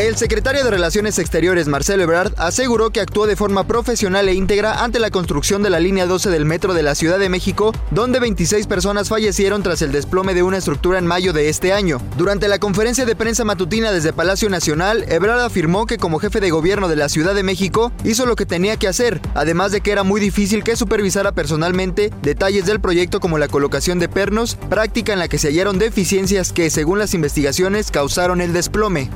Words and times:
El 0.00 0.16
secretario 0.16 0.64
de 0.64 0.70
Relaciones 0.70 1.18
Exteriores, 1.18 1.68
Marcelo 1.68 2.04
Ebrard, 2.04 2.32
aseguró 2.38 2.88
que 2.88 3.00
actuó 3.00 3.26
de 3.26 3.36
forma 3.36 3.66
profesional 3.66 4.30
e 4.30 4.32
íntegra 4.32 4.82
ante 4.82 4.98
la 4.98 5.10
construcción 5.10 5.62
de 5.62 5.68
la 5.68 5.78
línea 5.78 6.06
12 6.06 6.30
del 6.30 6.46
metro 6.46 6.72
de 6.72 6.82
la 6.82 6.94
Ciudad 6.94 7.18
de 7.18 7.28
México, 7.28 7.74
donde 7.90 8.18
26 8.18 8.66
personas 8.66 9.10
fallecieron 9.10 9.62
tras 9.62 9.82
el 9.82 9.92
desplome 9.92 10.32
de 10.32 10.42
una 10.42 10.56
estructura 10.56 10.98
en 10.98 11.06
mayo 11.06 11.34
de 11.34 11.50
este 11.50 11.74
año. 11.74 12.00
Durante 12.16 12.48
la 12.48 12.58
conferencia 12.58 13.04
de 13.04 13.14
prensa 13.14 13.44
matutina 13.44 13.92
desde 13.92 14.14
Palacio 14.14 14.48
Nacional, 14.48 15.04
Ebrard 15.06 15.42
afirmó 15.42 15.84
que 15.84 15.98
como 15.98 16.18
jefe 16.18 16.40
de 16.40 16.50
gobierno 16.50 16.88
de 16.88 16.96
la 16.96 17.10
Ciudad 17.10 17.34
de 17.34 17.42
México 17.42 17.92
hizo 18.02 18.24
lo 18.24 18.36
que 18.36 18.46
tenía 18.46 18.78
que 18.78 18.88
hacer, 18.88 19.20
además 19.34 19.70
de 19.70 19.82
que 19.82 19.92
era 19.92 20.02
muy 20.02 20.18
difícil 20.18 20.64
que 20.64 20.76
supervisara 20.76 21.32
personalmente 21.32 22.10
detalles 22.22 22.64
del 22.64 22.80
proyecto 22.80 23.20
como 23.20 23.36
la 23.36 23.48
colocación 23.48 23.98
de 23.98 24.08
pernos, 24.08 24.54
práctica 24.70 25.12
en 25.12 25.18
la 25.18 25.28
que 25.28 25.36
se 25.36 25.48
hallaron 25.48 25.78
deficiencias 25.78 26.54
que, 26.54 26.70
según 26.70 26.98
las 26.98 27.12
investigaciones, 27.12 27.90
causaron 27.90 28.40
el 28.40 28.54
desplome. 28.54 29.10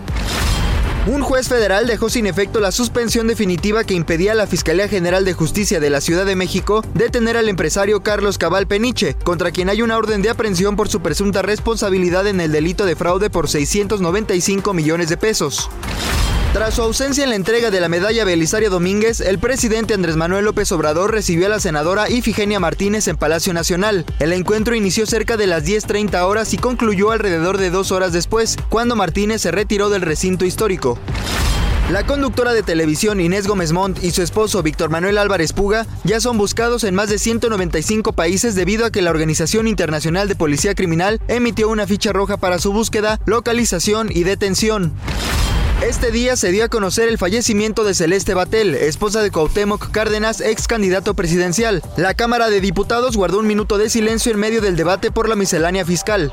Un 1.06 1.20
juez 1.20 1.48
federal 1.48 1.86
dejó 1.86 2.08
sin 2.08 2.26
efecto 2.26 2.60
la 2.60 2.72
suspensión 2.72 3.26
definitiva 3.26 3.84
que 3.84 3.92
impedía 3.92 4.32
a 4.32 4.34
la 4.34 4.46
Fiscalía 4.46 4.88
General 4.88 5.22
de 5.26 5.34
Justicia 5.34 5.78
de 5.78 5.90
la 5.90 6.00
Ciudad 6.00 6.24
de 6.24 6.34
México 6.34 6.82
detener 6.94 7.36
al 7.36 7.50
empresario 7.50 8.02
Carlos 8.02 8.38
Cabal 8.38 8.66
Peniche, 8.66 9.14
contra 9.22 9.50
quien 9.50 9.68
hay 9.68 9.82
una 9.82 9.98
orden 9.98 10.22
de 10.22 10.30
aprehensión 10.30 10.76
por 10.76 10.88
su 10.88 11.00
presunta 11.00 11.42
responsabilidad 11.42 12.26
en 12.26 12.40
el 12.40 12.52
delito 12.52 12.86
de 12.86 12.96
fraude 12.96 13.28
por 13.28 13.50
695 13.50 14.72
millones 14.72 15.10
de 15.10 15.18
pesos. 15.18 15.68
Tras 16.54 16.74
su 16.74 16.82
ausencia 16.82 17.24
en 17.24 17.30
la 17.30 17.36
entrega 17.36 17.72
de 17.72 17.80
la 17.80 17.88
medalla 17.88 18.24
Belisario 18.24 18.70
Domínguez, 18.70 19.18
el 19.20 19.40
presidente 19.40 19.92
Andrés 19.92 20.14
Manuel 20.14 20.44
López 20.44 20.70
Obrador 20.70 21.10
recibió 21.10 21.46
a 21.46 21.48
la 21.48 21.58
senadora 21.58 22.08
Ifigenia 22.08 22.60
Martínez 22.60 23.08
en 23.08 23.16
Palacio 23.16 23.52
Nacional. 23.52 24.06
El 24.20 24.32
encuentro 24.32 24.76
inició 24.76 25.04
cerca 25.04 25.36
de 25.36 25.48
las 25.48 25.64
10.30 25.64 26.22
horas 26.22 26.54
y 26.54 26.58
concluyó 26.58 27.10
alrededor 27.10 27.58
de 27.58 27.70
dos 27.70 27.90
horas 27.90 28.12
después, 28.12 28.56
cuando 28.68 28.94
Martínez 28.94 29.42
se 29.42 29.50
retiró 29.50 29.90
del 29.90 30.02
recinto 30.02 30.44
histórico. 30.44 30.96
La 31.90 32.06
conductora 32.06 32.52
de 32.52 32.62
televisión 32.62 33.20
Inés 33.20 33.48
Gómez 33.48 33.72
Montt 33.72 34.04
y 34.04 34.12
su 34.12 34.22
esposo 34.22 34.62
Víctor 34.62 34.90
Manuel 34.90 35.18
Álvarez 35.18 35.52
Puga 35.52 35.88
ya 36.04 36.20
son 36.20 36.38
buscados 36.38 36.84
en 36.84 36.94
más 36.94 37.08
de 37.08 37.18
195 37.18 38.12
países 38.12 38.54
debido 38.54 38.86
a 38.86 38.92
que 38.92 39.02
la 39.02 39.10
Organización 39.10 39.66
Internacional 39.66 40.28
de 40.28 40.36
Policía 40.36 40.76
Criminal 40.76 41.20
emitió 41.26 41.68
una 41.68 41.88
ficha 41.88 42.12
roja 42.12 42.36
para 42.36 42.60
su 42.60 42.72
búsqueda, 42.72 43.18
localización 43.26 44.08
y 44.12 44.22
detención. 44.22 44.94
Este 45.82 46.10
día 46.10 46.36
se 46.36 46.50
dio 46.50 46.64
a 46.64 46.68
conocer 46.68 47.08
el 47.08 47.18
fallecimiento 47.18 47.84
de 47.84 47.94
Celeste 47.94 48.32
Batel, 48.32 48.74
esposa 48.74 49.22
de 49.22 49.30
Cuauhtémoc 49.30 49.90
Cárdenas, 49.90 50.40
ex 50.40 50.66
candidato 50.66 51.14
presidencial. 51.14 51.82
La 51.96 52.14
Cámara 52.14 52.48
de 52.48 52.60
Diputados 52.60 53.16
guardó 53.16 53.38
un 53.40 53.46
minuto 53.46 53.76
de 53.76 53.90
silencio 53.90 54.32
en 54.32 54.38
medio 54.38 54.62
del 54.62 54.76
debate 54.76 55.10
por 55.10 55.28
la 55.28 55.36
miscelánea 55.36 55.84
fiscal. 55.84 56.32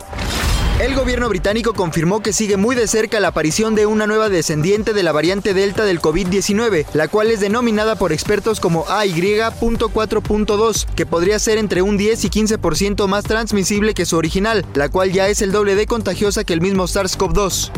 El 0.79 0.95
gobierno 0.95 1.27
británico 1.27 1.73
confirmó 1.73 2.21
que 2.21 2.33
sigue 2.33 2.57
muy 2.57 2.75
de 2.75 2.87
cerca 2.87 3.19
la 3.19 3.27
aparición 3.27 3.75
de 3.75 3.85
una 3.85 4.07
nueva 4.07 4.29
descendiente 4.29 4.93
de 4.93 5.03
la 5.03 5.11
variante 5.11 5.53
Delta 5.53 5.85
del 5.85 6.01
COVID-19, 6.01 6.85
la 6.93 7.07
cual 7.07 7.29
es 7.29 7.39
denominada 7.39 7.95
por 7.95 8.11
expertos 8.13 8.59
como 8.59 8.89
AY.4.2, 8.89 10.85
que 10.95 11.05
podría 11.05 11.37
ser 11.39 11.57
entre 11.57 11.81
un 11.81 11.97
10 11.97 12.25
y 12.25 12.29
15% 12.29 13.05
más 13.07 13.25
transmisible 13.25 13.93
que 13.93 14.05
su 14.05 14.17
original, 14.17 14.65
la 14.73 14.89
cual 14.89 15.11
ya 15.11 15.27
es 15.27 15.41
el 15.41 15.51
doble 15.51 15.75
de 15.75 15.85
contagiosa 15.85 16.43
que 16.43 16.53
el 16.53 16.61
mismo 16.61 16.85
SARS-CoV-2. 16.85 17.71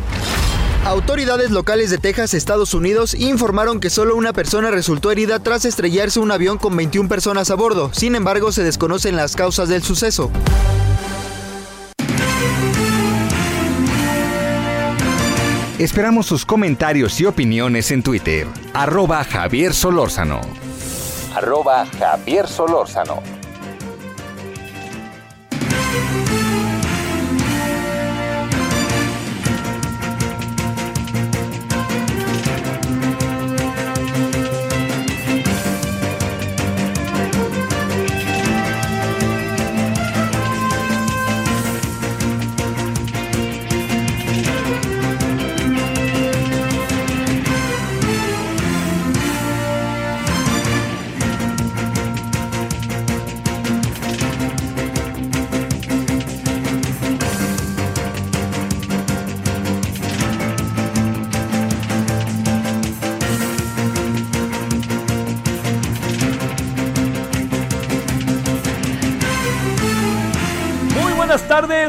Autoridades 0.86 1.50
locales 1.50 1.90
de 1.90 1.98
Texas, 1.98 2.34
Estados 2.34 2.74
Unidos, 2.74 3.14
informaron 3.14 3.80
que 3.80 3.90
solo 3.90 4.18
una 4.18 4.34
persona 4.34 4.70
resultó 4.70 5.12
herida 5.12 5.40
tras 5.40 5.64
estrellarse 5.64 6.20
un 6.20 6.30
avión 6.30 6.58
con 6.58 6.76
21 6.76 7.08
personas 7.08 7.50
a 7.52 7.56
bordo. 7.56 7.90
Sin 7.94 8.16
embargo, 8.16 8.52
se 8.52 8.64
desconocen 8.64 9.16
las 9.16 9.38
causas 9.38 9.70
del 9.70 9.82
suceso. 9.82 10.30
Esperamos 15.80 16.26
sus 16.26 16.46
comentarios 16.46 17.20
y 17.22 17.26
opiniones 17.26 17.90
en 17.92 18.04
Twitter. 18.04 18.46
Arroba 18.74 19.24
Javier 19.24 19.74
Solórzano. 19.74 20.42
Arroba 21.34 21.86
Javier 21.98 22.48
Solórzano. 22.48 23.24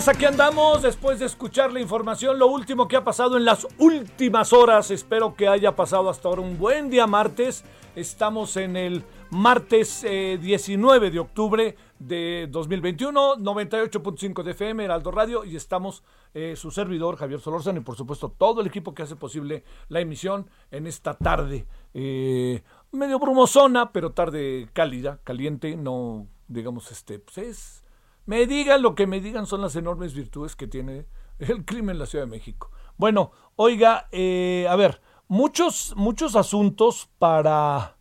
Tardes, 0.04 0.08
aquí 0.08 0.24
andamos 0.24 0.82
después 0.82 1.18
de 1.18 1.26
escuchar 1.26 1.72
la 1.72 1.80
información, 1.80 2.38
lo 2.38 2.46
último 2.46 2.88
que 2.88 2.96
ha 2.96 3.04
pasado 3.04 3.36
en 3.36 3.44
las 3.44 3.66
últimas 3.78 4.52
horas, 4.52 4.90
espero 4.90 5.34
que 5.34 5.48
haya 5.48 5.76
pasado 5.76 6.10
hasta 6.10 6.28
ahora 6.28 6.42
un 6.42 6.58
buen 6.58 6.90
día 6.90 7.06
martes, 7.06 7.64
estamos 7.94 8.56
en 8.56 8.76
el 8.76 9.04
martes 9.30 10.02
19 10.02 11.06
eh, 11.06 11.10
de 11.10 11.18
octubre 11.18 11.76
de 11.98 12.48
2021, 12.50 13.36
98.5 13.36 14.42
de 14.42 14.50
FM, 14.50 14.84
Heraldo 14.84 15.10
Radio, 15.10 15.44
y 15.44 15.56
estamos 15.56 16.02
eh, 16.34 16.54
su 16.56 16.70
servidor 16.70 17.16
Javier 17.16 17.40
Solórzano 17.40 17.80
y 17.80 17.82
por 17.82 17.96
supuesto 17.96 18.30
todo 18.30 18.60
el 18.60 18.66
equipo 18.66 18.94
que 18.94 19.02
hace 19.02 19.16
posible 19.16 19.64
la 19.88 20.00
emisión 20.00 20.50
en 20.70 20.86
esta 20.86 21.14
tarde, 21.14 21.66
eh, 21.94 22.62
medio 22.92 23.18
brumosona, 23.18 23.92
pero 23.92 24.12
tarde 24.12 24.68
cálida, 24.72 25.20
caliente, 25.24 25.76
no 25.76 26.26
digamos 26.48 26.90
este, 26.92 27.18
pues 27.18 27.38
es 27.38 27.83
me 28.26 28.46
digan 28.46 28.82
lo 28.82 28.94
que 28.94 29.06
me 29.06 29.20
digan 29.20 29.46
son 29.46 29.60
las 29.60 29.76
enormes 29.76 30.14
virtudes 30.14 30.56
que 30.56 30.66
tiene 30.66 31.06
el 31.38 31.64
crimen 31.64 31.96
en 31.96 31.98
la 32.00 32.06
Ciudad 32.06 32.24
de 32.24 32.30
México. 32.30 32.70
Bueno, 32.96 33.32
oiga, 33.56 34.08
eh, 34.12 34.66
a 34.68 34.76
ver, 34.76 35.00
muchos, 35.28 35.94
muchos 35.96 36.36
asuntos 36.36 37.08
para, 37.18 37.96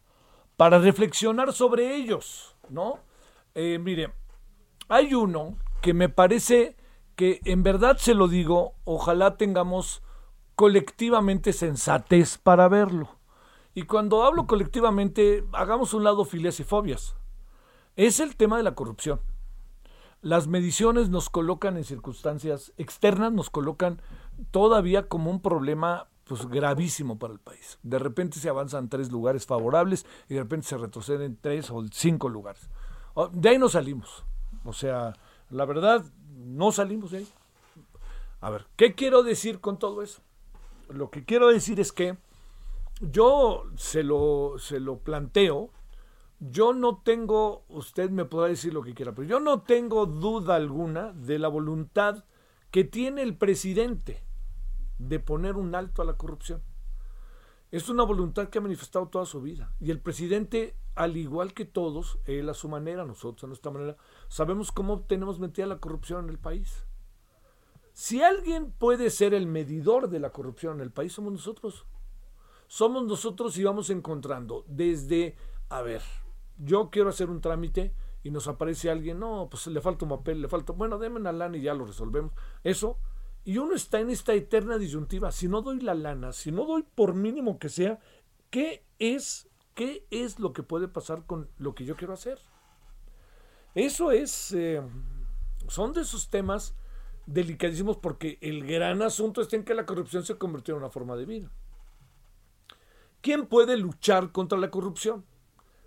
para 0.56 0.80
reflexionar 0.80 1.52
sobre 1.54 1.96
ellos, 1.96 2.56
¿no? 2.70 3.00
Eh, 3.56 3.80
mire, 3.80 4.14
hay 4.88 5.14
uno 5.14 5.58
que 5.82 5.94
me 5.94 6.10
parece 6.10 6.78
que 7.16 7.42
en 7.46 7.64
verdad 7.64 7.98
se 7.98 8.14
lo 8.14 8.28
digo, 8.28 8.76
ojalá 8.86 9.38
tengamos 9.38 10.02
colectivamente 10.56 11.54
sensatez 11.54 12.38
para 12.38 12.68
verlo. 12.68 13.10
Y 13.76 13.84
cuando 13.84 14.24
hablo 14.24 14.46
colectivamente, 14.46 15.44
hagamos 15.52 15.94
un 15.94 16.04
lado 16.04 16.26
filias 16.26 16.60
y 16.60 16.64
fobias. 16.64 17.16
Es 17.96 18.20
el 18.20 18.36
tema 18.36 18.58
de 18.58 18.64
la 18.64 18.76
corrupción 18.76 19.20
las 20.24 20.48
mediciones 20.48 21.10
nos 21.10 21.30
colocan 21.30 21.76
en 21.76 21.84
circunstancias 21.84 22.72
externas, 22.78 23.34
nos 23.34 23.50
colocan 23.50 24.02
todavía 24.52 25.10
como 25.10 25.30
un 25.30 25.42
problema 25.42 26.08
pues 26.24 26.48
gravísimo 26.48 27.20
para 27.20 27.34
el 27.34 27.40
país. 27.40 27.78
De 27.84 28.00
repente 28.00 28.40
se 28.40 28.48
avanzan 28.48 28.88
tres 28.88 29.12
lugares 29.12 29.46
favorables 29.46 30.06
y 30.30 30.36
de 30.36 30.40
repente 30.40 30.66
se 30.66 30.78
retroceden 30.78 31.38
tres 31.40 31.70
o 31.70 31.84
cinco 31.92 32.30
lugares. 32.30 32.70
De 33.34 33.50
ahí 33.50 33.58
no 33.58 33.68
salimos. 33.68 34.24
O 34.64 34.72
sea, 34.72 35.14
la 35.50 35.66
verdad, 35.66 36.06
no 36.38 36.72
salimos 36.72 37.12
de 37.12 37.18
ahí. 37.18 37.28
A 38.40 38.50
ver, 38.50 38.66
¿qué 38.78 38.96
quiero 38.96 39.24
decir 39.24 39.60
con 39.60 39.78
todo 39.78 40.02
eso? 40.02 40.22
Lo 40.88 41.10
que 41.10 41.26
quiero 41.26 41.50
decir 41.50 41.82
es 41.82 41.92
que 41.92 42.18
yo 43.02 43.66
se 43.76 44.04
lo, 44.04 44.56
se 44.58 44.80
lo 44.80 45.00
planteo, 45.00 45.70
yo 46.50 46.74
no 46.74 46.98
tengo, 46.98 47.64
usted 47.70 48.10
me 48.10 48.26
podrá 48.26 48.50
decir 48.50 48.74
lo 48.74 48.82
que 48.82 48.94
quiera, 48.94 49.14
pero 49.14 49.28
yo 49.28 49.40
no 49.40 49.62
tengo 49.62 50.06
duda 50.06 50.56
alguna 50.56 51.14
de 51.14 51.40
la 51.40 51.48
voluntad 51.48 52.26
que 52.70 52.84
tiene 52.84 53.22
el 53.22 53.38
presidente 53.38 54.24
de 54.98 55.20
poner 55.20 55.56
un 55.56 55.74
alto 55.74 56.02
a 56.02 56.06
la 56.06 56.18
corrupción. 56.18 56.62
Es 57.72 57.88
una 57.88 58.04
voluntad 58.04 58.50
que 58.50 58.58
ha 58.58 58.62
manifestado 58.62 59.08
toda 59.08 59.26
su 59.26 59.42
vida. 59.42 59.74
Y 59.80 59.90
el 59.90 60.00
presidente, 60.00 60.76
al 60.96 61.18
igual 61.18 61.54
que 61.54 61.66
todos, 61.66 62.20
él 62.26 62.50
a 62.50 62.54
su 62.54 62.68
manera, 62.68 63.06
nosotros 63.06 63.46
a 63.46 63.48
nuestra 63.48 63.72
manera, 63.72 63.96
sabemos 64.28 64.72
cómo 64.72 65.02
tenemos 65.02 65.40
metida 65.40 65.66
la 65.66 65.80
corrupción 65.80 66.26
en 66.26 66.30
el 66.30 66.40
país. 66.40 66.86
Si 67.94 68.22
alguien 68.22 68.72
puede 68.72 69.10
ser 69.12 69.34
el 69.34 69.48
medidor 69.48 70.10
de 70.10 70.20
la 70.20 70.32
corrupción 70.32 70.76
en 70.76 70.82
el 70.82 70.92
país, 70.92 71.14
somos 71.14 71.32
nosotros. 71.32 71.86
Somos 72.68 73.06
nosotros 73.06 73.58
y 73.58 73.64
vamos 73.64 73.90
encontrando 73.90 74.66
desde, 74.68 75.36
a 75.70 75.82
ver, 75.82 76.02
yo 76.58 76.90
quiero 76.90 77.10
hacer 77.10 77.30
un 77.30 77.42
trámite 77.42 77.94
y 78.24 78.32
nos 78.32 78.48
aparece 78.48 78.90
alguien, 78.90 79.20
no, 79.20 79.48
pues 79.50 79.68
le 79.68 79.82
falta 79.82 80.06
un 80.06 80.10
papel, 80.10 80.42
le 80.42 80.48
falta, 80.48 80.74
bueno, 80.74 80.98
denme 80.98 81.20
una 81.20 81.32
lana 81.32 81.58
y 81.58 81.62
ya 81.62 81.74
lo 81.74 81.86
resolvemos. 81.86 82.32
Eso, 82.64 82.98
y 83.44 83.58
uno 83.58 83.76
está 83.76 84.00
en 84.00 84.10
esta 84.10 84.34
eterna 84.34 84.78
disyuntiva, 84.78 85.32
si 85.32 85.48
no 85.48 85.62
doy 85.62 85.82
la 85.82 85.94
lana, 85.94 86.32
si 86.32 86.52
no 86.52 86.66
doy 86.66 86.84
por 86.84 87.14
mínimo 87.16 87.60
que 87.60 87.70
sea, 87.70 88.00
¿qué 88.50 88.86
es, 89.00 89.50
qué 89.74 90.06
es 90.10 90.40
lo 90.40 90.54
que 90.54 90.64
puede 90.64 90.88
pasar 90.88 91.26
con 91.26 91.50
lo 91.58 91.76
que 91.76 91.84
yo 91.84 91.98
quiero 91.98 92.14
hacer? 92.14 92.40
Eso 93.76 94.12
es, 94.12 94.54
eh, 94.54 94.82
son 95.68 95.94
de 95.94 96.02
esos 96.02 96.30
temas 96.30 96.76
delicadísimos 97.26 97.98
porque 97.98 98.38
el 98.42 98.66
gran 98.66 99.02
asunto 99.02 99.42
está 99.42 99.56
en 99.56 99.64
que 99.64 99.74
la 99.74 99.86
corrupción 99.86 100.24
se 100.24 100.38
convirtió 100.38 100.76
en 100.76 100.82
una 100.82 100.90
forma 100.90 101.16
de 101.16 101.26
vida. 101.26 101.52
¿Quién 103.22 103.48
puede 103.48 103.78
luchar 103.78 104.32
contra 104.32 104.58
la 104.58 104.70
corrupción? 104.70 105.26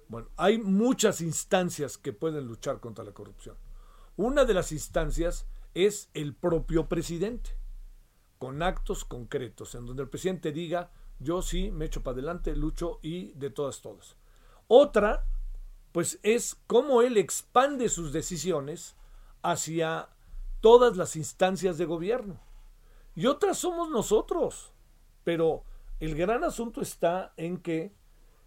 Bueno, 0.08 0.28
hay 0.36 0.58
muchas 0.58 1.20
instancias 1.20 1.98
que 1.98 2.12
pueden 2.12 2.46
luchar 2.46 2.80
contra 2.80 3.04
la 3.04 3.12
corrupción. 3.12 3.56
Una 4.16 4.44
de 4.44 4.54
las 4.54 4.72
instancias 4.72 5.46
es 5.74 6.08
el 6.14 6.34
propio 6.34 6.88
presidente, 6.88 7.50
con 8.38 8.62
actos 8.62 9.04
concretos, 9.04 9.74
en 9.74 9.86
donde 9.86 10.02
el 10.02 10.08
presidente 10.08 10.52
diga, 10.52 10.90
yo 11.18 11.42
sí 11.42 11.70
me 11.70 11.86
echo 11.86 12.02
para 12.02 12.14
adelante, 12.14 12.54
lucho 12.54 12.98
y 13.02 13.32
de 13.32 13.50
todas, 13.50 13.80
todas. 13.80 14.16
Otra, 14.68 15.24
pues 15.92 16.18
es 16.22 16.56
cómo 16.66 17.02
él 17.02 17.16
expande 17.16 17.88
sus 17.88 18.12
decisiones 18.12 18.96
hacia 19.42 20.08
todas 20.60 20.96
las 20.96 21.16
instancias 21.16 21.78
de 21.78 21.84
gobierno. 21.84 22.40
Y 23.14 23.26
otras 23.26 23.58
somos 23.58 23.90
nosotros. 23.90 24.72
Pero 25.24 25.64
el 25.98 26.14
gran 26.14 26.44
asunto 26.44 26.80
está 26.80 27.32
en 27.36 27.58
que 27.58 27.92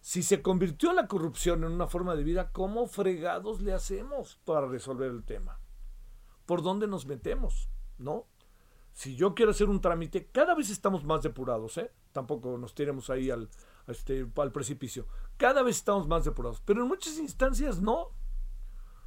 si 0.01 0.23
se 0.23 0.41
convirtió 0.41 0.93
la 0.93 1.07
corrupción 1.07 1.63
en 1.63 1.71
una 1.71 1.87
forma 1.87 2.15
de 2.15 2.23
vida, 2.23 2.51
¿cómo 2.51 2.87
fregados 2.87 3.61
le 3.61 3.73
hacemos 3.73 4.39
para 4.45 4.67
resolver 4.67 5.11
el 5.11 5.23
tema? 5.23 5.59
¿Por 6.45 6.61
dónde 6.61 6.87
nos 6.87 7.05
metemos? 7.05 7.69
¿No? 7.97 8.27
Si 8.93 9.15
yo 9.15 9.35
quiero 9.35 9.51
hacer 9.51 9.69
un 9.69 9.81
trámite, 9.81 10.27
cada 10.27 10.55
vez 10.55 10.69
estamos 10.69 11.03
más 11.03 11.21
depurados, 11.21 11.77
¿eh? 11.77 11.91
Tampoco 12.11 12.57
nos 12.57 12.73
tiremos 12.73 13.09
ahí 13.09 13.29
al, 13.29 13.49
este, 13.87 14.27
al 14.35 14.51
precipicio. 14.51 15.05
Cada 15.37 15.61
vez 15.63 15.77
estamos 15.77 16.07
más 16.07 16.25
depurados, 16.25 16.61
pero 16.65 16.81
en 16.81 16.87
muchas 16.87 17.17
instancias 17.17 17.81
no. 17.81 18.09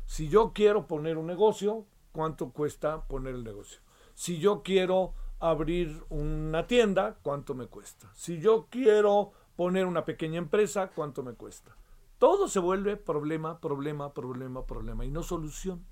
Si 0.06 0.28
yo 0.28 0.52
quiero 0.52 0.86
poner 0.86 1.18
un 1.18 1.26
negocio, 1.26 1.86
¿cuánto 2.12 2.50
cuesta 2.52 3.06
poner 3.06 3.34
el 3.34 3.44
negocio? 3.44 3.80
Si 4.14 4.38
yo 4.38 4.62
quiero 4.62 5.14
abrir 5.40 6.04
una 6.10 6.66
tienda, 6.66 7.18
¿cuánto 7.22 7.54
me 7.54 7.66
cuesta? 7.66 8.10
Si 8.14 8.38
yo 8.38 8.68
quiero 8.70 9.32
poner 9.56 9.86
una 9.86 10.04
pequeña 10.04 10.38
empresa, 10.38 10.90
¿cuánto 10.94 11.22
me 11.22 11.34
cuesta? 11.34 11.76
Todo 12.18 12.48
se 12.48 12.60
vuelve 12.60 12.96
problema, 12.96 13.60
problema, 13.60 14.14
problema, 14.14 14.64
problema 14.64 15.04
y 15.04 15.10
no 15.10 15.22
solución. 15.22 15.84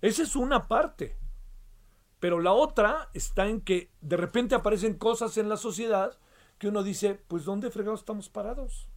Esa 0.00 0.22
es 0.22 0.36
una 0.36 0.68
parte. 0.68 1.16
Pero 2.18 2.40
la 2.40 2.52
otra 2.52 3.08
está 3.14 3.46
en 3.46 3.60
que 3.60 3.92
de 4.00 4.16
repente 4.16 4.54
aparecen 4.54 4.94
cosas 4.94 5.36
en 5.36 5.48
la 5.48 5.56
sociedad 5.56 6.18
que 6.58 6.68
uno 6.68 6.82
dice, 6.82 7.22
pues 7.28 7.44
¿dónde 7.44 7.70
fregados 7.70 8.00
estamos 8.00 8.28
parados? 8.28 8.88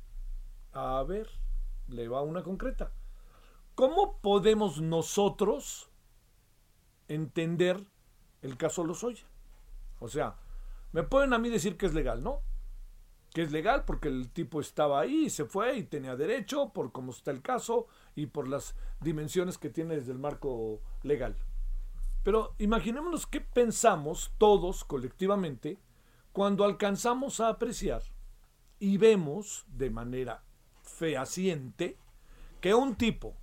A 0.71 1.03
ver, 1.03 1.29
le 1.87 2.07
va 2.07 2.21
una 2.21 2.43
concreta. 2.43 2.91
¿Cómo 3.75 4.19
podemos 4.19 4.81
nosotros 4.81 5.89
entender 7.07 7.85
el 8.41 8.57
caso 8.57 8.83
Lozoya? 8.83 9.25
O 9.99 10.07
sea, 10.07 10.37
me 10.91 11.03
pueden 11.03 11.33
a 11.33 11.39
mí 11.39 11.49
decir 11.49 11.77
que 11.77 11.85
es 11.85 11.93
legal, 11.93 12.23
¿no? 12.23 12.41
Que 13.33 13.43
es 13.43 13.51
legal 13.51 13.83
porque 13.85 14.07
el 14.07 14.29
tipo 14.29 14.59
estaba 14.59 15.01
ahí 15.01 15.25
y 15.25 15.29
se 15.29 15.45
fue 15.45 15.77
y 15.77 15.83
tenía 15.83 16.15
derecho 16.15 16.69
por 16.73 16.91
cómo 16.91 17.11
está 17.11 17.31
el 17.31 17.41
caso 17.41 17.87
y 18.15 18.27
por 18.27 18.47
las 18.47 18.75
dimensiones 19.01 19.57
que 19.57 19.69
tiene 19.69 19.95
desde 19.95 20.11
el 20.11 20.19
marco 20.19 20.81
legal. 21.03 21.35
Pero 22.23 22.55
imaginémonos 22.57 23.27
qué 23.27 23.41
pensamos 23.41 24.33
todos 24.37 24.83
colectivamente 24.83 25.79
cuando 26.31 26.63
alcanzamos 26.63 27.39
a 27.39 27.49
apreciar 27.49 28.03
y 28.79 28.97
vemos 28.97 29.65
de 29.67 29.89
manera 29.89 30.43
fehaciente 30.81 31.97
que 32.61 32.73
un 32.73 32.95
tipo 32.95 33.35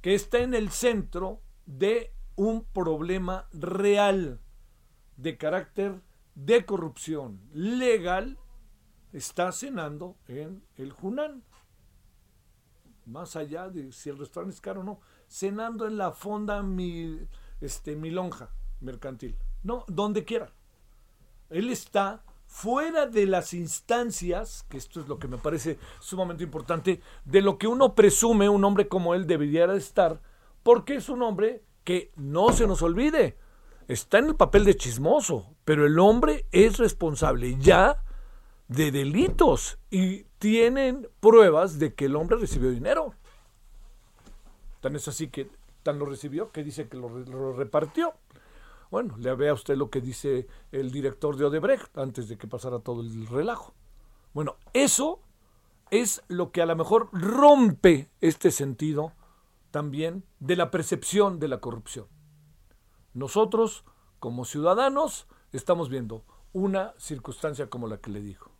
que 0.00 0.14
está 0.14 0.38
en 0.38 0.54
el 0.54 0.70
centro 0.70 1.40
de 1.66 2.12
un 2.36 2.64
problema 2.64 3.46
real 3.52 4.40
de 5.16 5.36
carácter 5.36 6.00
de 6.34 6.66
corrupción 6.66 7.40
legal 7.52 8.38
está 9.14 9.52
cenando 9.52 10.16
en 10.28 10.62
el 10.76 10.92
Junán. 10.92 11.42
Más 13.06 13.36
allá 13.36 13.68
de 13.68 13.92
si 13.92 14.10
el 14.10 14.18
restaurante 14.18 14.54
es 14.54 14.60
caro 14.60 14.80
o 14.80 14.84
no, 14.84 15.00
cenando 15.28 15.86
en 15.86 15.96
la 15.96 16.12
fonda 16.12 16.62
mi, 16.62 17.20
este, 17.60 17.96
Milonja 17.96 18.50
mercantil. 18.80 19.36
No, 19.62 19.84
donde 19.88 20.24
quiera. 20.24 20.52
Él 21.48 21.70
está 21.70 22.22
fuera 22.46 23.06
de 23.06 23.26
las 23.26 23.54
instancias, 23.54 24.64
que 24.68 24.76
esto 24.76 25.00
es 25.00 25.08
lo 25.08 25.18
que 25.18 25.28
me 25.28 25.38
parece 25.38 25.78
sumamente 26.00 26.44
importante, 26.44 27.00
de 27.24 27.40
lo 27.40 27.56
que 27.56 27.66
uno 27.66 27.94
presume 27.94 28.48
un 28.48 28.64
hombre 28.64 28.88
como 28.88 29.14
él 29.14 29.26
debería 29.26 29.66
de 29.66 29.78
estar, 29.78 30.20
porque 30.62 30.96
es 30.96 31.08
un 31.08 31.22
hombre 31.22 31.62
que 31.84 32.10
no 32.16 32.52
se 32.52 32.66
nos 32.66 32.82
olvide, 32.82 33.38
está 33.88 34.18
en 34.18 34.26
el 34.26 34.36
papel 34.36 34.64
de 34.64 34.76
chismoso, 34.76 35.54
pero 35.64 35.86
el 35.86 35.98
hombre 35.98 36.46
es 36.52 36.78
responsable 36.78 37.56
ya 37.58 38.03
de 38.68 38.90
delitos 38.90 39.78
y 39.90 40.24
tienen 40.38 41.08
pruebas 41.20 41.78
de 41.78 41.94
que 41.94 42.06
el 42.06 42.16
hombre 42.16 42.38
recibió 42.38 42.70
dinero. 42.70 43.14
Tan 44.80 44.96
es 44.96 45.08
así 45.08 45.28
que 45.28 45.50
tan 45.82 45.98
lo 45.98 46.06
recibió 46.06 46.50
que 46.50 46.64
dice 46.64 46.88
que 46.88 46.96
lo, 46.96 47.52
repartió. 47.52 48.14
Bueno, 48.90 49.16
le 49.18 49.34
vea 49.34 49.52
usted 49.52 49.76
lo 49.76 49.90
que 49.90 50.00
dice 50.00 50.46
el 50.72 50.90
director 50.90 51.36
de 51.36 51.44
Odebrecht 51.44 51.96
antes 51.98 52.28
de 52.28 52.36
que 52.36 52.46
pasara 52.46 52.78
todo 52.78 53.02
el 53.02 53.26
relajo. 53.26 53.74
Bueno, 54.32 54.56
eso 54.72 55.20
es 55.90 56.22
lo 56.28 56.50
que 56.50 56.62
a 56.62 56.66
lo 56.66 56.76
mejor 56.76 57.08
rompe 57.12 58.10
este 58.20 58.50
sentido 58.50 59.12
también 59.70 60.24
de 60.40 60.56
la 60.56 60.70
percepción 60.70 61.38
de 61.38 61.48
la 61.48 61.58
corrupción. 61.58 62.06
Nosotros, 63.12 63.84
como 64.20 64.44
ciudadanos, 64.44 65.26
estamos 65.52 65.88
viendo 65.88 66.24
una 66.52 66.94
circunstancia 66.98 67.68
como 67.68 67.88
la 67.88 67.98
que 67.98 68.10
le 68.10 68.20
dijo. 68.20 68.53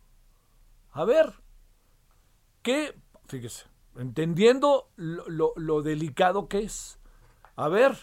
A 0.95 1.03
ver, 1.03 1.33
¿qué? 2.61 2.97
Fíjese, 3.27 3.65
entendiendo 3.97 4.87
lo, 4.95 5.81
delicado 5.81 6.47
que 6.47 6.59
es. 6.59 6.99
A 7.57 7.67
ver, 7.67 7.97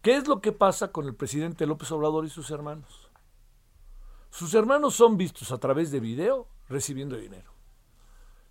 ¿qué 0.00 0.14
es 0.14 0.28
lo 0.28 0.40
que 0.40 0.52
pasa 0.52 0.92
con 0.92 1.06
el 1.06 1.16
presidente 1.16 1.66
López 1.66 1.90
Obrador 1.90 2.24
y 2.24 2.30
sus 2.30 2.52
hermanos? 2.52 3.10
Sus 4.30 4.54
hermanos 4.54 4.94
son 4.94 5.16
vistos 5.16 5.50
a 5.50 5.58
través 5.58 5.90
de 5.90 5.98
video 5.98 6.46
recibiendo 6.68 7.16
dinero. 7.16 7.52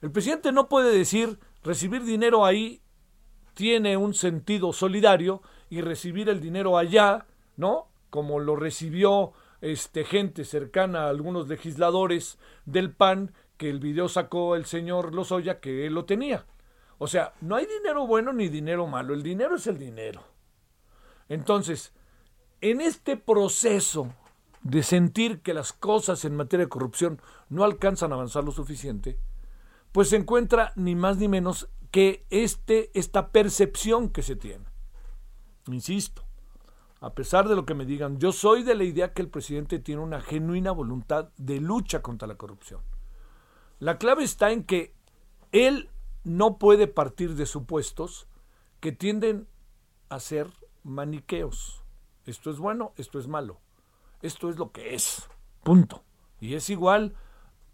El 0.02 0.12
presidente 0.12 0.52
no 0.52 0.68
puede 0.68 0.92
decir 0.92 1.40
recibir 1.64 2.04
dinero 2.04 2.44
ahí 2.44 2.82
tiene 3.54 3.96
un 3.96 4.14
sentido 4.14 4.74
solidario 4.74 5.42
y 5.70 5.80
recibir 5.80 6.28
el 6.28 6.42
dinero 6.42 6.78
allá, 6.78 7.26
¿no? 7.56 7.88
Como 8.10 8.40
lo 8.40 8.58
recibió 8.58 9.32
este, 9.62 10.04
gente 10.04 10.46
cercana 10.46 11.04
a 11.04 11.10
algunos 11.10 11.48
legisladores 11.48 12.38
del 12.66 12.92
PAN 12.92 13.34
que 13.58 13.70
el 13.70 13.80
video 13.80 14.08
sacó 14.08 14.56
el 14.56 14.66
señor 14.66 15.14
Lozoya 15.14 15.60
que 15.60 15.86
él 15.86 15.94
lo 15.94 16.06
tenía. 16.06 16.46
O 17.00 17.08
sea, 17.08 17.34
no 17.42 17.56
hay 17.56 17.66
dinero 17.66 18.08
bueno 18.08 18.34
ni 18.34 18.48
dinero 18.50 18.88
malo, 18.88 19.14
el 19.14 19.24
dinero 19.24 19.56
es 19.56 19.68
el 19.68 19.78
dinero. 19.78 20.24
Entonces, 21.30 21.94
en 22.62 22.82
este 22.82 23.18
proceso 23.18 24.14
de 24.62 24.84
sentir 24.84 25.42
que 25.42 25.54
las 25.54 25.74
cosas 25.74 26.26
en 26.26 26.36
materia 26.36 26.66
de 26.66 26.70
corrupción 26.70 27.22
no 27.50 27.64
alcanzan 27.64 28.12
a 28.12 28.16
avanzar 28.16 28.44
lo 28.44 28.52
suficiente, 28.52 29.18
pues 29.92 30.10
se 30.10 30.18
encuentra 30.18 30.74
ni 30.76 30.96
más 30.96 31.18
ni 31.18 31.28
menos 31.28 31.70
que 31.92 32.26
este, 32.30 32.92
esta 32.94 33.30
percepción 33.30 34.10
que 34.10 34.24
se 34.24 34.36
tiene. 34.36 34.66
Insisto, 35.68 36.27
a 37.00 37.14
pesar 37.14 37.48
de 37.48 37.56
lo 37.56 37.66
que 37.66 37.76
me 37.76 37.86
digan, 37.86 38.20
yo 38.20 38.32
soy 38.32 38.64
de 38.64 38.76
la 38.76 38.84
idea 38.84 39.14
que 39.14 39.22
el 39.22 39.30
presidente 39.30 39.80
tiene 39.80 40.02
una 40.02 40.22
genuina 40.22 40.72
voluntad 40.72 41.30
de 41.38 41.60
lucha 41.60 42.02
contra 42.02 42.28
la 42.28 42.36
corrupción. 42.36 42.82
La 43.80 43.98
clave 43.98 44.24
está 44.24 44.52
en 44.52 44.64
que 44.64 44.94
él 45.52 45.90
no 46.24 46.58
puede 46.58 46.88
partir 46.88 47.36
de 47.36 47.46
supuestos 47.46 48.28
que 48.80 48.92
tienden 48.92 49.48
a 50.10 50.20
ser 50.20 50.48
maniqueos. 50.84 51.84
Esto 52.26 52.50
es 52.50 52.58
bueno, 52.58 52.94
esto 52.98 53.20
es 53.20 53.28
malo. 53.28 53.60
Esto 54.22 54.50
es 54.50 54.58
lo 54.58 54.72
que 54.72 54.96
es. 54.96 55.30
Punto. 55.64 56.04
Y 56.40 56.56
es 56.56 56.70
igual 56.70 57.16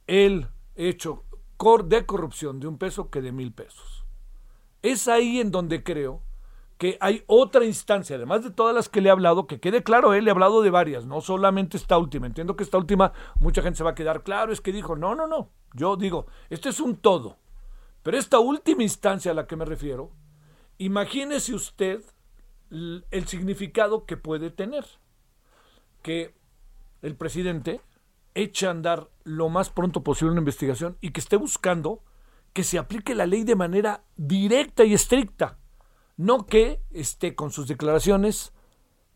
el 0.08 0.50
hecho 0.76 1.24
de 1.86 2.06
corrupción 2.06 2.60
de 2.60 2.68
un 2.68 2.78
peso 2.78 3.10
que 3.10 3.22
de 3.22 3.32
mil 3.32 3.54
pesos. 3.54 4.04
Es 4.82 5.08
ahí 5.08 5.40
en 5.40 5.50
donde 5.50 5.82
creo 5.82 6.22
que 6.84 6.98
hay 7.00 7.24
otra 7.28 7.64
instancia, 7.64 8.18
además 8.18 8.44
de 8.44 8.52
todas 8.52 8.76
las 8.76 8.90
que 8.90 9.00
le 9.00 9.08
he 9.08 9.12
hablado, 9.14 9.48
que 9.48 9.62
quede 9.62 9.84
claro, 9.84 10.14
él 10.14 10.26
le 10.26 10.32
he 10.32 10.34
hablado 10.34 10.62
de 10.62 10.70
varias, 10.70 11.06
no 11.06 11.22
solamente 11.22 11.78
esta 11.78 11.98
última. 11.98 12.28
Entiendo 12.28 12.58
que 12.58 12.64
esta 12.66 12.78
última 12.78 13.14
mucha 13.40 13.62
gente 13.62 13.78
se 13.78 13.86
va 13.86 13.92
a 13.92 13.96
quedar 13.96 14.22
claro, 14.22 14.52
es 14.52 14.60
que 14.60 14.74
dijo, 14.74 14.98
no, 14.98 15.16
no, 15.16 15.26
no. 15.26 15.50
Yo 15.74 15.96
digo, 15.96 16.28
esto 16.50 16.68
es 16.68 16.82
un 16.82 16.98
todo. 16.98 17.38
Pero 18.02 18.18
esta 18.18 18.40
última 18.40 18.84
instancia 18.84 19.32
a 19.32 19.34
la 19.34 19.48
que 19.48 19.56
me 19.56 19.64
refiero, 19.64 20.12
imagínese 20.78 21.54
usted 21.54 22.04
el 22.70 23.28
significado 23.28 24.06
que 24.06 24.18
puede 24.18 24.50
tener. 24.50 24.84
Que 26.02 26.36
el 27.02 27.16
presidente 27.16 27.80
eche 28.34 28.68
a 28.68 28.72
andar 28.72 29.10
lo 29.24 29.48
más 29.48 29.70
pronto 29.70 30.04
posible 30.04 30.34
una 30.34 30.42
investigación 30.42 30.98
y 31.00 31.12
que 31.12 31.22
esté 31.22 31.38
buscando 31.38 32.04
que 32.52 32.66
se 32.66 32.78
aplique 32.78 33.16
la 33.16 33.26
ley 33.26 33.46
de 33.46 33.56
manera 33.56 34.04
directa 34.18 34.84
y 34.84 34.94
estricta, 34.94 35.60
no 36.18 36.46
que 36.46 36.82
esté 36.92 37.36
con 37.36 37.52
sus 37.52 37.68
declaraciones 37.68 38.54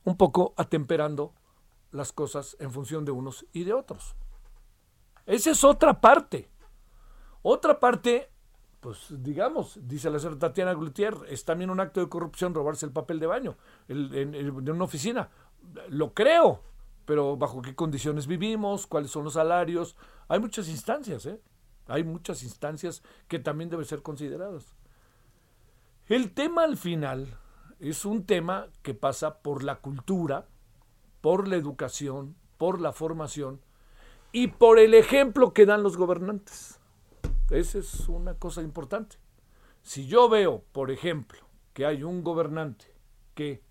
un 0.03 0.17
poco 0.17 0.53
atemperando 0.57 1.33
las 1.91 2.11
cosas 2.11 2.55
en 2.59 2.71
función 2.71 3.05
de 3.05 3.11
unos 3.11 3.45
y 3.53 3.63
de 3.63 3.73
otros. 3.73 4.15
Esa 5.25 5.51
es 5.51 5.63
otra 5.63 5.99
parte. 5.99 6.49
Otra 7.41 7.79
parte, 7.79 8.31
pues 8.79 9.07
digamos, 9.09 9.79
dice 9.83 10.09
la 10.09 10.19
señora 10.19 10.39
Tatiana 10.39 10.73
Glutier, 10.73 11.15
es 11.27 11.45
también 11.45 11.69
un 11.69 11.79
acto 11.79 11.99
de 11.99 12.09
corrupción 12.09 12.53
robarse 12.53 12.85
el 12.85 12.91
papel 12.91 13.19
de 13.19 13.27
baño 13.27 13.57
de 13.87 14.71
una 14.71 14.85
oficina. 14.85 15.29
Lo 15.89 16.13
creo, 16.13 16.63
pero 17.05 17.35
bajo 17.37 17.61
qué 17.61 17.75
condiciones 17.75 18.27
vivimos, 18.27 18.87
cuáles 18.87 19.11
son 19.11 19.25
los 19.25 19.33
salarios. 19.33 19.95
Hay 20.27 20.39
muchas 20.39 20.67
instancias, 20.69 21.25
¿eh? 21.25 21.41
Hay 21.87 22.03
muchas 22.03 22.43
instancias 22.43 23.01
que 23.27 23.39
también 23.39 23.69
deben 23.69 23.85
ser 23.85 24.01
consideradas. 24.01 24.75
El 26.07 26.31
tema 26.31 26.63
al 26.63 26.77
final 26.77 27.37
es 27.79 28.05
un 28.05 28.25
tema 28.25 28.67
que 28.81 28.93
pasa 28.93 29.39
por 29.39 29.61
la 29.61 29.81
cultura, 29.81 30.47
por 31.19 31.49
la 31.49 31.57
educación, 31.57 32.37
por 32.57 32.79
la 32.79 32.93
formación 32.93 33.59
y 34.31 34.47
por 34.47 34.79
el 34.79 34.93
ejemplo 34.93 35.53
que 35.53 35.65
dan 35.65 35.83
los 35.83 35.97
gobernantes. 35.97 36.79
Esa 37.49 37.79
es 37.79 38.07
una 38.07 38.35
cosa 38.35 38.61
importante. 38.61 39.17
Si 39.81 40.07
yo 40.07 40.29
veo, 40.29 40.63
por 40.71 40.91
ejemplo, 40.91 41.39
que 41.73 41.85
hay 41.85 42.03
un 42.03 42.23
gobernante 42.23 42.85
que 43.35 43.61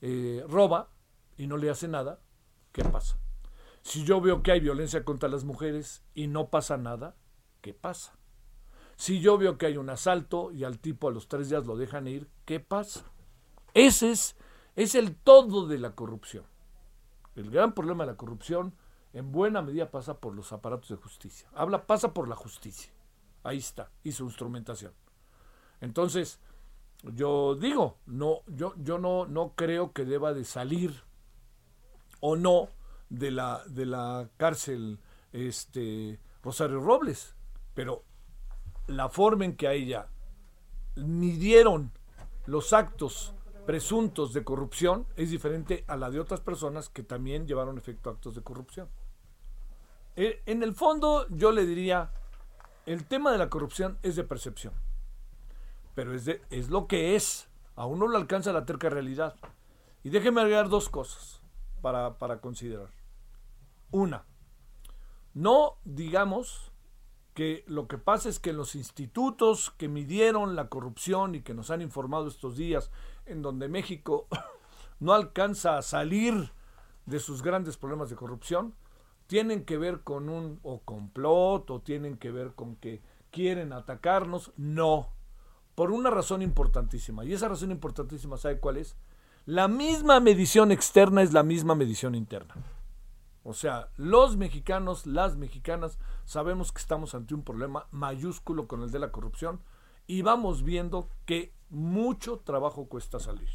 eh, 0.00 0.44
roba 0.48 0.90
y 1.36 1.48
no 1.48 1.56
le 1.56 1.70
hace 1.70 1.88
nada, 1.88 2.20
¿qué 2.70 2.84
pasa? 2.84 3.18
Si 3.82 4.04
yo 4.04 4.20
veo 4.20 4.44
que 4.44 4.52
hay 4.52 4.60
violencia 4.60 5.04
contra 5.04 5.28
las 5.28 5.42
mujeres 5.42 6.04
y 6.14 6.28
no 6.28 6.50
pasa 6.50 6.76
nada, 6.76 7.16
¿qué 7.62 7.74
pasa? 7.74 8.16
Si 8.96 9.20
yo 9.20 9.38
veo 9.38 9.58
que 9.58 9.66
hay 9.66 9.76
un 9.76 9.90
asalto 9.90 10.52
y 10.52 10.64
al 10.64 10.78
tipo 10.78 11.08
a 11.08 11.12
los 11.12 11.28
tres 11.28 11.48
días 11.48 11.66
lo 11.66 11.76
dejan 11.76 12.06
ir, 12.06 12.28
¿qué 12.44 12.60
pasa? 12.60 13.04
Ese 13.74 14.12
es, 14.12 14.36
es 14.76 14.94
el 14.94 15.16
todo 15.16 15.66
de 15.66 15.78
la 15.78 15.94
corrupción. 15.94 16.44
El 17.34 17.50
gran 17.50 17.74
problema 17.74 18.04
de 18.04 18.12
la 18.12 18.16
corrupción 18.16 18.74
en 19.12 19.32
buena 19.32 19.62
medida 19.62 19.90
pasa 19.90 20.18
por 20.20 20.34
los 20.34 20.52
aparatos 20.52 20.88
de 20.88 20.96
justicia. 20.96 21.48
Habla, 21.54 21.86
pasa 21.86 22.12
por 22.14 22.28
la 22.28 22.36
justicia. 22.36 22.92
Ahí 23.42 23.58
está, 23.58 23.90
y 24.02 24.12
su 24.12 24.24
instrumentación. 24.24 24.92
Entonces, 25.80 26.40
yo 27.02 27.54
digo, 27.54 27.98
no, 28.06 28.40
yo, 28.46 28.74
yo 28.76 28.98
no, 28.98 29.26
no 29.26 29.52
creo 29.54 29.92
que 29.92 30.04
deba 30.04 30.32
de 30.32 30.44
salir 30.44 31.02
o 32.20 32.36
no 32.36 32.68
de 33.10 33.30
la, 33.30 33.62
de 33.66 33.86
la 33.86 34.30
cárcel 34.36 34.98
este, 35.32 36.18
Rosario 36.42 36.80
Robles, 36.80 37.34
pero 37.74 38.04
la 38.86 39.08
forma 39.08 39.44
en 39.44 39.56
que 39.56 39.68
a 39.68 39.72
ella 39.72 40.08
midieron 40.96 41.92
los 42.46 42.72
actos 42.72 43.34
presuntos 43.66 44.32
de 44.32 44.44
corrupción 44.44 45.06
es 45.16 45.30
diferente 45.30 45.84
a 45.88 45.96
la 45.96 46.10
de 46.10 46.20
otras 46.20 46.40
personas 46.40 46.88
que 46.88 47.02
también 47.02 47.46
llevaron 47.46 47.78
efecto 47.78 48.10
actos 48.10 48.34
de 48.34 48.42
corrupción. 48.42 48.88
Eh, 50.16 50.42
en 50.46 50.62
el 50.62 50.74
fondo 50.74 51.26
yo 51.30 51.50
le 51.50 51.66
diría, 51.66 52.10
el 52.86 53.06
tema 53.06 53.32
de 53.32 53.38
la 53.38 53.48
corrupción 53.48 53.98
es 54.02 54.16
de 54.16 54.24
percepción, 54.24 54.74
pero 55.94 56.14
es, 56.14 56.24
de, 56.24 56.42
es 56.50 56.68
lo 56.68 56.86
que 56.86 57.16
es, 57.16 57.48
aún 57.74 57.98
no 57.98 58.06
lo 58.06 58.16
alcanza 58.16 58.52
la 58.52 58.66
terca 58.66 58.90
realidad. 58.90 59.34
Y 60.02 60.10
déjeme 60.10 60.42
agregar 60.42 60.68
dos 60.68 60.90
cosas 60.90 61.40
para, 61.80 62.40
considerar. 62.40 62.90
Una, 63.90 64.24
no 65.32 65.78
digamos 65.84 66.72
que 67.34 67.64
lo 67.66 67.88
que 67.88 67.98
pasa 67.98 68.28
es 68.28 68.38
que 68.38 68.52
los 68.52 68.74
institutos 68.74 69.72
que 69.76 69.88
midieron 69.88 70.56
la 70.56 70.68
corrupción 70.68 71.34
y 71.34 71.42
que 71.42 71.52
nos 71.52 71.70
han 71.70 71.82
informado 71.82 72.28
estos 72.28 72.56
días, 72.56 72.90
en 73.26 73.42
donde 73.42 73.68
México 73.68 74.28
no 75.00 75.12
alcanza 75.12 75.76
a 75.76 75.82
salir 75.82 76.52
de 77.06 77.18
sus 77.18 77.42
grandes 77.42 77.76
problemas 77.76 78.08
de 78.08 78.16
corrupción, 78.16 78.74
tienen 79.26 79.64
que 79.64 79.78
ver 79.78 80.00
con 80.00 80.28
un 80.28 80.60
o 80.62 80.80
complot 80.80 81.70
o 81.70 81.80
tienen 81.80 82.16
que 82.16 82.30
ver 82.30 82.52
con 82.54 82.76
que 82.76 83.02
quieren 83.30 83.72
atacarnos. 83.72 84.52
No, 84.56 85.08
por 85.74 85.90
una 85.90 86.10
razón 86.10 86.40
importantísima. 86.40 87.24
Y 87.24 87.32
esa 87.32 87.48
razón 87.48 87.70
importantísima, 87.70 88.36
¿sabe 88.36 88.60
cuál 88.60 88.76
es? 88.76 88.96
La 89.44 89.68
misma 89.68 90.20
medición 90.20 90.70
externa 90.70 91.22
es 91.22 91.32
la 91.32 91.42
misma 91.42 91.74
medición 91.74 92.14
interna. 92.14 92.54
O 93.44 93.52
sea, 93.52 93.90
los 93.96 94.36
mexicanos, 94.36 95.06
las 95.06 95.36
mexicanas, 95.36 95.98
sabemos 96.24 96.72
que 96.72 96.80
estamos 96.80 97.14
ante 97.14 97.34
un 97.34 97.44
problema 97.44 97.86
mayúsculo 97.92 98.66
con 98.66 98.82
el 98.82 98.90
de 98.90 98.98
la 98.98 99.12
corrupción 99.12 99.60
y 100.06 100.22
vamos 100.22 100.64
viendo 100.64 101.08
que 101.26 101.54
mucho 101.70 102.38
trabajo 102.38 102.88
cuesta 102.88 103.20
salir. 103.20 103.48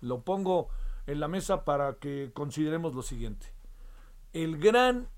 Lo 0.00 0.22
pongo 0.22 0.68
en 1.06 1.20
la 1.20 1.28
mesa 1.28 1.64
para 1.64 1.94
que 1.94 2.32
consideremos 2.34 2.94
lo 2.94 3.02
siguiente. 3.02 3.54
El 4.32 4.58
gran 4.58 5.08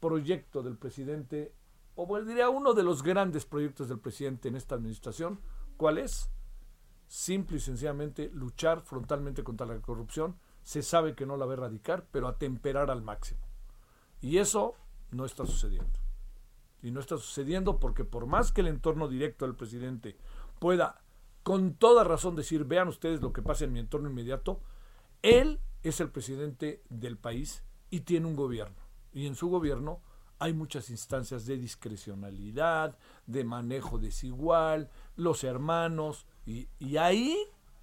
proyecto 0.00 0.62
del 0.62 0.78
presidente, 0.78 1.54
o 1.94 2.20
diría 2.22 2.48
uno 2.48 2.72
de 2.72 2.82
los 2.82 3.02
grandes 3.02 3.44
proyectos 3.44 3.88
del 3.88 4.00
presidente 4.00 4.48
en 4.48 4.56
esta 4.56 4.74
administración, 4.74 5.40
¿cuál 5.76 5.98
es? 5.98 6.30
simple 7.10 7.56
y 7.56 7.60
sencillamente 7.60 8.30
luchar 8.32 8.82
frontalmente 8.82 9.42
contra 9.42 9.66
la 9.66 9.80
corrupción. 9.80 10.38
Se 10.62 10.80
sabe 10.82 11.16
que 11.16 11.26
no 11.26 11.36
la 11.36 11.44
va 11.44 11.52
a 11.52 11.56
erradicar, 11.56 12.06
pero 12.12 12.28
a 12.28 12.38
temperar 12.38 12.88
al 12.88 13.02
máximo. 13.02 13.49
Y 14.20 14.38
eso 14.38 14.74
no 15.10 15.24
está 15.24 15.46
sucediendo. 15.46 15.98
Y 16.82 16.90
no 16.90 17.00
está 17.00 17.16
sucediendo 17.16 17.78
porque 17.78 18.04
por 18.04 18.26
más 18.26 18.52
que 18.52 18.62
el 18.62 18.68
entorno 18.68 19.08
directo 19.08 19.44
del 19.46 19.54
presidente 19.54 20.16
pueda 20.58 21.02
con 21.42 21.74
toda 21.74 22.04
razón 22.04 22.36
decir, 22.36 22.64
vean 22.64 22.88
ustedes 22.88 23.22
lo 23.22 23.32
que 23.32 23.42
pasa 23.42 23.64
en 23.64 23.72
mi 23.72 23.80
entorno 23.80 24.10
inmediato, 24.10 24.60
él 25.22 25.60
es 25.82 26.00
el 26.00 26.10
presidente 26.10 26.82
del 26.88 27.16
país 27.16 27.64
y 27.90 28.00
tiene 28.00 28.26
un 28.26 28.36
gobierno. 28.36 28.76
Y 29.12 29.26
en 29.26 29.34
su 29.34 29.48
gobierno 29.48 30.00
hay 30.38 30.52
muchas 30.52 30.90
instancias 30.90 31.46
de 31.46 31.58
discrecionalidad, 31.58 32.96
de 33.26 33.44
manejo 33.44 33.98
desigual, 33.98 34.90
los 35.16 35.44
hermanos, 35.44 36.26
y, 36.46 36.68
ahí 36.96 37.36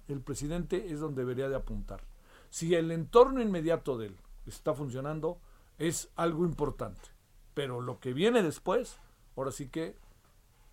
el 0.08 0.20
presidente 0.20 0.90
es 0.92 1.00
donde 1.00 1.22
debería 1.22 1.48
de 1.48 1.56
apuntar. 1.56 2.02
Si 2.50 2.74
el 2.74 2.90
entorno 2.90 3.40
inmediato 3.40 3.96
de 3.96 4.06
él 4.06 4.16
está 4.46 4.74
funcionando, 4.74 5.40
es 5.78 6.10
algo 6.16 6.44
importante. 6.44 7.08
Pero 7.54 7.80
lo 7.80 7.98
que 8.00 8.12
viene 8.12 8.42
después, 8.42 9.00
ahora 9.36 9.52
sí 9.52 9.68
que, 9.68 9.96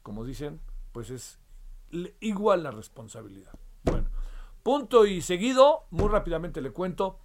como 0.03 0.25
dicen, 0.25 0.59
pues 0.91 1.09
es 1.09 1.39
igual 2.19 2.63
la 2.63 2.71
responsabilidad. 2.71 3.53
Bueno, 3.83 4.09
punto 4.63 5.05
y 5.05 5.21
seguido, 5.21 5.85
muy 5.91 6.07
rápidamente 6.09 6.61
le 6.61 6.71
cuento, 6.71 7.19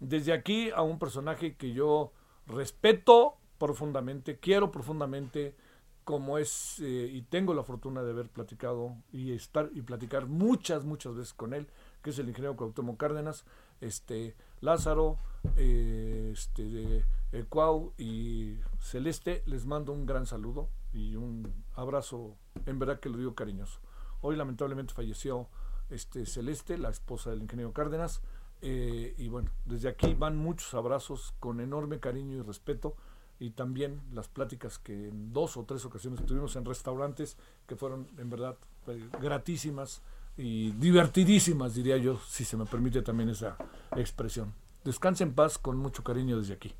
desde 0.00 0.32
aquí 0.32 0.70
a 0.70 0.82
un 0.82 0.98
personaje 0.98 1.56
que 1.56 1.72
yo 1.72 2.12
respeto 2.46 3.36
profundamente, 3.58 4.38
quiero 4.38 4.70
profundamente, 4.70 5.56
como 6.04 6.38
es, 6.38 6.78
eh, 6.80 7.10
y 7.12 7.22
tengo 7.22 7.54
la 7.54 7.64
fortuna 7.64 8.02
de 8.02 8.12
haber 8.12 8.28
platicado 8.28 8.96
y 9.12 9.32
estar 9.32 9.70
y 9.74 9.82
platicar 9.82 10.26
muchas, 10.26 10.84
muchas 10.84 11.14
veces 11.14 11.34
con 11.34 11.54
él, 11.54 11.68
que 12.02 12.10
es 12.10 12.18
el 12.18 12.28
ingeniero 12.28 12.56
Cuauhtémoc 12.56 12.96
Cárdenas, 12.96 13.44
este, 13.80 14.36
Lázaro, 14.60 15.18
este, 15.56 17.04
Cuau 17.48 17.92
y 17.98 18.58
Celeste, 18.80 19.42
les 19.46 19.66
mando 19.66 19.92
un 19.92 20.06
gran 20.06 20.26
saludo 20.26 20.68
y 20.92 21.16
un 21.16 21.52
abrazo, 21.74 22.36
en 22.66 22.78
verdad 22.78 23.00
que 23.00 23.08
lo 23.08 23.18
digo 23.18 23.34
cariñoso. 23.34 23.80
Hoy 24.20 24.36
lamentablemente 24.36 24.94
falleció 24.94 25.48
este, 25.90 26.26
Celeste, 26.26 26.78
la 26.78 26.90
esposa 26.90 27.30
del 27.30 27.42
ingeniero 27.42 27.72
Cárdenas, 27.72 28.20
Eh, 28.62 29.14
y 29.18 29.28
bueno, 29.28 29.50
desde 29.66 29.90
aquí 29.90 30.14
van 30.14 30.38
muchos 30.38 30.72
abrazos 30.72 31.34
con 31.40 31.60
enorme 31.60 32.00
cariño 32.00 32.38
y 32.38 32.40
respeto 32.40 32.96
y 33.38 33.50
también 33.50 34.00
las 34.14 34.28
pláticas 34.28 34.78
que 34.78 35.08
en 35.08 35.30
dos 35.34 35.58
o 35.58 35.64
tres 35.64 35.84
ocasiones 35.84 36.24
tuvimos 36.24 36.56
en 36.56 36.64
restaurantes 36.64 37.36
que 37.66 37.76
fueron 37.76 38.08
en 38.16 38.30
verdad 38.30 38.56
eh, 38.86 39.10
gratísimas 39.20 40.00
y 40.38 40.70
divertidísimas, 40.72 41.74
diría 41.74 41.98
yo, 41.98 42.18
si 42.26 42.44
se 42.44 42.56
me 42.56 42.64
permite 42.64 43.02
también 43.02 43.28
esa 43.28 43.58
expresión. 43.94 44.54
Descanse 44.86 45.24
en 45.24 45.34
paz 45.34 45.58
con 45.58 45.76
mucho 45.76 46.04
cariño 46.04 46.38
desde 46.38 46.54
aquí. 46.54 46.72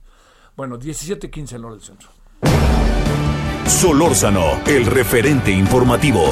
Bueno, 0.57 0.79
17.15 0.79 1.57
en 1.57 1.65
hora 1.65 1.75
del 1.75 1.83
centro. 1.83 2.09
Solórzano, 3.67 4.63
el 4.65 4.87
referente 4.87 5.51
informativo. 5.51 6.23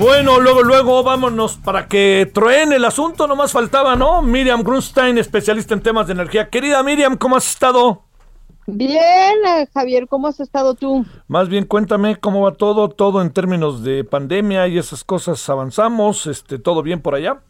Bueno, 0.00 0.40
luego, 0.40 0.62
luego 0.62 1.02
vámonos 1.02 1.58
para 1.58 1.86
que 1.86 2.26
truene 2.32 2.76
el 2.76 2.86
asunto, 2.86 3.26
nomás 3.26 3.52
faltaba, 3.52 3.96
¿no? 3.96 4.22
Miriam 4.22 4.62
Grunstein, 4.62 5.18
especialista 5.18 5.74
en 5.74 5.82
temas 5.82 6.06
de 6.06 6.14
energía. 6.14 6.48
Querida 6.48 6.82
Miriam, 6.82 7.18
¿cómo 7.18 7.36
has 7.36 7.46
estado? 7.46 8.00
Bien, 8.66 9.36
eh, 9.46 9.68
Javier, 9.74 10.08
¿cómo 10.08 10.28
has 10.28 10.40
estado 10.40 10.74
tú? 10.74 11.04
Más 11.28 11.50
bien, 11.50 11.66
cuéntame 11.66 12.16
cómo 12.16 12.40
va 12.40 12.52
todo, 12.52 12.88
todo 12.88 13.20
en 13.20 13.30
términos 13.30 13.84
de 13.84 14.02
pandemia 14.02 14.68
y 14.68 14.78
esas 14.78 15.04
cosas. 15.04 15.46
¿Avanzamos? 15.50 16.26
Este, 16.26 16.58
¿Todo 16.58 16.82
bien 16.82 17.02
por 17.02 17.14
allá? 17.14 17.42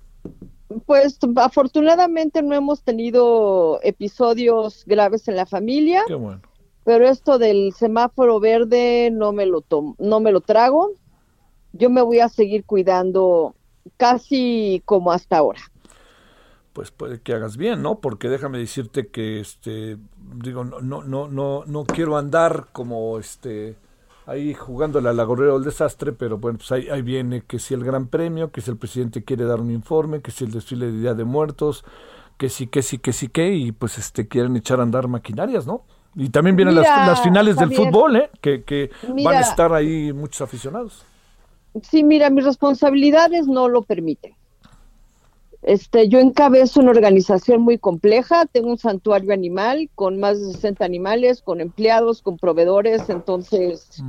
Pues 0.86 1.20
afortunadamente 1.36 2.42
no 2.42 2.56
hemos 2.56 2.82
tenido 2.82 3.78
episodios 3.84 4.82
graves 4.86 5.28
en 5.28 5.36
la 5.36 5.46
familia. 5.46 6.02
Qué 6.04 6.14
bueno. 6.14 6.42
Pero 6.82 7.06
esto 7.06 7.38
del 7.38 7.72
semáforo 7.74 8.40
verde 8.40 9.10
no 9.12 9.30
me 9.30 9.46
lo 9.46 9.60
tomo, 9.60 9.94
no 10.00 10.18
me 10.18 10.32
lo 10.32 10.40
trago 10.40 10.96
yo 11.72 11.90
me 11.90 12.02
voy 12.02 12.20
a 12.20 12.28
seguir 12.28 12.64
cuidando 12.64 13.54
casi 13.96 14.82
como 14.84 15.12
hasta 15.12 15.38
ahora. 15.38 15.60
Pues 16.72 16.90
puede 16.90 17.20
que 17.20 17.34
hagas 17.34 17.56
bien, 17.56 17.82
¿no? 17.82 18.00
Porque 18.00 18.28
déjame 18.28 18.58
decirte 18.58 19.08
que 19.08 19.40
este 19.40 19.96
digo 20.36 20.64
no 20.64 20.80
no 20.80 21.02
no 21.02 21.28
no 21.28 21.64
no 21.66 21.84
quiero 21.84 22.16
andar 22.16 22.68
como 22.72 23.18
este 23.18 23.76
ahí 24.26 24.54
jugándole 24.54 25.08
al 25.08 25.18
agorrero 25.18 25.54
del 25.54 25.64
desastre, 25.64 26.12
pero 26.12 26.38
bueno, 26.38 26.58
pues 26.58 26.70
ahí, 26.70 26.88
ahí, 26.88 27.02
viene 27.02 27.42
que 27.42 27.58
si 27.58 27.74
el 27.74 27.82
Gran 27.82 28.06
Premio, 28.06 28.52
que 28.52 28.60
si 28.60 28.70
el 28.70 28.76
presidente 28.76 29.24
quiere 29.24 29.44
dar 29.44 29.60
un 29.60 29.72
informe, 29.72 30.20
que 30.20 30.30
si 30.30 30.44
el 30.44 30.52
desfile 30.52 30.86
de 30.86 31.00
Día 31.00 31.14
de 31.14 31.24
Muertos, 31.24 31.84
que 32.36 32.48
sí, 32.48 32.68
que 32.68 32.82
sí, 32.82 32.98
que 32.98 33.12
sí, 33.12 33.26
que, 33.26 33.52
y 33.52 33.72
pues 33.72 33.98
este 33.98 34.28
quieren 34.28 34.54
echar 34.56 34.78
a 34.78 34.84
andar 34.84 35.08
maquinarias, 35.08 35.66
¿no? 35.66 35.82
Y 36.14 36.30
también 36.30 36.54
vienen 36.54 36.76
las, 36.76 36.86
las, 36.86 37.22
finales 37.22 37.56
del 37.56 37.74
fútbol, 37.74 38.16
¿eh? 38.16 38.30
Que, 38.40 38.62
que 38.62 38.90
van 39.24 39.36
a 39.36 39.40
estar 39.40 39.72
ahí 39.72 40.12
muchos 40.12 40.40
aficionados. 40.42 41.04
Sí, 41.82 42.02
mira, 42.04 42.30
mis 42.30 42.44
responsabilidades 42.44 43.46
no 43.46 43.68
lo 43.68 43.82
permiten. 43.82 44.34
Este, 45.62 46.08
yo 46.08 46.18
encabezo 46.18 46.80
una 46.80 46.90
organización 46.90 47.60
muy 47.62 47.78
compleja, 47.78 48.46
tengo 48.46 48.70
un 48.70 48.78
santuario 48.78 49.32
animal 49.32 49.90
con 49.94 50.18
más 50.18 50.40
de 50.40 50.52
60 50.54 50.84
animales, 50.84 51.42
con 51.42 51.60
empleados, 51.60 52.22
con 52.22 52.38
proveedores, 52.38 53.10
entonces 53.10 54.02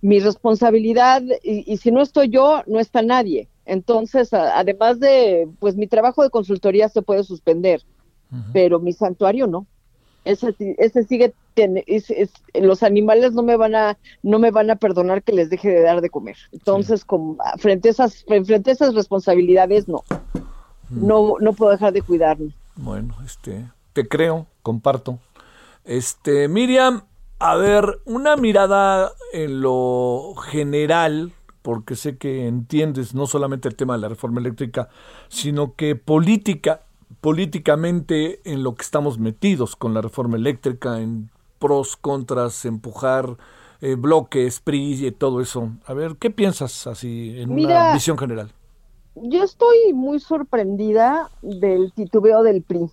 mi 0.00 0.20
responsabilidad, 0.20 1.22
y, 1.42 1.76
si 1.78 1.90
no 1.90 2.02
estoy 2.02 2.28
yo, 2.28 2.62
no 2.66 2.78
está 2.78 3.02
nadie. 3.02 3.48
Entonces, 3.64 4.32
además 4.32 5.00
de, 5.00 5.48
pues 5.58 5.74
mi 5.74 5.88
trabajo 5.88 6.22
de 6.22 6.30
consultoría 6.30 6.88
se 6.88 7.02
puede 7.02 7.24
suspender, 7.24 7.82
pero 8.52 8.78
mi 8.78 8.92
santuario 8.92 9.48
no 9.48 9.66
ese, 10.26 10.54
ese 10.78 11.04
sigue 11.04 11.32
los 12.54 12.82
animales 12.82 13.32
no 13.32 13.42
me 13.42 13.56
van 13.56 13.74
a 13.74 13.96
no 14.22 14.38
me 14.38 14.50
van 14.50 14.70
a 14.70 14.76
perdonar 14.76 15.22
que 15.22 15.32
les 15.32 15.48
deje 15.48 15.70
de 15.70 15.80
dar 15.80 16.00
de 16.00 16.10
comer. 16.10 16.36
Entonces 16.52 17.06
frente 17.58 17.88
a 17.88 17.92
esas 17.92 18.24
frente 18.24 18.70
a 18.70 18.72
esas 18.72 18.94
responsabilidades 18.94 19.88
no. 19.88 20.04
Mm. 20.90 21.06
no 21.06 21.34
no 21.40 21.52
puedo 21.52 21.70
dejar 21.70 21.92
de 21.92 22.02
cuidarme. 22.02 22.50
Bueno 22.74 23.16
este 23.24 23.64
te 23.92 24.06
creo 24.06 24.46
comparto. 24.62 25.18
Este 25.84 26.48
Miriam 26.48 27.02
a 27.38 27.54
ver 27.56 28.00
una 28.04 28.36
mirada 28.36 29.12
en 29.32 29.60
lo 29.60 30.34
general 30.50 31.32
porque 31.62 31.94
sé 31.96 32.16
que 32.16 32.46
entiendes 32.46 33.14
no 33.14 33.26
solamente 33.26 33.68
el 33.68 33.76
tema 33.76 33.94
de 33.94 34.00
la 34.00 34.08
reforma 34.08 34.40
eléctrica 34.40 34.88
sino 35.28 35.74
que 35.74 35.94
política 35.96 36.80
políticamente 37.20 38.40
en 38.44 38.62
lo 38.62 38.74
que 38.74 38.82
estamos 38.82 39.18
metidos 39.18 39.76
con 39.76 39.94
la 39.94 40.02
reforma 40.02 40.36
eléctrica, 40.36 41.00
en 41.00 41.30
pros, 41.58 41.96
contras, 41.96 42.64
empujar 42.64 43.36
eh, 43.80 43.94
bloques, 43.94 44.60
PRI 44.60 45.06
y 45.06 45.10
todo 45.12 45.40
eso. 45.40 45.70
A 45.86 45.94
ver, 45.94 46.16
¿qué 46.18 46.30
piensas 46.30 46.86
así 46.86 47.40
en 47.40 47.50
una 47.50 47.92
visión 47.94 48.18
general? 48.18 48.52
Yo 49.14 49.42
estoy 49.42 49.92
muy 49.94 50.20
sorprendida 50.20 51.30
del 51.42 51.92
titubeo 51.92 52.42
del 52.42 52.62
PRI, 52.62 52.90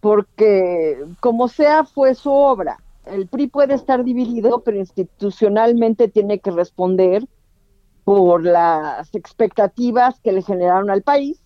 porque 0.00 1.04
como 1.20 1.48
sea 1.48 1.84
fue 1.84 2.14
su 2.14 2.30
obra. 2.30 2.78
El 3.04 3.26
PRI 3.26 3.48
puede 3.48 3.74
estar 3.74 4.04
dividido, 4.04 4.62
pero 4.62 4.78
institucionalmente 4.78 6.08
tiene 6.08 6.38
que 6.38 6.50
responder 6.50 7.26
por 8.04 8.44
las 8.44 9.14
expectativas 9.14 10.18
que 10.20 10.32
le 10.32 10.42
generaron 10.42 10.90
al 10.90 11.02
país 11.02 11.41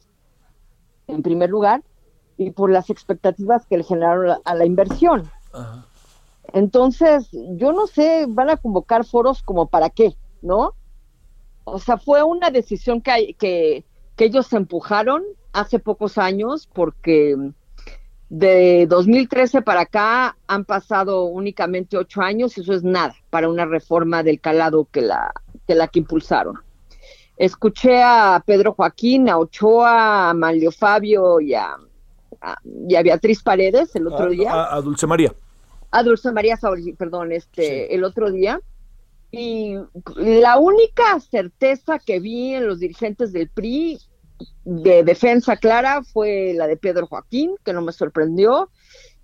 en 1.07 1.23
primer 1.23 1.51
lugar, 1.51 1.83
y 2.37 2.51
por 2.51 2.71
las 2.71 2.91
expectativas 2.91 3.67
que 3.67 3.79
le 3.79 3.85
generaron 3.85 4.39
a 4.45 4.55
la 4.55 4.65
inversión. 4.65 5.31
Entonces, 6.53 7.29
yo 7.33 7.73
no 7.73 7.87
sé, 7.87 8.27
van 8.29 8.51
a 8.51 8.57
convocar 8.57 9.05
foros 9.05 9.43
como 9.43 9.67
para 9.67 9.91
qué, 9.91 10.17
¿no? 10.43 10.75
O 11.65 11.79
sea, 11.79 11.99
fue 11.99 12.23
una 12.23 12.51
decisión 12.51 13.01
que, 13.01 13.35
que, 13.39 13.85
que 14.17 14.25
ellos 14.25 14.53
empujaron 14.53 15.23
hace 15.53 15.79
pocos 15.79 16.19
años 16.19 16.69
porque 16.73 17.37
de 18.29 18.87
2013 18.89 19.63
para 19.63 19.83
acá 19.83 20.37
han 20.47 20.65
pasado 20.65 21.25
únicamente 21.25 21.97
ocho 21.97 22.21
años 22.21 22.57
y 22.57 22.61
eso 22.61 22.75
es 22.75 22.83
nada 22.83 23.15
para 23.31 23.49
una 23.49 23.65
reforma 23.65 24.23
del 24.23 24.41
calado 24.41 24.87
que 24.91 25.01
la 25.01 25.33
que, 25.67 25.75
la 25.75 25.89
que 25.89 26.01
impulsaron. 26.01 26.61
Escuché 27.37 28.03
a 28.03 28.43
Pedro 28.45 28.73
Joaquín, 28.73 29.29
a 29.29 29.39
Ochoa, 29.39 30.31
a 30.31 30.35
Manlio 30.35 30.71
Fabio 30.73 31.41
y 31.41 31.55
a, 31.55 31.77
Beatriz 32.63 33.43
Paredes 33.43 33.95
el 33.95 34.07
otro 34.07 34.31
día. 34.31 34.75
A, 34.75 34.81
Dulce 34.81 35.07
María. 35.07 35.35
A 35.91 36.03
Dulce 36.03 36.33
María 36.33 36.59
perdón, 36.97 37.33
este, 37.33 37.95
el 37.95 38.05
otro 38.05 38.31
día. 38.31 38.61
Y 39.31 39.75
la 40.17 40.59
única 40.59 41.19
certeza 41.21 41.99
que 41.99 42.21
vi 42.21 42.55
en 42.55 42.67
los 42.67 42.79
dirigentes 42.79 43.33
del 43.33 43.49
PRI 43.49 43.99
de 44.65 45.03
defensa 45.03 45.57
clara 45.57 46.03
fue 46.03 46.53
la 46.55 46.67
de 46.67 46.77
Pedro 46.77 47.07
Joaquín, 47.07 47.57
que 47.65 47.73
no 47.73 47.83
me 47.83 47.93
sorprendió, 47.93 48.71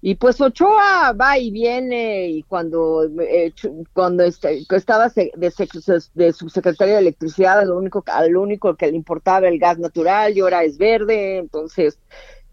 y 0.05 0.17
pues 0.17 0.41
Ochoa 0.41 1.13
va 1.13 1.39
y 1.39 1.53
viene 1.53 2.27
y 2.29 2.43
cuando, 2.43 3.09
eh, 3.21 3.53
cuando 3.93 4.25
este, 4.25 4.67
estaba 4.69 5.09
de, 5.11 5.33
de, 5.37 6.33
subsecretario 6.33 6.95
de 6.95 7.01
electricidad, 7.01 7.65
lo 7.65 7.79
único, 7.79 8.05
lo 8.29 8.43
único 8.43 8.75
que 8.75 8.91
le 8.91 8.97
importaba 8.97 9.47
el 9.47 9.61
gas 9.61 9.79
natural 9.79 10.37
y 10.37 10.41
ahora 10.41 10.65
es 10.65 10.77
verde, 10.77 11.39
entonces 11.39 12.01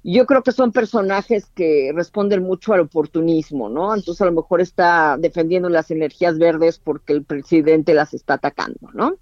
yo 0.04 0.28
creo 0.28 0.44
que 0.44 0.52
son 0.52 0.72
personajes 0.72 1.48
que 1.56 1.92
responden 1.96 2.44
mucho 2.44 2.74
al 2.74 2.82
oportunismo, 2.82 3.68
¿no? 3.68 3.96
Entonces 3.96 4.22
a 4.22 4.26
lo 4.26 4.34
mejor 4.34 4.62
está 4.62 5.18
defendiendo 5.18 5.70
las 5.70 5.90
energías 5.90 6.38
verdes 6.38 6.78
porque 6.78 7.14
el 7.14 7.24
presidente 7.24 7.96
las 7.96 8.14
está 8.14 8.36
atacando, 8.36 8.92
¿no? 8.94 9.16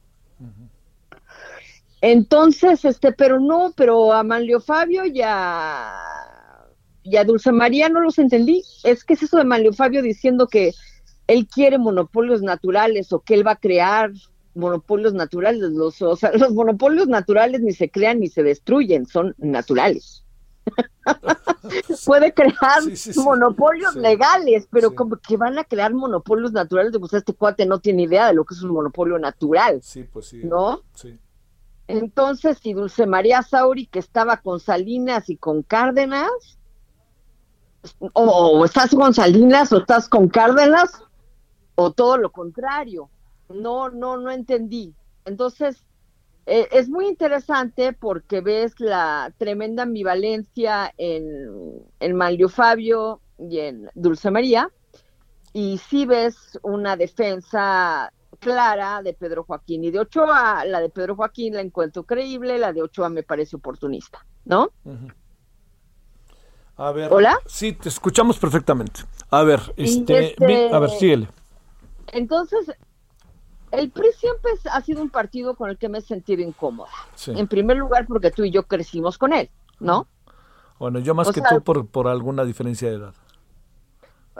Entonces, 2.01 2.83
este, 2.83 3.13
pero 3.13 3.39
no, 3.39 3.71
pero 3.75 4.11
a 4.11 4.21
Manlio 4.23 4.59
Fabio 4.59 5.05
ya 5.05 5.95
y 7.09 7.17
a 7.17 7.23
Dulce 7.23 7.51
María 7.51 7.89
no 7.89 8.01
los 8.01 8.19
entendí. 8.19 8.63
Es 8.83 9.03
que 9.03 9.13
es 9.13 9.23
eso 9.23 9.37
de 9.37 9.45
Manlio 9.45 9.73
Fabio 9.73 10.01
diciendo 10.01 10.47
que 10.47 10.73
él 11.27 11.47
quiere 11.47 11.77
monopolios 11.77 12.41
naturales 12.41 13.13
o 13.13 13.21
que 13.21 13.33
él 13.33 13.47
va 13.47 13.51
a 13.51 13.59
crear 13.59 14.11
monopolios 14.55 15.13
naturales. 15.13 15.71
Los, 15.71 16.01
o 16.01 16.15
sea, 16.15 16.31
los 16.33 16.51
monopolios 16.53 17.07
naturales 17.07 17.61
ni 17.61 17.71
se 17.71 17.89
crean 17.89 18.19
ni 18.19 18.27
se 18.27 18.43
destruyen, 18.43 19.05
son 19.05 19.35
naturales. 19.37 20.25
Puede 22.05 22.33
crear 22.33 22.81
monopolios 23.15 23.95
legales, 23.95 24.67
pero 24.69 24.93
como 24.93 25.15
que 25.15 25.37
van 25.37 25.57
a 25.57 25.63
crear 25.63 25.93
monopolios 25.93 26.51
naturales, 26.51 26.93
pues 26.99 27.13
este 27.13 27.33
cuate 27.33 27.65
no 27.65 27.79
tiene 27.79 28.03
idea 28.03 28.27
de 28.27 28.33
lo 28.33 28.43
que 28.43 28.53
es 28.53 28.61
un 28.61 28.71
monopolio 28.71 29.17
natural. 29.17 29.79
Sí, 29.81 30.03
pues 30.03 30.27
sí. 30.27 30.41
¿No? 30.43 30.81
Entonces, 31.87 32.57
si 32.61 32.73
Dulce 32.73 33.05
María 33.05 33.41
Sauri, 33.43 33.85
que 33.85 33.99
estaba 33.99 34.37
con 34.37 34.59
Salinas 34.59 35.29
y 35.29 35.37
con 35.37 35.63
Cárdenas, 35.63 36.56
o 38.13 38.65
estás 38.65 38.93
con 38.93 39.13
Salinas 39.13 39.71
o 39.71 39.77
estás 39.77 40.07
con 40.09 40.27
Cárdenas 40.27 41.03
o 41.75 41.91
todo 41.91 42.17
lo 42.17 42.31
contrario. 42.31 43.09
No, 43.49 43.89
no, 43.89 44.17
no 44.17 44.31
entendí. 44.31 44.93
Entonces, 45.25 45.85
eh, 46.45 46.67
es 46.71 46.89
muy 46.89 47.07
interesante 47.07 47.91
porque 47.91 48.39
ves 48.41 48.79
la 48.79 49.33
tremenda 49.37 49.83
ambivalencia 49.83 50.93
en, 50.97 51.83
en 51.99 52.15
Manlio 52.15 52.47
Fabio 52.47 53.19
y 53.37 53.59
en 53.59 53.89
Dulce 53.95 54.31
María, 54.31 54.71
y 55.53 55.77
sí 55.77 56.05
ves 56.05 56.57
una 56.63 56.95
defensa 56.95 58.11
clara 58.39 59.01
de 59.03 59.13
Pedro 59.13 59.43
Joaquín 59.43 59.83
y 59.83 59.91
de 59.91 59.99
Ochoa. 59.99 60.63
La 60.65 60.79
de 60.79 60.89
Pedro 60.89 61.15
Joaquín 61.15 61.55
la 61.55 61.61
encuentro 61.61 62.03
creíble, 62.03 62.57
la 62.57 62.73
de 62.73 62.81
Ochoa 62.81 63.09
me 63.09 63.23
parece 63.23 63.55
oportunista, 63.55 64.25
¿no? 64.45 64.71
A 66.77 66.91
ver. 66.91 67.11
¿Hola? 67.11 67.37
Sí, 67.45 67.73
te 67.73 67.89
escuchamos 67.89 68.37
perfectamente. 68.37 69.01
A 69.31 69.43
ver, 69.43 69.61
este, 69.77 70.27
este- 70.27 70.73
a 70.73 70.79
ver, 70.79 70.89
síguele. 70.91 71.27
Entonces, 72.07 72.71
el 73.71 73.89
PRI 73.89 74.11
siempre 74.15 74.51
ha 74.71 74.81
sido 74.81 75.01
un 75.01 75.09
partido 75.09 75.55
con 75.55 75.69
el 75.69 75.77
que 75.77 75.89
me 75.89 75.97
he 75.97 76.01
sentido 76.01 76.41
incómoda. 76.41 76.89
Sí. 77.15 77.31
En 77.35 77.47
primer 77.47 77.77
lugar, 77.77 78.05
porque 78.07 78.31
tú 78.31 78.43
y 78.43 78.51
yo 78.51 78.63
crecimos 78.63 79.17
con 79.17 79.33
él, 79.33 79.49
¿no? 79.79 80.07
Bueno, 80.79 80.99
yo 80.99 81.15
más 81.15 81.27
o 81.27 81.33
que 81.33 81.41
sea- 81.41 81.49
tú 81.49 81.61
por, 81.63 81.87
por 81.87 82.07
alguna 82.07 82.45
diferencia 82.45 82.89
de 82.89 82.95
edad. 82.97 83.13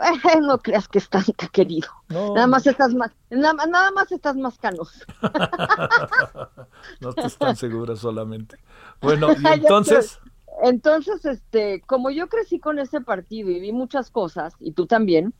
Eh, 0.00 0.40
no 0.40 0.58
creas 0.58 0.86
que 0.86 0.98
es 0.98 1.08
tan 1.08 1.24
querido. 1.52 1.88
No. 2.08 2.32
Nada 2.32 2.46
más 2.46 2.64
estás 2.68 2.94
más, 2.94 3.10
nada, 3.30 3.66
nada 3.66 3.90
más 3.90 4.12
estás 4.12 4.36
más 4.36 4.56
canoso. 4.58 5.00
No 7.00 7.10
estás 7.10 7.36
tan 7.36 7.56
segura 7.56 7.96
solamente. 7.96 8.56
Bueno, 9.00 9.28
y 9.32 9.46
entonces. 9.54 10.20
Entonces, 10.62 11.24
este, 11.24 11.80
como 11.82 12.10
yo 12.10 12.28
crecí 12.28 12.58
con 12.58 12.78
ese 12.78 13.00
partido 13.00 13.50
y 13.50 13.60
vi 13.60 13.72
muchas 13.72 14.10
cosas, 14.10 14.54
y 14.60 14.72
tú 14.72 14.86
también, 14.86 15.34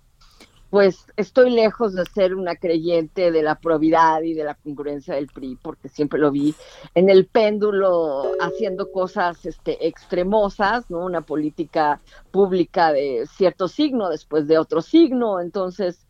pues 0.70 1.06
estoy 1.16 1.50
lejos 1.50 1.94
de 1.94 2.04
ser 2.04 2.34
una 2.34 2.56
creyente 2.56 3.30
de 3.30 3.42
la 3.42 3.54
probidad 3.58 4.20
y 4.22 4.34
de 4.34 4.44
la 4.44 4.54
congruencia 4.54 5.14
del 5.14 5.28
PRI, 5.28 5.58
porque 5.62 5.88
siempre 5.88 6.20
lo 6.20 6.30
vi 6.30 6.54
en 6.94 7.08
el 7.08 7.26
péndulo 7.26 8.32
haciendo 8.40 8.92
cosas 8.92 9.46
este, 9.46 9.86
extremosas, 9.86 10.90
¿no? 10.90 11.04
Una 11.04 11.22
política 11.22 12.00
pública 12.30 12.92
de 12.92 13.26
cierto 13.34 13.66
signo 13.66 14.10
después 14.10 14.46
de 14.46 14.58
otro 14.58 14.82
signo. 14.82 15.40
Entonces, 15.40 16.06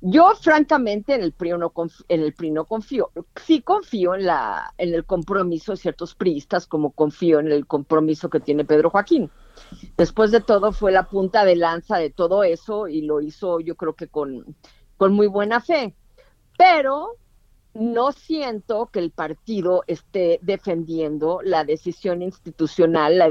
yo 0.00 0.34
francamente 0.40 1.14
en 1.14 1.22
el 1.22 1.32
PRI 1.32 1.58
no 1.58 1.70
confío, 1.70 2.04
en 2.08 2.20
el 2.22 2.34
PRI 2.34 2.50
no 2.50 2.66
confío. 2.66 3.10
Sí 3.44 3.62
confío 3.62 4.14
en 4.14 4.26
la 4.26 4.74
en 4.78 4.94
el 4.94 5.06
compromiso 5.06 5.72
de 5.72 5.78
ciertos 5.78 6.14
priistas, 6.14 6.66
como 6.66 6.92
confío 6.92 7.40
en 7.40 7.50
el 7.50 7.66
compromiso 7.66 8.28
que 8.28 8.40
tiene 8.40 8.64
Pedro 8.66 8.90
Joaquín. 8.90 9.30
Después 9.96 10.30
de 10.32 10.40
todo 10.40 10.72
fue 10.72 10.92
la 10.92 11.08
punta 11.08 11.44
de 11.44 11.56
lanza 11.56 11.98
de 11.98 12.10
todo 12.10 12.44
eso 12.44 12.88
y 12.88 13.02
lo 13.02 13.20
hizo 13.20 13.60
yo 13.60 13.76
creo 13.76 13.94
que 13.94 14.08
con, 14.08 14.56
con 14.96 15.12
muy 15.14 15.26
buena 15.28 15.60
fe. 15.60 15.96
Pero 16.58 17.18
no 17.74 18.12
siento 18.12 18.88
que 18.92 19.00
el 19.00 19.10
partido 19.12 19.82
esté 19.88 20.38
defendiendo 20.42 21.40
la 21.42 21.64
decisión 21.64 22.22
institucional, 22.22 23.18
la, 23.18 23.30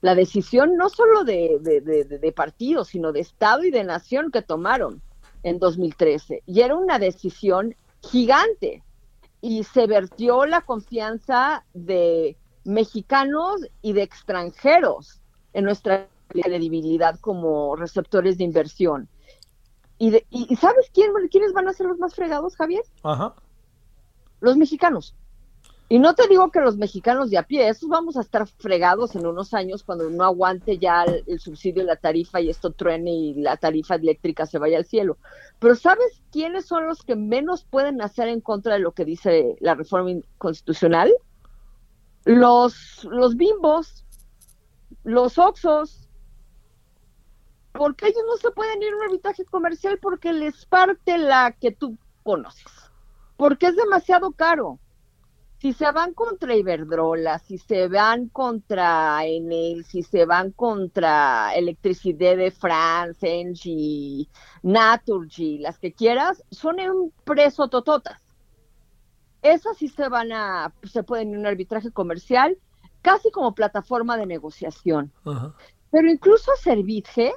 la 0.00 0.14
decisión 0.16 0.76
no 0.76 0.88
solo 0.90 1.24
de, 1.24 1.58
de- 1.62 2.04
de 2.04 2.32
partido, 2.32 2.84
sino 2.84 3.12
de 3.12 3.20
Estado 3.20 3.64
y 3.64 3.70
de 3.70 3.84
nación 3.84 4.30
que 4.32 4.42
tomaron 4.42 5.02
en 5.46 5.58
2013. 5.60 6.42
Y 6.46 6.60
era 6.60 6.74
una 6.74 6.98
decisión 6.98 7.76
gigante. 8.02 8.82
Y 9.40 9.62
se 9.64 9.86
vertió 9.86 10.44
la 10.44 10.62
confianza 10.62 11.64
de 11.72 12.36
mexicanos 12.64 13.60
y 13.80 13.92
de 13.92 14.02
extranjeros 14.02 15.20
en 15.52 15.64
nuestra 15.64 16.08
credibilidad 16.28 17.18
como 17.20 17.76
receptores 17.76 18.38
de 18.38 18.44
inversión. 18.44 19.08
¿Y, 19.98 20.10
de- 20.10 20.26
y- 20.30 20.56
sabes 20.56 20.90
quién, 20.92 21.12
quiénes 21.30 21.52
van 21.52 21.68
a 21.68 21.72
ser 21.72 21.86
los 21.86 21.98
más 21.98 22.14
fregados, 22.14 22.56
Javier? 22.56 22.82
ajá. 23.04 23.34
los 24.40 24.56
mexicanos. 24.56 25.14
Y 25.88 26.00
no 26.00 26.14
te 26.14 26.26
digo 26.26 26.50
que 26.50 26.60
los 26.60 26.76
mexicanos 26.76 27.30
de 27.30 27.38
a 27.38 27.44
pie, 27.44 27.68
esos 27.68 27.88
vamos 27.88 28.16
a 28.16 28.20
estar 28.20 28.46
fregados 28.48 29.14
en 29.14 29.24
unos 29.24 29.54
años 29.54 29.84
cuando 29.84 30.10
no 30.10 30.24
aguante 30.24 30.78
ya 30.78 31.04
el, 31.04 31.38
subsidio 31.38 31.84
y 31.84 31.86
la 31.86 31.94
tarifa 31.94 32.40
y 32.40 32.50
esto 32.50 32.72
truene 32.72 33.12
y 33.12 33.34
la 33.34 33.56
tarifa 33.56 33.94
eléctrica 33.94 34.46
se 34.46 34.58
vaya 34.58 34.78
al 34.78 34.84
cielo. 34.84 35.16
Pero 35.60 35.76
¿sabes 35.76 36.20
quiénes 36.32 36.66
son 36.66 36.86
los 36.86 37.04
que 37.04 37.14
menos 37.14 37.64
pueden 37.64 38.02
hacer 38.02 38.26
en 38.26 38.40
contra 38.40 38.74
de 38.74 38.80
lo 38.80 38.92
que 38.92 39.04
dice 39.04 39.56
la 39.60 39.76
reforma 39.76 40.10
constitucional? 40.38 41.12
Los, 42.24 43.04
los 43.04 43.36
bimbos, 43.36 44.04
los 45.04 45.38
oxos, 45.38 46.08
porque 47.72 48.06
ellos 48.06 48.24
no 48.26 48.36
se 48.38 48.50
pueden 48.50 48.82
ir 48.82 48.92
a 48.92 48.96
un 48.96 49.02
arbitraje 49.04 49.44
comercial 49.44 50.00
porque 50.02 50.32
les 50.32 50.66
parte 50.66 51.16
la 51.16 51.52
que 51.52 51.70
tú 51.70 51.96
conoces 52.24 52.86
porque 53.36 53.66
es 53.66 53.76
demasiado 53.76 54.32
caro. 54.32 54.78
Si 55.58 55.72
se 55.72 55.90
van 55.90 56.12
contra 56.12 56.54
Iberdrola, 56.54 57.38
si 57.38 57.56
se 57.56 57.88
van 57.88 58.28
contra 58.28 59.24
Enel, 59.24 59.84
si 59.86 60.02
se 60.02 60.26
van 60.26 60.52
contra 60.52 61.54
Electricidad 61.54 62.36
de 62.36 62.50
France, 62.50 63.40
Engie, 63.40 64.28
Naturgy, 64.62 65.58
las 65.58 65.78
que 65.78 65.94
quieras, 65.94 66.44
son 66.50 66.78
un 66.80 67.12
preso 67.24 67.68
tototas. 67.68 68.20
Esas 69.40 69.78
sí 69.78 69.88
se 69.88 70.08
van 70.08 70.30
a, 70.32 70.74
se 70.82 71.02
pueden 71.02 71.30
ir 71.30 71.36
a 71.36 71.40
un 71.40 71.46
arbitraje 71.46 71.90
comercial, 71.90 72.58
casi 73.00 73.30
como 73.30 73.54
plataforma 73.54 74.18
de 74.18 74.26
negociación. 74.26 75.10
Ajá. 75.24 75.54
Pero 75.90 76.10
incluso 76.10 76.50
Servitje, 76.60 77.32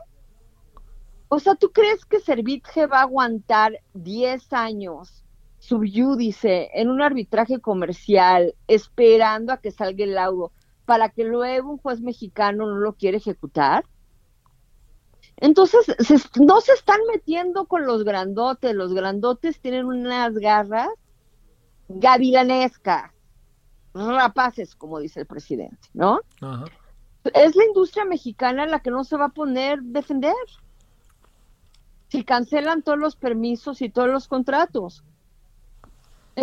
o 1.30 1.40
sea, 1.40 1.56
¿tú 1.56 1.72
crees 1.72 2.04
que 2.04 2.20
Servitje 2.20 2.86
va 2.86 3.00
a 3.00 3.04
aguantar 3.04 3.80
10 3.94 4.52
años 4.52 5.24
subyúdice 5.60 6.70
en 6.74 6.90
un 6.90 7.02
arbitraje 7.02 7.60
comercial 7.60 8.56
esperando 8.68 9.54
a 9.54 9.58
que 9.58 9.72
salga 9.72 10.04
el 10.04 10.16
laudo 10.16 10.52
para 10.86 11.10
que 11.10 11.24
luego 11.24 11.72
un 11.72 11.78
juez 11.78 12.02
mexicano 12.02 12.66
no 12.66 12.78
lo 12.78 12.94
quiera 12.94 13.18
ejecutar? 13.18 13.86
Entonces, 15.38 15.86
se- 16.00 16.42
no 16.44 16.60
se 16.62 16.74
están 16.74 17.00
metiendo 17.14 17.66
con 17.66 17.86
los 17.86 18.04
grandotes, 18.04 18.74
los 18.76 18.94
grandotes 18.94 19.62
tienen 19.62 19.86
unas 19.86 20.34
garras 20.34 20.90
gavilanescas, 21.88 23.12
rapaces, 23.94 24.76
como 24.76 25.00
dice 25.00 25.22
el 25.22 25.26
presidente, 25.26 25.88
¿no? 25.94 26.20
Ajá. 26.42 26.66
es 27.34 27.56
la 27.56 27.66
industria 27.66 28.06
mexicana 28.06 28.66
la 28.66 28.80
que 28.80 28.92
no 28.92 29.04
se 29.04 29.18
va 29.18 29.26
a 29.26 29.30
poner 29.30 29.82
defender. 29.82 30.34
Si 32.08 32.24
cancelan 32.24 32.82
todos 32.82 32.98
los 32.98 33.16
permisos 33.16 33.82
y 33.82 33.90
todos 33.90 34.08
los 34.10 34.28
contratos. 34.28 35.04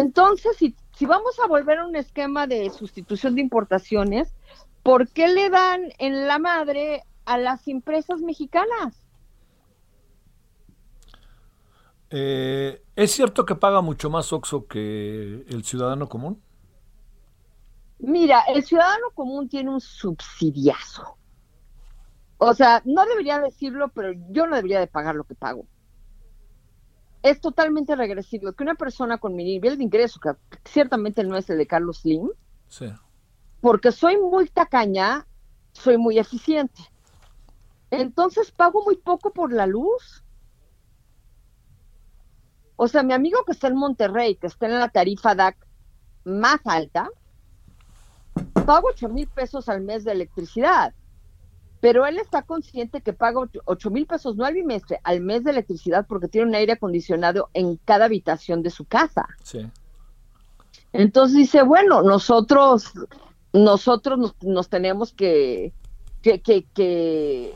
Entonces, 0.01 0.57
si, 0.57 0.75
si 0.95 1.07
vamos 1.07 1.39
a 1.41 1.47
volver 1.47 1.79
a 1.79 1.87
un 1.87 1.97
esquema 1.97 2.47
de 2.47 2.71
sustitución 2.71 3.35
de 3.35 3.41
importaciones, 3.41 4.35
¿por 4.83 5.09
qué 5.09 5.29
le 5.29 5.51
dan 5.51 5.93
en 5.99 6.27
la 6.27 6.39
madre 6.39 7.05
a 7.25 7.39
las 7.39 7.67
empresas 7.69 8.21
mexicanas? 8.21 9.03
Eh, 12.11 12.83
¿Es 12.95 13.11
cierto 13.11 13.45
que 13.45 13.57
paga 13.57 13.81
mucho 13.81 14.11
más 14.11 14.33
Oxxo 14.33 14.67
que 14.67 15.45
el 15.49 15.65
ciudadano 15.65 16.09
común? 16.09 16.41
Mira, 17.99 18.43
el 18.43 18.63
ciudadano 18.63 19.11
común 19.15 19.49
tiene 19.49 19.71
un 19.71 19.81
subsidiazo. 19.81 21.17
O 22.39 22.55
sea, 22.55 22.83
no 22.85 23.07
debería 23.07 23.41
decirlo, 23.41 23.89
pero 23.89 24.13
yo 24.31 24.47
no 24.47 24.57
debería 24.57 24.81
de 24.81 24.87
pagar 24.87 25.15
lo 25.15 25.25
que 25.25 25.35
pago. 25.35 25.67
Es 27.27 27.41
totalmente 27.41 27.97
regresivo 27.97 28.53
que 28.53 28.63
una 28.63 28.77
persona 28.77 29.19
con 29.19 29.35
mi 29.35 29.43
nivel 29.43 29.79
de 29.79 29.83
ingreso, 29.83 30.21
que 30.21 30.31
ciertamente 30.65 31.25
no 31.25 31.37
es 31.37 31.51
el 31.51 31.59
de 31.59 31.67
Carlos 31.67 31.99
Slim, 32.03 32.31
Sí. 32.69 32.87
porque 33.61 33.91
soy 33.91 34.17
muy 34.17 34.49
tacaña, 34.49 35.27
soy 35.73 35.99
muy 35.99 36.21
eficiente. 36.21 36.81
Entonces 37.91 38.53
pago 38.53 38.85
muy 38.85 38.97
poco 38.97 39.33
por 39.33 39.53
la 39.53 39.67
luz. 39.67 40.23
O 42.77 42.87
sea, 42.87 43.03
mi 43.03 43.13
amigo 43.13 43.45
que 43.45 43.53
está 43.53 43.67
en 43.67 43.77
Monterrey, 43.77 44.37
que 44.37 44.47
está 44.47 44.67
en 44.67 44.79
la 44.79 44.89
tarifa 44.89 45.35
DAC 45.35 45.57
más 46.25 46.61
alta, 46.65 47.11
pago 48.67 48.87
8 48.93 49.09
mil 49.09 49.27
pesos 49.27 49.69
al 49.69 49.81
mes 49.81 50.05
de 50.05 50.13
electricidad. 50.13 50.95
Pero 51.87 52.05
él 52.05 52.19
está 52.19 52.43
consciente 52.43 53.01
que 53.01 53.13
paga 53.13 53.49
8 53.65 53.91
mil 53.91 54.07
pesos, 54.07 54.35
no 54.35 54.45
al 54.45 54.55
bimestre, 54.55 54.99
al 55.05 55.21
mes 55.21 55.45
de 55.45 55.53
electricidad 55.53 56.05
porque 56.05 56.27
tiene 56.27 56.49
un 56.49 56.55
aire 56.57 56.73
acondicionado 56.73 57.49
en 57.55 57.77
cada 57.77 58.07
habitación 58.07 58.65
de 58.65 58.71
su 58.71 58.87
casa. 58.87 59.29
Sí. 59.45 59.71
Entonces 60.93 61.37
dice, 61.37 61.63
bueno, 61.63 62.03
nosotros, 62.03 62.93
nosotros 63.53 64.19
nos, 64.19 64.35
nos 64.43 64.69
tenemos 64.69 65.13
que, 65.13 65.73
que, 66.23 66.41
que, 66.41 66.67
que, 66.75 67.55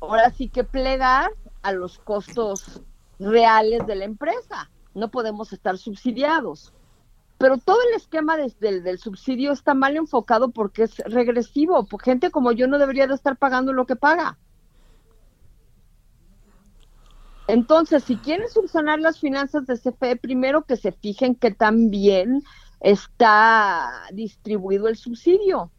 ahora 0.00 0.30
sí 0.32 0.50
que 0.50 0.62
plegar 0.62 1.30
a 1.62 1.72
los 1.72 1.98
costos 2.00 2.82
reales 3.18 3.86
de 3.86 3.94
la 3.94 4.04
empresa. 4.04 4.68
No 4.92 5.10
podemos 5.10 5.54
estar 5.54 5.78
subsidiados. 5.78 6.74
Pero 7.42 7.58
todo 7.58 7.78
el 7.88 7.94
esquema 7.96 8.36
des- 8.36 8.58
del, 8.60 8.98
subsidio 8.98 9.50
está 9.52 9.74
mal 9.74 9.96
enfocado 9.96 10.52
porque 10.52 10.84
es 10.84 10.96
regresivo. 10.98 11.86
Gente 12.02 12.30
como 12.30 12.52
yo 12.52 12.68
no 12.68 12.78
debería 12.78 13.08
de 13.08 13.14
estar 13.14 13.36
pagando 13.36 13.72
lo 13.72 13.84
que 13.84 13.96
paga. 13.96 14.38
Entonces, 17.46 18.04
si 18.04 18.20
quieren 18.20 18.48
subsanar 18.48 19.00
las 19.00 19.18
finanzas 19.20 19.66
de 19.66 19.76
CFE, 19.76 20.16
primero 20.16 20.64
que 20.64 20.76
se 20.76 20.92
fijen 20.92 21.34
que 21.34 21.50
también 21.52 22.42
está 22.80 23.90
distribuido 24.12 24.88
el 24.88 24.96
subsidio. 24.96 25.72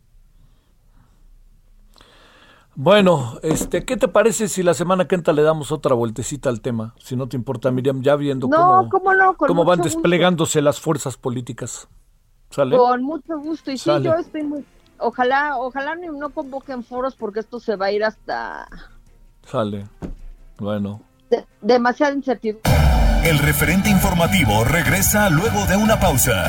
Bueno, 2.75 3.37
este, 3.43 3.85
¿qué 3.85 3.97
te 3.97 4.07
parece 4.07 4.47
si 4.47 4.63
la 4.63 4.73
semana 4.73 5.07
que 5.07 5.15
entra 5.15 5.33
le 5.33 5.43
damos 5.43 5.71
otra 5.71 5.93
vueltecita 5.93 6.49
al 6.49 6.61
tema? 6.61 6.95
Si 6.97 7.15
no 7.15 7.27
te 7.27 7.37
importa, 7.37 7.69
Miriam, 7.71 8.01
ya 8.01 8.15
viendo 8.15 8.49
cómo, 8.49 8.89
cómo 9.37 9.63
van 9.63 9.81
desplegándose 9.81 10.61
las 10.61 10.79
fuerzas 10.79 11.17
políticas. 11.17 11.87
¿Sale? 12.49 12.77
Con 12.77 13.03
mucho 13.03 13.37
gusto. 13.39 13.71
Y 13.71 13.77
sí, 13.77 13.89
yo 14.01 14.13
estoy 14.13 14.43
muy... 14.43 14.65
Ojalá, 14.97 15.57
ojalá 15.57 15.95
no 15.95 16.29
convoquen 16.29 16.83
foros 16.83 17.15
porque 17.15 17.41
esto 17.41 17.59
se 17.59 17.75
va 17.75 17.87
a 17.87 17.91
ir 17.91 18.03
hasta... 18.03 18.67
Sale. 19.43 19.87
Bueno. 20.57 21.01
demasiada 21.61 22.13
incertidumbre. 22.13 22.71
El 23.23 23.39
referente 23.39 23.89
informativo 23.89 24.63
regresa 24.63 25.29
luego 25.29 25.65
de 25.65 25.77
una 25.77 25.99
pausa. 25.99 26.47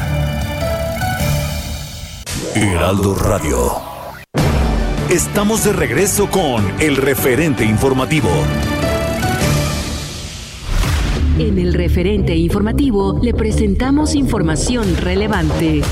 Heraldo 2.55 3.15
Radio. 3.15 3.74
Estamos 5.15 5.63
de 5.63 5.73
regreso 5.73 6.29
con 6.29 6.83
el 6.83 6.97
referente 6.97 7.65
informativo. 7.65 8.29
En 11.39 11.57
el 11.57 11.73
referente 11.73 12.35
informativo 12.35 13.21
le 13.23 13.33
presentamos 13.33 14.17
información 14.17 14.97
relevante. 14.97 15.83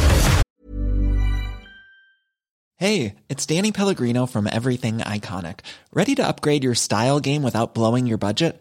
Hey, 2.79 3.15
it's 3.29 3.47
Danny 3.47 3.71
Pellegrino 3.71 4.27
from 4.27 4.49
Everything 4.49 4.99
Iconic. 4.99 5.61
¿Ready 5.95 6.17
to 6.17 6.27
upgrade 6.27 6.65
your 6.65 6.75
style 6.75 7.21
game 7.21 7.45
without 7.45 7.75
blowing 7.75 8.09
your 8.09 8.19
budget? 8.19 8.61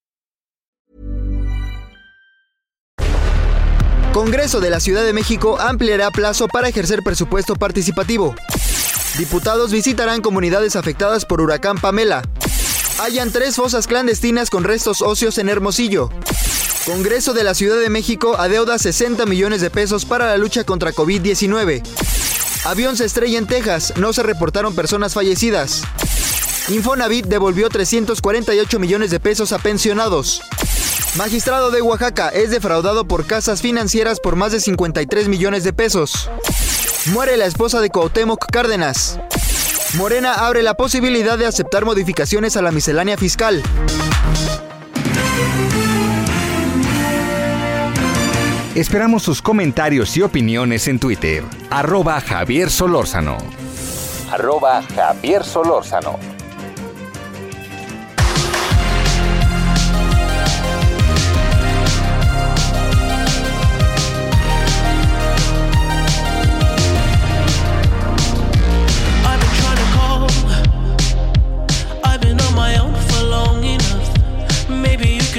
Congreso 4.13 4.59
de 4.59 4.69
la 4.69 4.81
Ciudad 4.81 5.05
de 5.05 5.13
México 5.13 5.57
ampliará 5.57 6.11
plazo 6.11 6.49
para 6.49 6.67
ejercer 6.67 7.01
presupuesto 7.01 7.55
participativo. 7.55 8.35
Diputados 9.17 9.71
visitarán 9.71 10.21
comunidades 10.21 10.75
afectadas 10.75 11.23
por 11.23 11.39
huracán 11.39 11.77
Pamela. 11.77 12.21
Hayan 12.99 13.31
tres 13.31 13.55
fosas 13.55 13.87
clandestinas 13.87 14.49
con 14.49 14.65
restos 14.65 15.01
óseos 15.01 15.37
en 15.37 15.47
Hermosillo. 15.47 16.09
Congreso 16.85 17.33
de 17.33 17.45
la 17.45 17.53
Ciudad 17.53 17.79
de 17.79 17.89
México 17.89 18.35
adeuda 18.37 18.77
60 18.77 19.25
millones 19.27 19.61
de 19.61 19.69
pesos 19.69 20.03
para 20.03 20.27
la 20.27 20.37
lucha 20.37 20.65
contra 20.65 20.91
COVID-19. 20.91 21.81
Avión 22.65 22.97
se 22.97 23.05
estrella 23.05 23.37
en 23.37 23.47
Texas, 23.47 23.93
no 23.95 24.11
se 24.11 24.23
reportaron 24.23 24.75
personas 24.75 25.13
fallecidas. 25.13 25.83
Infonavit 26.69 27.25
devolvió 27.25 27.69
348 27.69 28.79
millones 28.79 29.11
de 29.11 29.19
pesos 29.19 29.51
a 29.51 29.59
pensionados. 29.59 30.41
Magistrado 31.15 31.71
de 31.71 31.81
Oaxaca 31.81 32.29
es 32.29 32.51
defraudado 32.51 33.05
por 33.05 33.25
casas 33.25 33.61
financieras 33.61 34.19
por 34.19 34.35
más 34.35 34.51
de 34.51 34.61
53 34.61 35.27
millones 35.27 35.63
de 35.63 35.73
pesos. 35.73 36.29
Muere 37.07 37.35
la 37.35 37.45
esposa 37.45 37.81
de 37.81 37.89
Cuauhtémoc 37.89 38.45
Cárdenas. 38.51 39.19
Morena 39.95 40.33
abre 40.33 40.63
la 40.63 40.75
posibilidad 40.75 41.37
de 41.37 41.47
aceptar 41.47 41.83
modificaciones 41.83 42.55
a 42.55 42.61
la 42.61 42.71
miscelánea 42.71 43.17
fiscal. 43.17 43.61
Esperamos 48.73 49.23
sus 49.23 49.41
comentarios 49.41 50.15
y 50.15 50.21
opiniones 50.21 50.87
en 50.87 50.97
Twitter. 50.97 51.43
Arroba 51.69 52.21
Javier 52.21 52.69
Solórzano. 52.69 53.37
Arroba 54.31 54.81
Javier 54.95 55.43
Solórzano. 55.43 56.40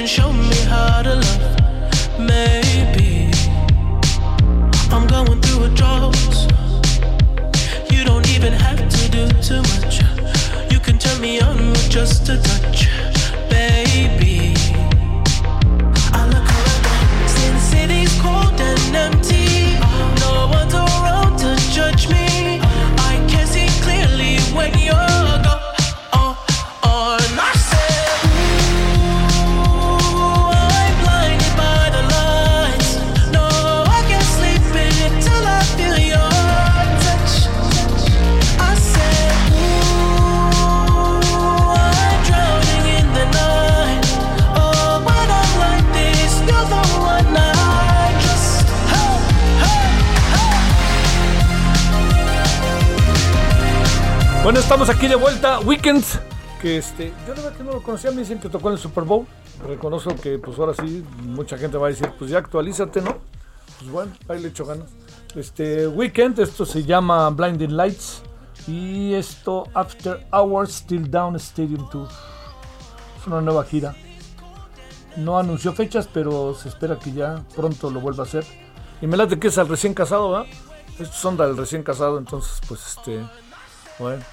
can 0.03 0.09
show 0.09 0.33
me 0.33 0.53
how 0.65 1.01
to 1.01 1.15
love. 1.15 1.62
Weekends. 55.83 56.17
Que 56.61 56.77
este, 56.77 57.11
yo 57.27 57.35
la 57.35 57.41
verdad 57.41 57.57
que 57.57 57.63
no 57.65 57.73
lo 57.73 57.83
conocía, 57.83 58.09
me 58.11 58.19
dicen 58.21 58.39
que 58.39 58.47
tocó 58.47 58.69
en 58.69 58.75
el 58.75 58.79
Super 58.79 59.03
Bowl. 59.03 59.27
Reconozco 59.67 60.15
que 60.15 60.39
pues 60.39 60.57
ahora 60.57 60.73
sí, 60.73 61.03
mucha 61.23 61.57
gente 61.57 61.77
va 61.77 61.87
a 61.87 61.89
decir, 61.89 62.09
pues 62.17 62.31
ya 62.31 62.37
actualízate, 62.37 63.01
¿no? 63.01 63.17
Pues 63.79 63.91
bueno, 63.91 64.13
ahí 64.29 64.41
le 64.41 64.47
echo 64.47 64.65
ganas. 64.65 64.89
Este 65.35 65.85
Weekend, 65.85 66.39
esto 66.39 66.65
se 66.65 66.85
llama 66.85 67.29
Blinding 67.31 67.75
Lights. 67.75 68.21
Y 68.65 69.13
esto 69.13 69.65
After 69.73 70.25
Hours 70.31 70.71
Still 70.71 71.11
Down 71.11 71.35
Stadium 71.35 71.89
Tour. 71.89 72.07
Es 73.19 73.27
una 73.27 73.41
nueva 73.41 73.65
gira. 73.65 73.93
No 75.17 75.37
anunció 75.37 75.73
fechas, 75.73 76.07
pero 76.13 76.53
se 76.53 76.69
espera 76.69 76.97
que 76.97 77.11
ya 77.11 77.43
pronto 77.57 77.91
lo 77.91 77.99
vuelva 77.99 78.23
a 78.23 78.27
hacer. 78.27 78.45
Y 79.01 79.07
me 79.07 79.17
late 79.17 79.37
que 79.37 79.49
es 79.49 79.57
al 79.57 79.67
recién 79.67 79.93
casado, 79.93 80.31
¿verdad? 80.31 80.47
Estos 80.97 81.17
son 81.17 81.35
del 81.35 81.57
recién 81.57 81.83
casado, 81.83 82.19
entonces 82.19 82.61
pues 82.69 82.87
este 82.87 83.19
bueno, 83.99 84.23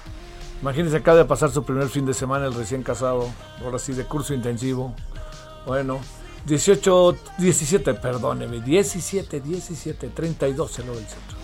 imagínense, 0.61 0.97
acaba 0.97 1.17
de 1.17 1.25
pasar 1.25 1.51
su 1.51 1.63
primer 1.63 1.89
fin 1.89 2.05
de 2.05 2.13
semana 2.13 2.45
el 2.45 2.53
recién 2.53 2.83
casado, 2.83 3.27
ahora 3.63 3.79
sí, 3.79 3.93
de 3.93 4.05
curso 4.05 4.33
intensivo. 4.33 4.93
Bueno, 5.65 5.99
18, 6.45 7.17
17, 7.37 7.93
perdóneme, 7.95 8.61
17, 8.61 9.41
17, 9.41 10.09
32 10.09 10.79
en 10.79 10.87
lo 10.87 10.95
del 10.95 11.05
centro. 11.05 11.37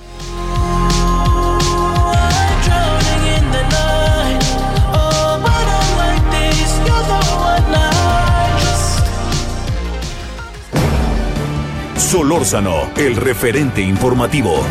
Solórzano, 11.98 12.90
el 12.96 13.18
referente 13.18 13.82
informativo. 13.82 14.64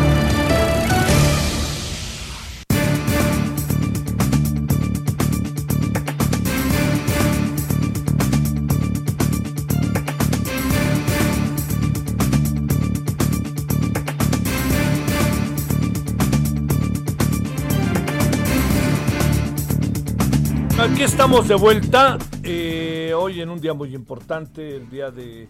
Estamos 21.06 21.46
de 21.46 21.54
vuelta, 21.54 22.18
eh, 22.42 23.14
hoy 23.16 23.40
en 23.40 23.48
un 23.48 23.60
día 23.60 23.72
muy 23.72 23.94
importante, 23.94 24.74
el 24.74 24.90
día 24.90 25.12
de 25.12 25.48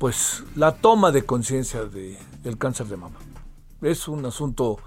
pues 0.00 0.42
la 0.56 0.74
toma 0.74 1.12
de 1.12 1.24
conciencia 1.24 1.84
del 1.84 2.58
cáncer 2.58 2.86
de 2.88 2.96
mama. 2.96 3.14
Es 3.82 4.08
un 4.08 4.26
asunto 4.26 4.78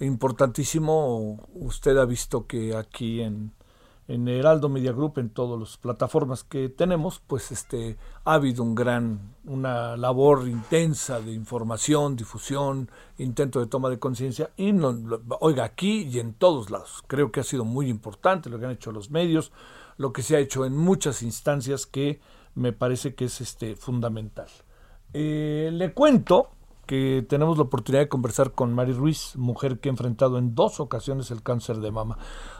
importantísimo. 0.00 1.46
Usted 1.52 1.98
ha 1.98 2.06
visto 2.06 2.46
que 2.46 2.74
aquí 2.74 3.20
en, 3.20 3.52
en 4.08 4.26
Heraldo 4.26 4.70
Media 4.70 4.92
Group, 4.92 5.18
en 5.18 5.28
todas 5.28 5.60
las 5.60 5.76
plataformas 5.76 6.42
que 6.42 6.70
tenemos, 6.70 7.20
pues 7.26 7.52
este 7.52 7.98
ha 8.24 8.34
habido 8.34 8.62
un 8.62 8.74
gran, 8.74 9.34
una 9.44 9.98
labor 9.98 10.48
intensa 10.48 11.20
de 11.20 11.32
información, 11.32 12.16
difusión, 12.16 12.90
intento 13.18 13.60
de 13.60 13.66
toma 13.66 13.90
de 13.90 13.98
conciencia, 13.98 14.50
y 14.56 14.72
no, 14.72 14.98
oiga, 15.40 15.64
aquí 15.64 16.08
y 16.10 16.20
en 16.20 16.32
todos 16.32 16.70
lados. 16.70 17.04
Creo 17.06 17.30
que 17.30 17.40
ha 17.40 17.44
sido 17.44 17.66
muy 17.66 17.88
importante 17.90 18.48
lo 18.48 18.58
que 18.58 18.64
han 18.64 18.72
hecho 18.72 18.92
los 18.92 19.10
medios, 19.10 19.52
lo 19.98 20.14
que 20.14 20.22
se 20.22 20.36
ha 20.36 20.40
hecho 20.40 20.64
en 20.64 20.74
muchas 20.74 21.22
instancias 21.22 21.84
que 21.84 22.18
me 22.54 22.72
parece 22.72 23.14
que 23.14 23.26
es 23.26 23.42
este 23.42 23.76
fundamental. 23.76 24.48
Eh, 25.12 25.68
le 25.72 25.92
cuento 25.92 26.50
que 26.88 27.24
tenemos 27.28 27.58
la 27.58 27.64
oportunidad 27.64 28.02
de 28.02 28.08
conversar 28.08 28.52
con 28.52 28.72
Mari 28.72 28.94
Ruiz, 28.94 29.36
mujer 29.36 29.78
que 29.78 29.90
ha 29.90 29.92
enfrentado 29.92 30.38
en 30.38 30.54
dos 30.54 30.80
ocasiones 30.80 31.30
el 31.30 31.42
cáncer 31.42 31.76
de 31.76 31.92
mama. 31.92 32.16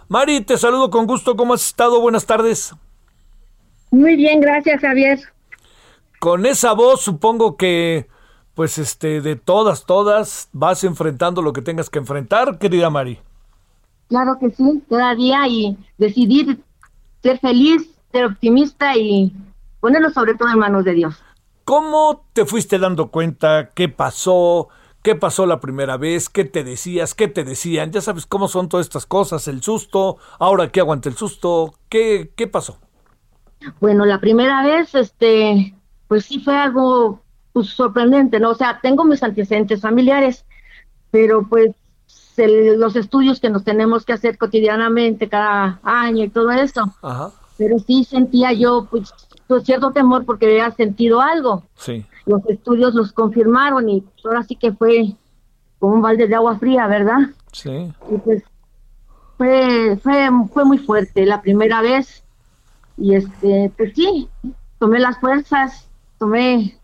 Mari, 0.08 0.42
te 0.42 0.58
saludo 0.58 0.90
con 0.90 1.06
gusto. 1.06 1.34
¿Cómo 1.34 1.54
has 1.54 1.66
estado? 1.66 2.00
Buenas 2.00 2.26
tardes. 2.26 2.74
Muy 3.90 4.16
bien, 4.16 4.40
gracias, 4.40 4.82
Javier. 4.82 5.18
Con 6.20 6.44
esa 6.44 6.74
voz, 6.74 7.00
supongo 7.00 7.56
que, 7.56 8.06
pues, 8.54 8.76
este, 8.76 9.22
de 9.22 9.36
todas, 9.36 9.86
todas, 9.86 10.50
vas 10.52 10.84
enfrentando 10.84 11.40
lo 11.40 11.54
que 11.54 11.62
tengas 11.62 11.88
que 11.88 11.98
enfrentar, 11.98 12.58
querida 12.58 12.90
Mari. 12.90 13.18
Claro 14.08 14.38
que 14.38 14.50
sí, 14.50 14.82
cada 14.90 15.14
día 15.14 15.48
y 15.48 15.78
decidir 15.96 16.60
ser 17.22 17.38
feliz, 17.38 17.90
ser 18.12 18.26
optimista 18.26 18.94
y 18.94 19.32
ponerlo 19.80 20.10
sobre 20.10 20.34
todo 20.34 20.50
en 20.50 20.58
manos 20.58 20.84
de 20.84 20.92
Dios. 20.92 21.16
¿Cómo 21.68 22.24
te 22.33 22.46
fuiste 22.46 22.78
dando 22.78 23.11
cuenta? 23.11 23.72
¿Qué 23.74 23.90
pasó? 23.90 24.68
¿Qué 25.02 25.14
pasó 25.16 25.44
la 25.44 25.61
primera 25.61 25.98
vez? 25.98 26.31
¿Qué 26.31 26.46
te 26.46 26.64
decías? 26.64 27.14
¿Qué 27.14 27.28
te 27.28 27.44
decían? 27.44 27.92
Ya 27.92 28.00
sabes 28.00 28.24
cómo 28.24 28.48
son 28.48 28.70
todas 28.70 28.87
estas 28.87 29.04
cosas, 29.04 29.46
el 29.48 29.62
susto, 29.62 30.16
ahora 30.38 30.72
que 30.72 30.81
aguante 30.81 31.11
el 31.11 31.16
susto, 31.16 31.74
¿qué, 31.90 32.33
qué 32.37 32.46
pasó? 32.46 32.78
Bueno, 33.81 34.07
la 34.07 34.18
primera 34.18 34.62
vez, 34.64 34.94
este, 34.94 35.74
pues 36.07 36.24
sí 36.24 36.40
fue 36.40 36.57
algo 36.57 37.20
pues, 37.52 37.68
sorprendente, 37.68 38.40
¿no? 38.40 38.52
O 38.52 38.54
sea, 38.54 38.81
tengo 38.83 39.04
mis 39.04 39.22
antecedentes 39.22 39.83
familiares, 39.83 40.46
pero 41.11 41.46
pues 41.46 41.72
el- 42.38 42.81
los 42.81 42.96
estudios 42.96 43.40
que 43.40 43.50
nos 43.50 43.64
tenemos 43.64 44.07
que 44.07 44.14
hacer 44.14 44.38
cotidianamente 44.38 45.28
cada 45.28 45.81
año 45.83 46.24
y 46.24 46.31
todo 46.31 46.50
eso, 46.50 46.94
Ajá. 47.02 47.31
pero 47.59 47.78
sí 47.78 48.04
sentía 48.04 48.52
yo 48.54 48.87
pues, 48.90 49.12
cierto 49.61 49.90
temor 49.92 50.24
porque 50.24 50.46
había 50.46 50.70
sentido 50.72 51.20
algo. 51.20 51.64
Sí. 51.76 52.04
Los 52.26 52.44
estudios 52.46 52.94
los 52.94 53.12
confirmaron 53.12 53.88
y 53.88 54.02
pues, 54.02 54.26
ahora 54.26 54.42
sí 54.42 54.56
que 54.56 54.72
fue 54.72 55.14
como 55.78 55.94
un 55.94 56.02
balde 56.02 56.26
de 56.26 56.34
agua 56.34 56.58
fría, 56.58 56.87
¿verdad? 56.87 57.30
Sí. 57.52 57.92
y 58.11 58.18
pues 58.18 58.42
fue, 59.37 59.98
fue, 60.02 60.28
fue 60.52 60.64
muy 60.64 60.78
fuerte 60.78 61.24
la 61.24 61.40
primera 61.40 61.80
vez 61.80 62.22
y 62.98 63.14
este 63.14 63.72
pues 63.76 63.92
sí 63.94 64.28
tomé 64.78 64.98
las 64.98 65.18
fuerzas 65.18 65.88
tomé 66.18 66.76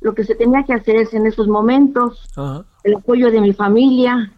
lo 0.00 0.14
que 0.14 0.24
se 0.24 0.34
tenía 0.34 0.64
que 0.64 0.74
hacer 0.74 1.08
en 1.12 1.26
esos 1.26 1.48
momentos 1.48 2.28
Ajá. 2.36 2.64
el 2.84 2.96
apoyo 2.96 3.30
de 3.30 3.40
mi 3.40 3.52
familia 3.52 4.32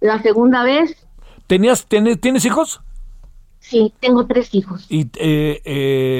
la 0.00 0.22
segunda 0.22 0.62
vez 0.62 1.08
¿Tenías, 1.46 1.86
tienes, 1.86 2.20
¿Tienes 2.20 2.44
hijos? 2.44 2.82
Sí 3.68 3.92
tengo 4.00 4.26
tres 4.26 4.54
hijos 4.54 4.86
Y 4.88 5.08
eh, 5.18 5.60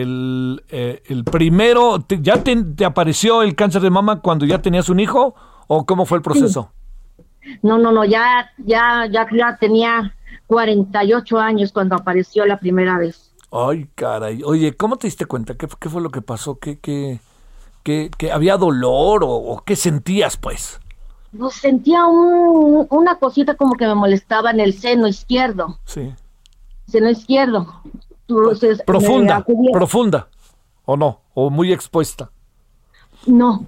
el, 0.02 0.62
eh, 0.68 1.02
el 1.06 1.24
primero, 1.24 2.00
te- 2.00 2.20
¿ya 2.20 2.42
te, 2.42 2.54
te 2.56 2.84
apareció 2.84 3.42
el 3.42 3.54
cáncer 3.54 3.82
de 3.82 3.90
mama 3.90 4.20
cuando 4.20 4.46
ya 4.46 4.60
tenías 4.60 4.88
un 4.88 5.00
hijo? 5.00 5.34
¿O 5.66 5.84
cómo 5.86 6.06
fue 6.06 6.18
el 6.18 6.22
proceso? 6.22 6.72
no 7.62 7.78
no 7.78 7.92
no 7.92 8.04
ya 8.04 8.50
ya 8.58 9.06
ya, 9.10 9.26
ya 9.34 9.56
tenía 9.58 10.14
48 10.46 11.38
años 11.38 11.72
cuando 11.72 11.94
apareció 11.96 12.44
la 12.46 12.58
primera 12.58 12.98
vez 12.98 13.32
Ay, 13.50 13.88
caray. 13.94 14.42
Oye, 14.44 14.76
¿cómo 14.76 14.96
te 14.98 15.06
diste 15.06 15.24
cuenta? 15.24 15.54
¿Qué, 15.56 15.66
qué 15.80 15.88
fue 15.88 16.02
lo 16.02 16.10
que 16.10 16.20
pasó? 16.20 16.58
¿Qué, 16.58 16.78
qué, 16.80 17.18
qué, 17.82 18.10
qué- 18.18 18.32
había 18.32 18.58
dolor 18.58 19.24
o, 19.24 19.30
o 19.30 19.62
qué 19.64 19.74
sentías, 19.76 20.36
pues? 20.36 20.80
pues 21.36 21.54
sentía 21.54 22.06
un, 22.06 22.86
una 22.90 23.18
cosita 23.18 23.54
como 23.54 23.74
que 23.74 23.86
me 23.86 23.94
molestaba 23.94 24.50
en 24.50 24.60
el 24.60 24.72
seno 24.74 25.06
izquierdo 25.08 25.78
Sí. 25.84 26.14
Seno 26.88 27.08
izquierdo. 27.10 27.82
Entonces, 28.26 28.82
Profunda, 28.86 29.44
profunda. 29.72 30.28
¿O 30.84 30.96
no? 30.96 31.20
¿O 31.34 31.50
muy 31.50 31.72
expuesta? 31.72 32.30
No, 33.26 33.66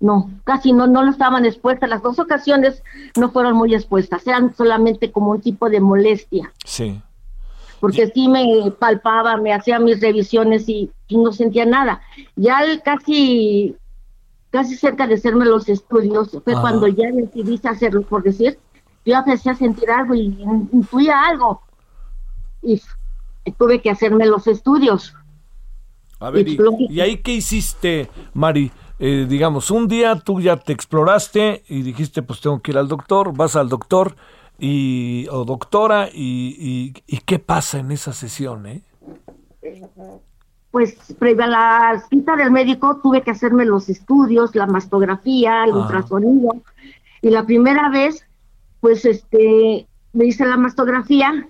no, 0.00 0.30
casi 0.44 0.72
no, 0.72 0.86
no 0.86 1.02
lo 1.02 1.10
estaban 1.10 1.44
expuestas. 1.44 1.88
Las 1.90 2.02
dos 2.02 2.18
ocasiones 2.18 2.82
no 3.16 3.30
fueron 3.30 3.56
muy 3.56 3.74
expuestas, 3.74 4.26
eran 4.26 4.54
solamente 4.54 5.10
como 5.10 5.30
un 5.32 5.40
tipo 5.40 5.68
de 5.70 5.80
molestia, 5.80 6.52
Sí. 6.64 7.00
porque 7.80 8.08
sí 8.14 8.28
me 8.28 8.70
palpaba, 8.78 9.36
me 9.36 9.52
hacía 9.52 9.78
mis 9.78 10.00
revisiones 10.00 10.68
y, 10.68 10.90
y 11.08 11.18
no 11.18 11.32
sentía 11.32 11.66
nada. 11.66 12.02
Ya 12.36 12.60
el 12.62 12.82
casi, 12.82 13.74
casi 14.50 14.76
cerca 14.76 15.06
de 15.06 15.14
hacerme 15.14 15.44
los 15.46 15.68
estudios, 15.68 16.30
fue 16.44 16.52
Ajá. 16.52 16.60
cuando 16.62 16.86
ya 16.88 17.10
decidí 17.10 17.60
hacerlo, 17.66 18.02
por 18.02 18.22
decir, 18.22 18.58
yo 19.06 19.16
empecé 19.16 19.50
a 19.50 19.54
sentir 19.54 19.90
algo 19.90 20.14
y 20.14 20.26
intuía 20.72 21.20
algo. 21.22 21.62
Y, 22.64 22.80
y 23.44 23.52
tuve 23.52 23.80
que 23.80 23.90
hacerme 23.90 24.26
los 24.26 24.46
estudios. 24.46 25.14
A 26.20 26.30
ver, 26.30 26.46
Y 26.48 27.00
ahí 27.00 27.18
qué 27.18 27.32
hiciste, 27.32 28.08
Mari? 28.32 28.70
Eh, 28.98 29.26
digamos, 29.28 29.70
un 29.70 29.88
día 29.88 30.16
tú 30.20 30.40
ya 30.40 30.56
te 30.56 30.72
exploraste 30.72 31.64
y 31.68 31.82
dijiste, 31.82 32.22
pues 32.22 32.40
tengo 32.40 32.60
que 32.62 32.70
ir 32.70 32.78
al 32.78 32.88
doctor, 32.88 33.36
vas 33.36 33.56
al 33.56 33.68
doctor 33.68 34.14
y 34.58 35.26
o 35.30 35.44
doctora 35.44 36.08
y, 36.12 36.94
y, 36.96 37.02
y 37.06 37.18
qué 37.18 37.40
pasa 37.40 37.80
en 37.80 37.90
esa 37.90 38.12
sesión, 38.12 38.66
¿eh? 38.66 38.82
pues 40.74 40.96
previa 41.20 41.44
a 41.44 41.48
la 41.48 42.02
cita 42.10 42.34
del 42.34 42.50
médico 42.50 42.98
tuve 43.00 43.22
que 43.22 43.30
hacerme 43.30 43.64
los 43.64 43.88
estudios, 43.88 44.56
la 44.56 44.66
mastografía, 44.66 45.62
el 45.62 45.70
Ajá. 45.70 45.78
ultrasonido. 45.78 46.50
Y 47.22 47.30
la 47.30 47.46
primera 47.46 47.90
vez, 47.90 48.26
pues 48.80 49.04
este, 49.04 49.86
me 50.12 50.26
hice 50.26 50.44
la 50.44 50.56
mastografía 50.56 51.46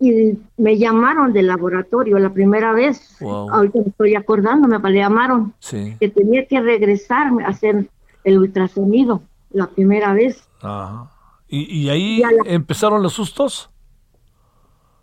y 0.00 0.38
me 0.56 0.78
llamaron 0.78 1.32
del 1.34 1.46
laboratorio 1.46 2.18
la 2.18 2.32
primera 2.32 2.72
vez. 2.72 3.16
Wow. 3.20 3.50
Ahorita 3.50 3.80
estoy 3.86 4.14
acordándome, 4.14 4.78
me 4.78 4.92
llamaron 4.94 5.52
Sí. 5.60 5.96
que 6.00 6.08
tenía 6.08 6.46
que 6.46 6.60
regresarme 6.60 7.44
a 7.44 7.48
hacer 7.48 7.88
el 8.24 8.38
ultrasonido 8.38 9.22
la 9.50 9.66
primera 9.68 10.14
vez. 10.14 10.42
Ajá. 10.62 11.10
¿Y, 11.48 11.64
y 11.82 11.90
ahí 11.90 12.18
la- 12.20 12.30
empezaron 12.50 13.02
los 13.02 13.12
sustos? 13.12 13.68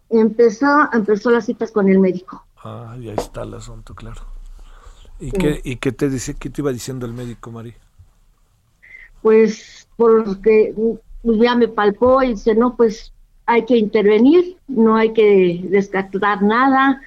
Empezó, 0.10 0.90
empezó 0.94 1.30
las 1.30 1.46
citas 1.46 1.72
con 1.72 1.90
el 1.90 2.00
médico. 2.00 2.44
Ah, 2.64 2.96
y 3.00 3.10
ahí 3.10 3.16
está 3.18 3.44
el 3.44 3.54
asunto, 3.54 3.94
claro. 3.94 4.22
¿Y, 5.20 5.32
Sí. 5.32 5.38
qué, 5.38 5.62
¿Y 5.64 5.76
qué 5.78 5.92
te 5.92 6.10
dice, 6.10 6.36
qué 6.36 6.50
te 6.50 6.62
iba 6.62 6.72
diciendo 6.72 7.06
el 7.06 7.14
médico, 7.14 7.52
Mari? 7.52 7.76
pues 9.22 9.88
porque 9.98 10.74
ya 11.24 11.56
me 11.56 11.68
palpó 11.68 12.24
y 12.24 12.30
dice, 12.30 12.56
no, 12.56 12.76
pues 12.78 13.12
hay 13.48 13.66
que 13.66 13.78
intervenir, 13.78 14.58
no 14.68 14.96
hay 14.96 15.14
que 15.14 15.66
descartar 15.70 16.44
nada, 16.44 17.02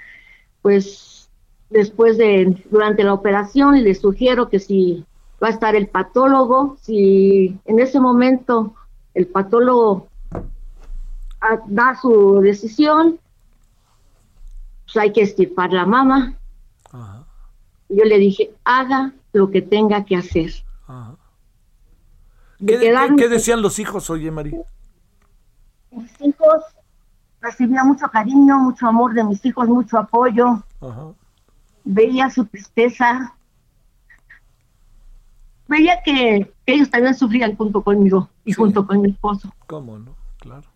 pues 0.63 1.29
después 1.69 2.19
de, 2.19 2.65
durante 2.71 3.05
la 3.05 3.15
operación 3.15 3.83
le 3.83 3.95
sugiero 3.95 4.49
que 4.49 4.59
si 4.59 5.05
va 5.43 5.49
a 5.49 5.53
estar 5.53 5.77
el 5.77 5.87
patólogo, 5.87 6.77
si 6.81 7.57
en 7.67 7.79
ese 7.79 8.01
momento 8.01 8.75
el 9.15 9.27
patólogo 9.27 10.09
ah, 11.41 11.61
da 11.67 11.97
su 12.01 12.41
decisión, 12.41 13.21
pues 14.85 14.97
hay 14.97 15.13
que 15.13 15.23
estirpar 15.23 15.73
la 15.73 15.87
mama. 15.87 16.35
Yo 17.89 18.05
le 18.05 18.19
dije, 18.19 18.53
haga 18.65 19.13
lo 19.33 19.51
que 19.51 19.63
tenga 19.63 20.05
que 20.05 20.17
hacer. 20.17 20.53
Ajá. 20.87 21.17
De 22.61 22.79
¿Qué, 23.17 23.29
decían 23.29 23.63
los 23.63 23.79
hijos, 23.79 24.11
oye, 24.11 24.31
Mari? 24.31 24.55
Mis 25.91 26.21
hijos, 26.21 26.63
recibía 27.41 27.85
mucho 27.85 28.09
cariño, 28.09 28.59
mucho 28.59 28.87
amor 28.87 29.15
de 29.15 29.25
mis 29.25 29.45
hijos, 29.45 29.69
mucho 29.69 29.99
apoyo, 29.99 30.63
Ajá. 30.81 31.13
veía 31.85 32.31
su 32.31 32.45
tristeza, 32.47 33.35
veía 35.69 36.01
que, 36.05 36.53
que 36.67 36.75
ellos 36.75 36.91
también 36.91 37.15
sufrían 37.15 37.57
junto 37.57 37.83
conmigo 37.83 38.29
y 38.45 38.53
junto 38.53 38.87
con 38.87 39.01
mi 39.03 39.11
esposo. 39.11 39.53
¿Cómo 39.67 39.99
no? 39.99 40.17
Claro. 40.39 40.69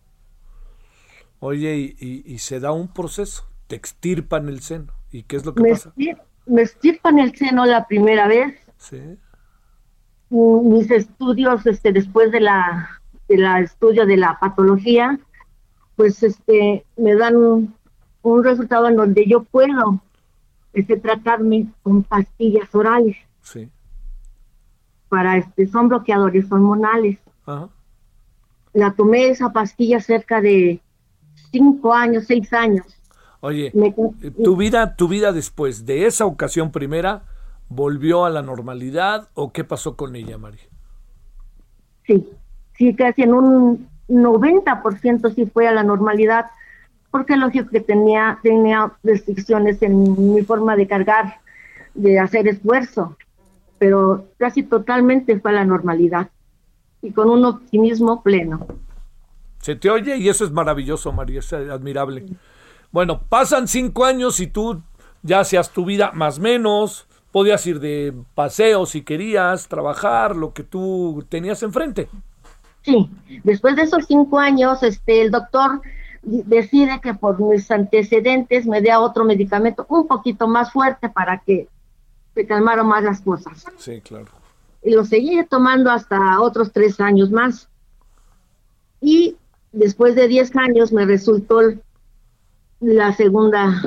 Oye, 1.39 1.75
y, 1.77 1.95
y- 1.99 2.33
y 2.33 2.39
se 2.39 2.59
da 2.59 2.71
un 2.71 2.87
proceso, 2.87 3.45
te 3.67 3.75
extirpan 3.75 4.47
el 4.47 4.61
seno. 4.61 4.93
¿Y 5.11 5.23
qué 5.23 5.35
es 5.35 5.45
lo 5.45 5.53
que 5.53 5.61
Me, 5.63 5.69
pasa? 5.71 5.89
estir- 5.95 6.21
me 6.45 6.61
estirpan 6.61 7.19
el 7.19 7.35
seno 7.35 7.65
la 7.65 7.87
primera 7.87 8.27
vez, 8.27 8.55
Sí. 8.77 9.17
mm, 10.29 10.69
mis 10.73 10.89
estudios 10.91 11.65
este 11.65 11.91
después 11.91 12.31
de 12.31 12.39
la 12.41 13.01
de 13.27 13.37
la 13.37 13.59
estudio 13.59 14.05
de 14.05 14.17
la 14.17 14.37
patología, 14.39 15.19
pues 15.95 16.21
este 16.23 16.85
me 16.97 17.15
dan 17.15 17.35
un, 17.35 17.75
un 18.21 18.43
resultado 18.43 18.87
en 18.87 18.95
donde 18.95 19.25
yo 19.27 19.43
puedo 19.43 20.01
este, 20.73 20.97
tratarme 20.97 21.67
con 21.83 22.03
pastillas 22.03 22.73
orales. 22.75 23.15
Sí. 23.41 23.69
para 25.09 25.37
este 25.37 25.67
son 25.67 25.87
bloqueadores 25.89 26.51
hormonales. 26.51 27.19
Ajá. 27.45 27.69
la 28.73 28.91
tomé 28.93 29.29
esa 29.29 29.53
pastilla 29.53 29.99
cerca 30.01 30.41
de 30.41 30.81
cinco 31.51 31.93
años, 31.93 32.25
seis 32.27 32.51
años. 32.53 32.85
Oye, 33.39 33.71
Me- 33.75 33.93
eh, 34.23 34.31
tu 34.43 34.55
vida, 34.57 34.95
tu 34.95 35.07
vida 35.07 35.31
después 35.31 35.85
de 35.85 36.07
esa 36.07 36.25
ocasión 36.25 36.71
primera, 36.71 37.23
¿volvió 37.69 38.25
a 38.25 38.29
la 38.31 38.41
normalidad 38.41 39.29
o 39.35 39.53
qué 39.53 39.63
pasó 39.63 39.95
con 39.95 40.15
ella, 40.15 40.37
María? 40.39 40.63
Sí, 42.07 42.27
sí, 42.77 42.95
casi 42.95 43.23
en 43.23 43.33
un 43.33 43.87
90% 44.07 45.33
sí 45.33 45.45
fue 45.45 45.67
a 45.67 45.71
la 45.71 45.83
normalidad, 45.83 46.45
porque 47.11 47.35
lógico 47.37 47.69
que 47.69 47.79
tenía, 47.79 48.39
tenía 48.43 48.91
restricciones 49.03 49.81
en 49.81 50.33
mi 50.33 50.41
forma 50.43 50.75
de 50.75 50.87
cargar, 50.87 51.39
de 51.93 52.19
hacer 52.19 52.47
esfuerzo, 52.47 53.17
pero 53.77 54.25
casi 54.37 54.63
totalmente 54.63 55.39
fue 55.39 55.51
a 55.51 55.55
la 55.55 55.65
normalidad 55.65 56.29
y 57.01 57.11
con 57.11 57.29
un 57.29 57.45
optimismo 57.45 58.21
pleno. 58.21 58.65
Se 59.61 59.75
te 59.75 59.89
oye 59.89 60.17
y 60.17 60.29
eso 60.29 60.45
es 60.45 60.51
maravilloso, 60.51 61.11
María, 61.11 61.39
es 61.39 61.51
admirable. 61.53 62.25
Bueno, 62.91 63.21
pasan 63.27 63.67
cinco 63.67 64.05
años 64.05 64.39
y 64.39 64.47
tú 64.47 64.81
ya 65.23 65.39
hacías 65.39 65.71
tu 65.71 65.85
vida 65.85 66.11
más 66.13 66.39
menos, 66.39 67.07
podías 67.31 67.65
ir 67.65 67.79
de 67.79 68.13
paseo 68.35 68.85
si 68.85 69.01
querías, 69.01 69.67
trabajar, 69.67 70.35
lo 70.35 70.53
que 70.53 70.63
tú 70.63 71.25
tenías 71.29 71.63
enfrente. 71.63 72.07
Sí, 72.85 73.09
después 73.43 73.75
de 73.75 73.81
esos 73.81 74.05
cinco 74.05 74.39
años, 74.39 74.83
este, 74.83 75.23
el 75.23 75.31
doctor 75.31 75.81
decide 76.21 77.01
que 77.01 77.15
por 77.15 77.39
mis 77.39 77.69
antecedentes 77.71 78.65
me 78.65 78.81
dé 78.81 78.95
otro 78.95 79.25
medicamento 79.25 79.85
un 79.89 80.07
poquito 80.07 80.47
más 80.47 80.71
fuerte 80.71 81.09
para 81.09 81.39
que 81.39 81.67
se 82.35 82.45
calmaran 82.45 82.87
más 82.87 83.03
las 83.03 83.21
cosas. 83.21 83.65
Sí, 83.77 84.01
claro. 84.01 84.27
y 84.83 84.91
lo 84.91 85.03
seguí 85.03 85.43
tomando 85.45 85.89
hasta 85.89 86.39
otros 86.41 86.71
tres 86.71 86.99
años 86.99 87.31
más. 87.31 87.67
Y 89.01 89.35
después 89.71 90.15
de 90.15 90.27
diez 90.27 90.55
años 90.55 90.91
me 90.93 91.05
resultó 91.05 91.59
la 92.79 93.13
segunda. 93.13 93.81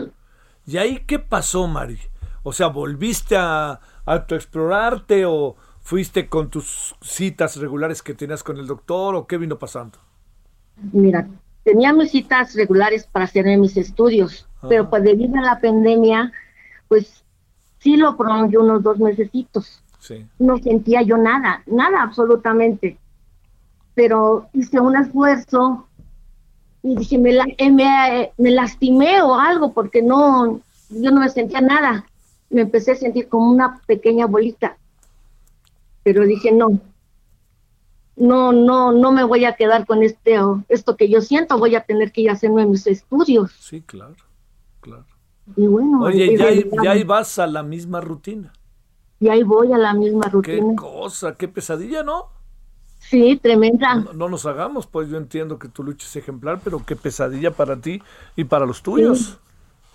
¿Y 0.67 0.77
ahí 0.77 1.05
qué 1.07 1.19
pasó, 1.19 1.69
Mari? 1.69 1.99
O 2.43 2.53
sea, 2.53 2.67
¿volviste 2.69 3.37
a 3.37 3.81
autoexplorarte 4.05 5.25
o 5.27 5.57
fuiste 5.89 6.29
con 6.29 6.51
tus 6.51 6.95
citas 7.01 7.57
regulares 7.57 8.03
que 8.03 8.15
tenías 8.15 8.43
con 8.45 8.59
el 8.59 8.67
doctor 8.67 9.15
o 9.15 9.27
qué 9.27 9.39
vino 9.39 9.59
pasando? 9.59 9.99
Mira, 10.93 11.29
tenía 11.65 11.93
mis 11.93 12.11
citas 12.11 12.55
regulares 12.55 13.07
para 13.07 13.25
hacerme 13.25 13.57
mis 13.57 13.77
estudios, 13.77 14.47
pero 14.69 14.89
pues 14.91 15.03
debido 15.03 15.37
a 15.39 15.43
la 15.43 15.61
pandemia, 15.61 16.33
pues 16.89 17.25
sí 17.81 17.97
lo 17.97 18.17
prolongué 18.17 18.59
unos 18.59 18.83
dos 18.83 18.99
mesecitos. 18.99 19.83
Sí. 19.99 20.27
No 20.39 20.59
sentía 20.59 21.03
yo 21.03 21.17
nada, 21.19 21.63
nada 21.67 22.03
absolutamente. 22.03 22.99
Pero 23.95 24.49
hice 24.55 24.81
un 24.81 24.97
esfuerzo 24.97 25.89
y 26.83 26.97
dije, 26.97 27.19
me, 27.19 27.33
la- 27.33 27.47
eh, 27.59 27.71
me, 27.73 28.33
me 28.39 28.51
lastimé 28.53 29.23
o 29.23 29.35
algo 29.37 29.73
porque 29.75 30.03
no, 30.03 30.61
yo 30.91 31.11
no 31.13 31.21
me 31.21 31.29
sentía 31.31 31.61
nada. 31.61 32.07
Me 32.51 32.63
empecé 32.63 32.93
a 32.93 32.97
sentir 32.97 33.29
como 33.29 33.51
una 33.53 33.81
pequeña 33.87 34.27
bolita. 34.27 34.78
Pero 36.13 36.25
dije, 36.27 36.53
no, 36.53 36.81
no, 38.17 38.53
no, 38.53 38.93
no 38.93 39.13
me 39.13 39.25
voy 39.25 39.45
a 39.45 39.55
quedar 39.55 39.87
con 39.87 40.03
este, 40.03 40.41
o 40.41 40.65
esto 40.69 40.97
que 40.97 41.09
yo 41.09 41.21
siento, 41.21 41.59
voy 41.59 41.75
a 41.77 41.83
tener 41.83 42.13
que 42.13 42.23
ir 42.23 42.31
a 42.31 42.33
hacerme 42.33 42.67
mis 42.67 42.87
estudios. 42.87 43.53
Sí, 43.61 43.83
claro, 43.83 44.17
claro. 44.81 45.07
Y 45.57 45.67
bueno, 45.67 46.05
Oye, 46.07 46.27
y 46.27 46.37
ya, 46.37 46.47
ahí- 46.49 46.69
ya 46.83 46.91
ahí 46.93 47.05
vas 47.05 47.39
a 47.39 47.47
la 47.47 47.63
misma 47.63 48.01
rutina. 48.01 48.53
y 49.21 49.29
ahí 49.29 49.43
voy 49.43 49.73
a 49.73 49.79
la 49.79 49.95
misma 49.95 50.23
Qué 50.23 50.33
rutina. 50.33 50.75
cosa, 50.77 51.35
qué 51.37 51.49
pesadilla, 51.49 52.03
¿no? 52.03 52.29
Sí, 53.01 53.39
tremenda. 53.43 53.95
No, 53.95 54.13
no 54.13 54.29
nos 54.29 54.47
hagamos, 54.47 54.87
pues 54.87 55.09
yo 55.09 55.17
entiendo 55.17 55.59
que 55.59 55.69
tu 55.69 55.83
lucha 55.83 56.07
es 56.07 56.17
ejemplar, 56.17 56.61
pero 56.63 56.85
qué 56.85 56.95
pesadilla 56.97 57.51
para 57.53 57.81
ti 57.81 58.03
y 58.37 58.45
para 58.45 58.67
los 58.67 58.83
tuyos. 58.83 59.39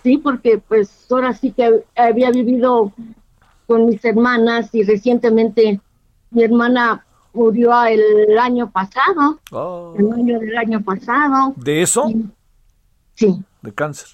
Sí, 0.04 0.18
porque 0.18 0.58
pues 0.58 1.06
ahora 1.12 1.34
sí 1.34 1.52
que 1.52 1.86
había 1.96 2.32
vivido 2.32 2.92
con 3.68 3.86
mis 3.86 4.04
hermanas 4.04 4.74
y 4.74 4.84
recientemente 4.84 5.80
mi 6.34 6.44
hermana 6.44 7.06
murió 7.34 7.84
el 7.86 8.38
año 8.38 8.70
pasado, 8.72 9.40
Oh, 9.52 9.94
el 9.98 10.12
año 10.12 10.40
del 10.40 10.58
año 10.58 10.82
pasado. 10.84 11.54
¿De 11.58 11.82
eso? 11.82 12.10
Sí, 13.16 13.42
De 13.62 13.74
cáncer. 13.74 14.08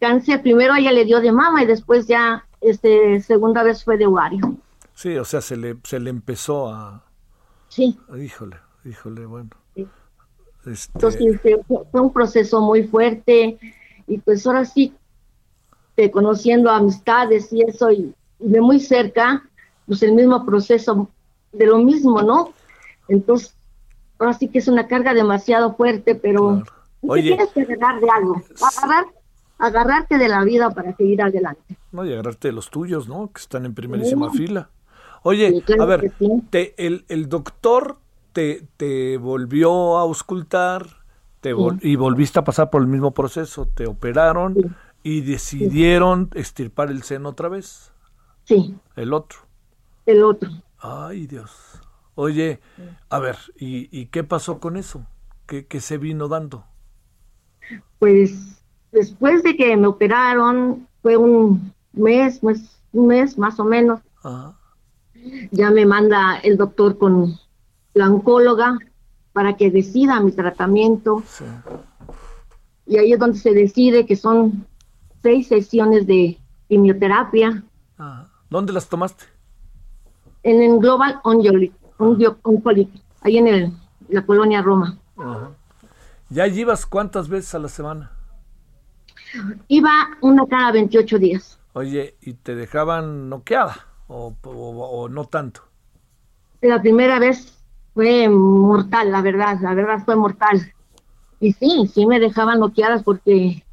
cáncer, 0.00 0.42
primero 0.42 0.74
ella 0.74 0.92
le 0.92 1.04
dio 1.04 1.20
de 1.20 1.32
mama 1.32 1.62
y 1.62 1.66
después 1.66 2.06
ya, 2.06 2.44
este, 2.60 3.20
segunda 3.20 3.62
vez 3.62 3.84
fue 3.84 3.96
de 3.96 4.06
ovario. 4.06 4.56
Sí, 4.94 5.16
o 5.16 5.24
sea, 5.24 5.40
se 5.40 5.56
le, 5.56 5.76
se 5.84 5.98
le 6.00 6.10
empezó 6.10 6.68
a... 6.68 7.02
Sí, 7.68 7.98
Híjole, 8.18 8.56
híjole, 8.84 9.24
bueno. 9.26 9.50
Sí. 9.74 9.86
Este, 10.66 10.92
entonces 10.94 11.40
fue, 11.40 11.60
fue 11.90 12.00
un 12.00 12.12
proceso 12.12 12.60
muy 12.60 12.82
fuerte 12.84 13.58
y 14.06 14.18
pues 14.18 14.46
ahora 14.46 14.64
sí, 14.64 14.94
conociendo 16.12 16.70
amistades 16.70 17.52
y 17.52 17.62
eso 17.62 17.90
y, 17.90 18.14
y 18.38 18.48
de 18.48 18.60
muy 18.62 18.80
cerca, 18.80 19.46
pues 19.90 20.04
el 20.04 20.12
mismo 20.12 20.46
proceso 20.46 21.08
de 21.50 21.66
lo 21.66 21.78
mismo, 21.78 22.22
¿no? 22.22 22.52
Entonces, 23.08 23.56
ahora 24.20 24.34
sí 24.34 24.46
que 24.46 24.60
es 24.60 24.68
una 24.68 24.86
carga 24.86 25.14
demasiado 25.14 25.74
fuerte, 25.74 26.14
pero 26.14 26.62
Claro. 26.62 26.64
Oye. 27.08 27.22
tienes 27.34 27.48
que 27.48 27.62
agarrar 27.62 28.00
de 28.00 28.08
algo, 28.08 28.40
agarrar, 28.76 29.04
agarrarte 29.58 30.16
de 30.16 30.28
la 30.28 30.44
vida 30.44 30.70
para 30.70 30.94
seguir 30.94 31.20
adelante. 31.22 31.76
No, 31.90 32.04
y 32.06 32.12
agarrarte 32.12 32.46
de 32.46 32.52
los 32.52 32.70
tuyos, 32.70 33.08
¿no? 33.08 33.32
Que 33.32 33.40
están 33.40 33.66
en 33.66 33.74
primerísima 33.74 34.30
Sí. 34.30 34.38
fila. 34.38 34.70
Oye, 35.24 35.50
Sí, 35.50 35.62
claro 35.62 35.82
a 35.82 35.86
ver, 35.86 36.12
sí. 36.20 36.28
te, 36.50 36.86
el, 36.86 37.04
el 37.08 37.28
doctor 37.28 37.96
te, 38.32 38.64
te 38.76 39.16
volvió 39.18 39.98
a 39.98 40.02
auscultar 40.02 40.86
te 41.40 41.52
vol- 41.52 41.80
y 41.82 41.96
volviste 41.96 42.38
a 42.38 42.44
pasar 42.44 42.70
por 42.70 42.80
el 42.82 42.86
mismo 42.86 43.10
proceso. 43.10 43.66
Te 43.66 43.88
operaron 43.88 44.76
y 45.02 45.22
decidieron 45.22 46.30
estirpar 46.34 46.90
el 46.92 47.02
seno 47.02 47.30
otra 47.30 47.48
vez, 47.48 47.90
Sí, 48.44 48.76
el 48.94 49.12
otro. 49.14 49.40
El 50.12 50.22
otro. 50.24 50.50
Ay, 50.78 51.26
Dios. 51.26 51.50
Oye, 52.14 52.60
a 53.08 53.18
ver, 53.18 53.36
¿y, 53.56 53.88
y 53.98 54.06
qué 54.06 54.24
pasó 54.24 54.60
con 54.60 54.76
eso? 54.76 55.06
¿Qué, 55.46 55.66
qué 55.66 55.80
se 55.80 55.98
vino 55.98 56.28
dando? 56.28 56.64
Pues 57.98 58.62
después 58.92 59.42
de 59.42 59.56
que 59.56 59.76
me 59.76 59.86
operaron, 59.86 60.88
fue 61.02 61.16
un 61.16 61.72
mes, 61.92 62.42
mes, 62.42 62.82
un 62.92 63.06
mes 63.08 63.38
más 63.38 63.58
o 63.60 63.64
menos, 63.64 64.00
Ajá. 64.22 64.56
ya 65.50 65.70
me 65.70 65.86
manda 65.86 66.38
el 66.38 66.56
doctor 66.56 66.98
con 66.98 67.38
la 67.94 68.08
oncóloga 68.08 68.78
para 69.32 69.56
que 69.56 69.70
decida 69.70 70.20
mi 70.20 70.32
tratamiento. 70.32 71.22
Sí. 71.26 71.44
Y 72.86 72.98
ahí 72.98 73.12
es 73.12 73.18
donde 73.18 73.38
se 73.38 73.52
decide 73.52 74.06
que 74.06 74.16
son 74.16 74.66
seis 75.22 75.48
sesiones 75.48 76.06
de 76.06 76.38
quimioterapia 76.68 77.64
Ajá. 77.98 78.28
¿Dónde 78.48 78.72
las 78.72 78.88
tomaste? 78.88 79.24
En 80.42 80.62
el 80.62 80.78
Global 80.78 81.20
Oncology, 81.24 81.72
Onco- 81.98 82.36
Oncology, 82.42 82.88
ahí 83.22 83.38
en 83.38 83.46
el, 83.48 83.72
la 84.08 84.24
colonia 84.24 84.62
Roma. 84.62 84.98
Ajá. 85.16 85.50
¿Ya 86.28 86.46
llevas 86.46 86.86
cuántas 86.86 87.28
veces 87.28 87.54
a 87.54 87.58
la 87.58 87.68
semana? 87.68 88.12
Iba 89.68 89.90
una 90.20 90.46
cada 90.46 90.72
28 90.72 91.18
días. 91.18 91.58
Oye, 91.72 92.16
¿y 92.20 92.34
te 92.34 92.54
dejaban 92.54 93.28
noqueada? 93.28 93.86
¿O, 94.08 94.34
o- 94.44 94.50
o 95.02 95.08
no 95.08 95.24
tanto? 95.26 95.62
La 96.62 96.80
primera 96.80 97.18
vez 97.18 97.58
fue 97.94 98.28
mortal, 98.28 99.12
la 99.12 99.22
verdad, 99.22 99.58
la 99.60 99.74
verdad 99.74 100.04
fue 100.04 100.16
mortal. 100.16 100.72
Y 101.38 101.52
sí, 101.52 101.88
sí 101.92 102.06
me 102.06 102.18
dejaban 102.20 102.58
bloqueadas 102.58 103.02
porque 103.02 103.64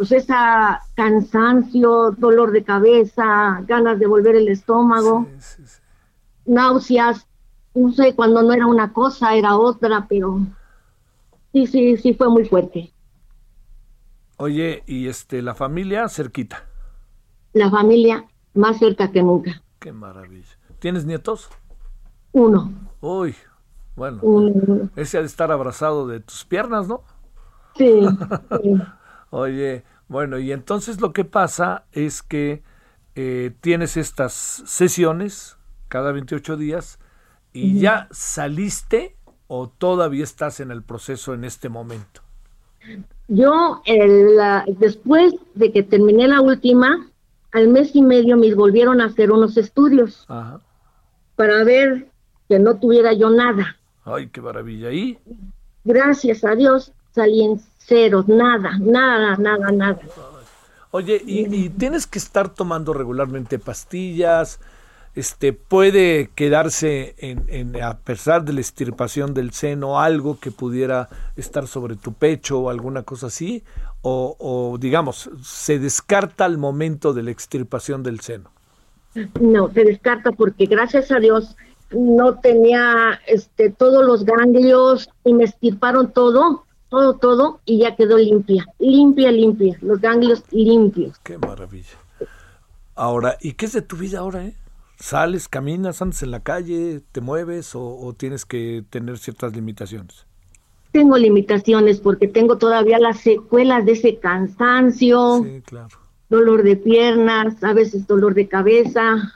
pues 0.00 0.12
esa 0.12 0.80
cansancio, 0.94 2.12
dolor 2.12 2.52
de 2.52 2.64
cabeza, 2.64 3.62
ganas 3.66 3.98
de 3.98 4.06
volver 4.06 4.34
el 4.36 4.48
estómago, 4.48 5.26
Sí, 5.26 5.40
sí, 5.40 5.66
sí. 5.66 5.80
náuseas, 6.44 7.26
no 7.74 7.92
sé, 7.92 8.14
cuando 8.14 8.42
no 8.42 8.52
era 8.52 8.66
una 8.66 8.92
cosa, 8.92 9.34
era 9.34 9.56
otra, 9.56 10.06
pero 10.08 10.38
sí, 11.52 11.66
sí, 11.66 11.96
sí 11.96 12.14
fue 12.14 12.28
muy 12.28 12.44
fuerte. 12.44 12.92
Oye, 14.38 14.82
¿y 14.88 15.06
este 15.06 15.40
la 15.40 15.54
familia 15.54 16.08
cerquita? 16.08 16.66
La 17.52 17.70
familia 17.70 18.26
más 18.54 18.80
cerca 18.80 19.12
que 19.12 19.22
nunca. 19.22 19.62
Qué 19.78 19.92
maravilla. 19.92 20.56
¿Tienes 20.78 21.04
nietos? 21.04 21.50
Uno, 22.32 22.60
Uy, 23.00 23.34
bueno, 23.96 24.28
uno, 24.30 24.90
ese 24.96 25.18
ha 25.18 25.20
de 25.22 25.26
estar 25.28 25.52
abrazado 25.52 26.06
de 26.08 26.20
tus 26.20 26.44
piernas, 26.44 26.88
¿no? 26.88 27.04
sí, 27.74 28.20
sí. 28.62 28.92
Oye, 29.30 29.84
bueno, 30.08 30.38
y 30.38 30.52
entonces 30.52 31.00
lo 31.00 31.12
que 31.12 31.24
pasa 31.24 31.84
es 31.92 32.22
que 32.22 32.62
eh, 33.14 33.52
tienes 33.60 33.96
estas 33.96 34.32
sesiones 34.32 35.56
cada 35.88 36.12
28 36.12 36.56
días 36.56 36.98
y 37.52 37.80
ya 37.80 38.08
saliste 38.12 39.16
o 39.48 39.68
todavía 39.68 40.24
estás 40.24 40.60
en 40.60 40.70
el 40.70 40.82
proceso 40.82 41.34
en 41.34 41.44
este 41.44 41.68
momento. 41.68 42.22
Yo, 43.28 43.82
el, 43.84 44.36
la- 44.36 44.64
después 44.66 45.34
de 45.54 45.72
que 45.72 45.82
terminé 45.82 46.26
la 46.28 46.40
última, 46.40 47.08
al 47.52 47.68
mes 47.68 47.94
y 47.94 48.02
medio 48.02 48.36
me 48.36 48.52
volvieron 48.54 49.00
a 49.00 49.06
hacer 49.06 49.30
unos 49.30 49.56
estudios 49.56 50.24
Ajá. 50.28 50.60
para 51.36 51.64
ver 51.64 52.08
que 52.48 52.58
no 52.58 52.78
tuviera 52.78 53.12
yo 53.12 53.30
nada. 53.30 53.76
Ay, 54.04 54.28
qué 54.28 54.40
maravilla. 54.40 54.90
¿Y? 54.92 55.18
Gracias 55.84 56.44
a 56.44 56.54
Dios 56.54 56.92
salí 57.12 57.42
en 57.44 57.60
ceros, 57.90 58.24
nada, 58.28 58.70
nada, 58.80 59.36
nada, 59.36 59.68
nada. 59.82 59.98
Oye, 60.92 61.22
y, 61.26 61.38
y 61.54 61.68
tienes 61.70 62.06
que 62.06 62.18
estar 62.18 62.48
tomando 62.48 62.92
regularmente 62.92 63.58
pastillas. 63.58 64.60
Este 65.14 65.52
puede 65.52 66.30
quedarse 66.36 67.14
en, 67.18 67.44
en- 67.48 67.82
a 67.82 67.98
pesar 67.98 68.44
de 68.44 68.52
la 68.52 68.60
extirpación 68.60 69.34
del 69.34 69.50
seno 69.52 70.00
algo 70.00 70.38
que 70.38 70.52
pudiera 70.52 71.08
estar 71.36 71.66
sobre 71.66 71.96
tu 71.96 72.12
pecho 72.12 72.60
o 72.60 72.70
alguna 72.70 73.02
cosa 73.02 73.26
así, 73.26 73.64
o, 74.02 74.36
o 74.38 74.78
digamos 74.78 75.28
se 75.42 75.78
descarta 75.80 76.44
al 76.44 76.58
momento 76.58 77.12
de 77.12 77.24
la 77.24 77.32
extirpación 77.32 78.04
del 78.04 78.20
seno. 78.20 78.50
No, 79.40 79.68
se 79.72 79.84
descarta 79.84 80.30
porque 80.30 80.66
gracias 80.66 81.10
a 81.10 81.18
Dios 81.18 81.56
no 81.90 82.38
tenía 82.38 83.18
este 83.26 83.70
todos 83.70 84.04
los 84.04 84.24
ganglios 84.24 85.08
y 85.24 85.34
me 85.34 85.42
estirparon 85.44 86.12
todo, 86.12 86.64
todo, 86.90 87.16
todo 87.16 87.60
y 87.64 87.78
ya 87.78 87.96
quedó 87.96 88.18
limpia, 88.18 88.66
limpia, 88.78 89.32
limpia, 89.32 89.78
los 89.80 90.00
ganglios 90.00 90.44
limpios. 90.50 91.18
Qué 91.22 91.38
maravilla. 91.38 91.96
Ahora, 92.94 93.36
¿y 93.40 93.52
qué 93.54 93.66
es 93.66 93.72
de 93.72 93.82
tu 93.82 93.96
vida 93.96 94.18
ahora? 94.18 94.44
Eh? 94.46 94.54
¿Sales, 94.98 95.48
caminas, 95.48 96.02
andas 96.02 96.22
en 96.22 96.30
la 96.30 96.40
calle, 96.40 97.00
te 97.12 97.20
mueves 97.22 97.74
o, 97.74 97.96
o 97.96 98.12
tienes 98.12 98.44
que 98.44 98.84
tener 98.90 99.18
ciertas 99.18 99.54
limitaciones? 99.54 100.26
Tengo 100.92 101.16
limitaciones 101.16 102.00
porque 102.00 102.28
tengo 102.28 102.58
todavía 102.58 102.98
las 102.98 103.20
secuelas 103.20 103.86
de 103.86 103.92
ese 103.92 104.18
cansancio, 104.18 105.42
Sí, 105.44 105.62
claro. 105.64 105.96
dolor 106.28 106.64
de 106.64 106.76
piernas, 106.76 107.62
a 107.62 107.72
veces 107.72 108.06
dolor 108.06 108.34
de 108.34 108.48
cabeza, 108.48 109.32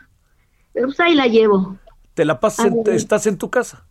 pero 0.72 0.88
pues 0.88 1.00
ahí 1.00 1.14
la 1.14 1.28
llevo. 1.28 1.78
¿Te 2.14 2.24
la 2.24 2.40
pasas, 2.40 2.66
en- 2.66 2.82
estás 2.92 3.26
en 3.26 3.38
tu 3.38 3.48
casa? 3.50 3.86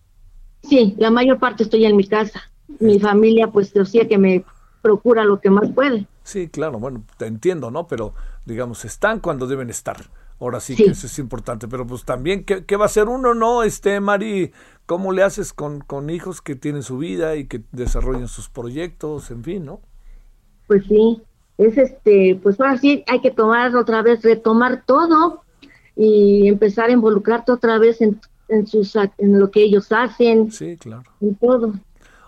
Sí, 0.62 0.94
la 0.98 1.10
mayor 1.10 1.40
parte 1.40 1.64
estoy 1.64 1.86
en 1.86 1.96
mi 1.96 2.08
casa. 2.08 2.42
Mi 2.80 3.00
familia, 3.00 3.48
pues, 3.48 3.74
yo 3.74 3.86
sé 3.86 4.08
que 4.08 4.18
me 4.18 4.44
procura 4.82 5.24
lo 5.24 5.40
que 5.40 5.50
más 5.50 5.72
puede. 5.72 6.08
Sí, 6.24 6.48
claro, 6.50 6.80
bueno, 6.80 7.04
te 7.18 7.26
entiendo, 7.26 7.72
¿no? 7.72 7.88
Pero, 7.88 8.14
digamos, 8.46 8.86
están 8.86 9.20
cuando 9.20 9.48
deben 9.48 9.70
estar. 9.70 9.98
Ahora 10.40 10.60
sí, 10.60 10.76
Sí. 10.76 10.84
que 10.86 10.92
eso 10.92 11.08
es 11.08 11.20
importante. 11.20 11.68
Pero, 11.68 11.86
pues 11.88 12.04
también, 12.06 12.44
¿qué, 12.44 12.66
qué 12.66 12.76
va 12.76 12.86
a 12.86 12.88
hacer 12.88 13.08
uno, 13.08 13.34
no? 13.34 13.64
Este, 13.64 14.00
Mari, 14.02 14.52
¿cómo 14.86 15.12
le 15.14 15.24
haces 15.24 15.54
con, 15.54 15.80
con 15.82 16.10
hijos 16.10 16.42
que 16.42 16.56
tienen 16.56 16.84
su 16.84 16.98
vida 16.98 17.36
y 17.36 17.46
que 17.48 17.64
desarrollan 17.72 18.28
sus 18.28 18.50
proyectos, 18.50 19.32
en 19.32 19.44
fin, 19.44 19.66
¿no? 19.66 19.82
Pues 20.68 20.84
sí, 20.88 21.22
es 21.58 21.78
este, 21.78 22.40
pues 22.42 22.60
ahora 22.60 22.78
sí 22.78 23.04
hay 23.08 23.22
que 23.22 23.32
tomar 23.32 23.76
otra 23.76 24.02
vez, 24.02 24.22
retomar 24.24 24.84
todo 24.86 25.44
y 25.96 26.48
empezar 26.48 26.90
a 26.90 26.94
involucrarte 26.94 27.52
otra 27.52 27.78
vez 27.78 28.02
en, 28.02 28.20
en 28.48 28.66
sus 28.66 28.96
en 28.96 29.40
lo 29.40 29.52
que 29.52 29.64
ellos 29.64 29.92
hacen, 29.92 30.52
Sí, 30.52 30.78
claro. 30.78 31.04
en 31.22 31.36
todo. 31.36 31.74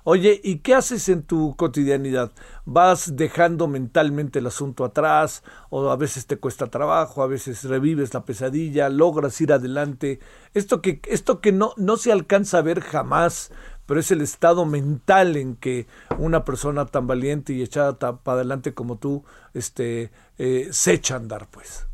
Oye, 0.08 0.40
¿y 0.44 0.60
qué 0.60 0.76
haces 0.76 1.10
en 1.10 1.24
tu 1.24 1.56
cotidianidad? 1.56 2.32
¿Vas 2.64 3.16
dejando 3.16 3.68
mentalmente 3.68 4.38
el 4.38 4.46
asunto 4.46 4.86
atrás? 4.86 5.44
¿O 5.72 5.90
a 5.90 5.96
veces 5.96 6.28
te 6.28 6.38
cuesta 6.38 6.68
trabajo? 6.68 7.24
¿A 7.24 7.28
veces 7.28 7.64
revives 7.64 8.14
la 8.14 8.24
pesadilla? 8.24 8.88
¿Logras 8.90 9.42
ir 9.42 9.52
adelante? 9.52 10.20
Esto 10.54 10.80
que, 10.80 11.02
esto 11.08 11.42
que 11.42 11.52
no, 11.52 11.74
no 11.78 11.98
se 11.98 12.12
alcanza 12.12 12.60
a 12.60 12.62
ver 12.62 12.82
jamás, 12.82 13.52
pero 13.88 14.00
es 14.00 14.12
el 14.12 14.22
estado 14.22 14.68
mental 14.68 15.38
en 15.38 15.56
que 15.56 15.88
una 16.20 16.46
persona 16.46 16.86
tan 16.86 17.08
valiente 17.08 17.54
y 17.54 17.64
echada 17.64 17.98
para 17.98 18.36
adelante 18.36 18.76
como 18.76 19.00
tú 19.00 19.24
este, 19.56 20.12
eh, 20.38 20.68
se 20.70 20.94
echa 20.94 21.16
a 21.16 21.18
andar, 21.18 21.48
pues. 21.50 21.88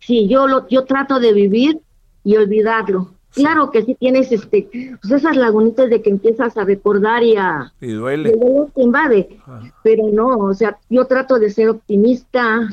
Sí, 0.00 0.28
yo 0.28 0.46
lo, 0.46 0.68
yo 0.68 0.84
trato 0.84 1.18
de 1.18 1.32
vivir 1.32 1.80
y 2.24 2.36
olvidarlo. 2.36 3.14
Claro 3.34 3.70
que 3.70 3.82
sí 3.82 3.94
tienes 3.94 4.30
este, 4.32 4.68
pues 5.00 5.12
esas 5.12 5.36
lagunitas 5.36 5.88
de 5.90 6.02
que 6.02 6.10
empiezas 6.10 6.56
a 6.56 6.64
recordar 6.64 7.22
y 7.22 7.36
a 7.36 7.72
Y 7.80 7.86
y 7.86 7.92
duele. 7.92 8.30
el 8.30 8.38
dolor 8.40 8.70
te 8.74 8.82
invade, 8.82 9.40
pero 9.82 10.04
no, 10.12 10.36
o 10.38 10.54
sea, 10.54 10.78
yo 10.90 11.06
trato 11.06 11.38
de 11.38 11.50
ser 11.50 11.68
optimista 11.70 12.68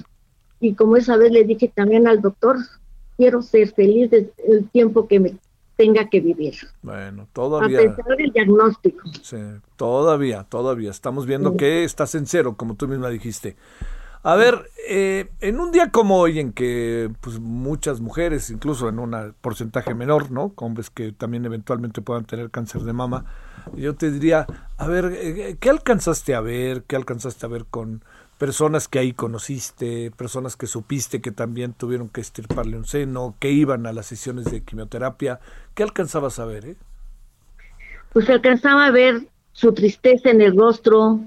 y 0.59 0.73
como 0.75 0.97
esa 0.97 1.15
vez 1.17 1.31
le 1.31 1.43
dije 1.45 1.71
también 1.73 2.07
al 2.07 2.21
doctor, 2.21 2.57
quiero 3.17 3.41
ser 3.41 3.71
feliz 3.73 4.11
desde 4.11 4.33
el 4.47 4.69
tiempo 4.69 5.07
que 5.07 5.19
me 5.19 5.33
tenga 5.77 6.09
que 6.09 6.19
vivir, 6.19 6.55
Bueno, 6.81 7.21
a 7.23 7.25
todavía. 7.33 7.79
pesar 7.79 8.17
del 8.17 8.31
diagnóstico. 8.33 9.07
Sí, 9.21 9.37
todavía, 9.77 10.43
todavía. 10.43 10.91
Estamos 10.91 11.25
viendo 11.25 11.55
que 11.55 11.85
estás 11.85 12.15
en 12.15 12.25
cero, 12.25 12.55
como 12.57 12.75
tú 12.75 12.85
misma 12.89 13.07
dijiste. 13.09 13.55
A 14.21 14.35
ver, 14.35 14.69
eh, 14.87 15.29
en 15.39 15.61
un 15.61 15.71
día 15.71 15.91
como 15.91 16.17
hoy, 16.19 16.39
en 16.39 16.51
que 16.51 17.09
pues, 17.21 17.39
muchas 17.39 18.01
mujeres, 18.01 18.49
incluso 18.49 18.89
en 18.89 18.99
un 18.99 19.33
porcentaje 19.39 19.93
menor, 19.93 20.29
¿no? 20.29 20.51
Hombres 20.57 20.89
que 20.89 21.13
también 21.13 21.45
eventualmente 21.45 22.01
puedan 22.01 22.25
tener 22.25 22.51
cáncer 22.51 22.81
de 22.81 22.91
mama, 22.91 23.25
yo 23.75 23.95
te 23.95 24.11
diría, 24.11 24.45
a 24.77 24.87
ver, 24.87 25.13
eh, 25.15 25.55
¿qué 25.59 25.69
alcanzaste 25.69 26.35
a 26.35 26.41
ver? 26.41 26.83
¿Qué 26.83 26.97
alcanzaste 26.97 27.45
a 27.45 27.49
ver 27.49 27.65
con 27.65 28.03
personas 28.37 28.89
que 28.89 28.99
ahí 28.99 29.13
conociste, 29.13 30.11
personas 30.11 30.57
que 30.57 30.67
supiste 30.67 31.21
que 31.21 31.31
también 31.31 31.71
tuvieron 31.71 32.09
que 32.09 32.19
estirparle 32.19 32.75
un 32.75 32.85
seno, 32.85 33.35
que 33.39 33.51
iban 33.51 33.85
a 33.85 33.93
las 33.93 34.07
sesiones 34.07 34.45
de 34.45 34.63
quimioterapia? 34.63 35.39
¿Qué 35.75 35.83
alcanzabas 35.83 36.39
a 36.39 36.45
ver, 36.45 36.65
eh? 36.65 36.75
Pues 38.11 38.29
alcanzaba 38.29 38.87
a 38.87 38.91
ver 38.91 39.27
su 39.53 39.73
tristeza 39.73 40.29
en 40.29 40.41
el 40.41 40.57
rostro, 40.57 41.21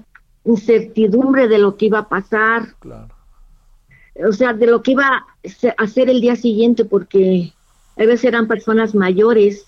incertidumbre 0.45 1.47
de 1.47 1.57
lo 1.59 1.77
que 1.77 1.85
iba 1.87 1.99
a 1.99 2.09
pasar, 2.09 2.75
Claro. 2.79 3.13
o 4.27 4.31
sea, 4.31 4.53
de 4.53 4.67
lo 4.67 4.81
que 4.81 4.91
iba 4.91 5.07
a 5.07 5.25
hacer 5.83 6.09
el 6.09 6.21
día 6.21 6.35
siguiente, 6.35 6.85
porque 6.85 7.53
a 7.97 8.01
veces 8.05 8.25
eran 8.25 8.47
personas 8.47 8.93
mayores 8.95 9.65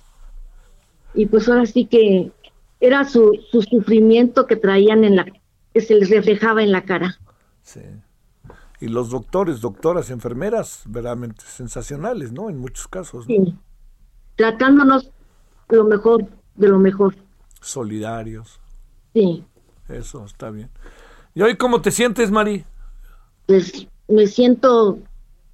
y 1.13 1.27
pues 1.27 1.47
ahora 1.47 1.65
sí 1.65 1.85
que 1.85 2.31
era 2.79 3.05
su, 3.05 3.39
su 3.51 3.61
sufrimiento 3.61 4.47
que 4.47 4.55
traían 4.57 5.03
en 5.03 5.15
la, 5.15 5.25
que 5.73 5.81
se 5.81 5.95
les 5.95 6.09
reflejaba 6.09 6.61
en 6.61 6.71
la 6.71 6.83
cara. 6.83 7.17
Sí. 7.61 7.81
Y 8.81 8.89
los 8.89 9.09
doctores, 9.09 9.61
doctoras, 9.61 10.09
enfermeras, 10.11 10.83
verdaderamente 10.85 11.45
sensacionales, 11.45 12.33
¿no? 12.33 12.49
En 12.49 12.57
muchos 12.59 12.87
casos, 12.89 13.27
¿no? 13.29 13.33
Sí. 13.45 13.55
Tratándonos 14.35 15.09
lo 15.69 15.85
mejor 15.85 16.25
de 16.55 16.67
lo 16.67 16.77
mejor. 16.77 17.15
Solidarios. 17.61 18.59
Sí. 19.13 19.43
Eso 19.89 20.25
está 20.25 20.49
bien. 20.49 20.69
¿Y 21.33 21.41
hoy 21.41 21.57
cómo 21.57 21.81
te 21.81 21.91
sientes, 21.91 22.31
Mari? 22.31 22.65
Pues 23.47 23.87
me 24.07 24.27
siento 24.27 24.99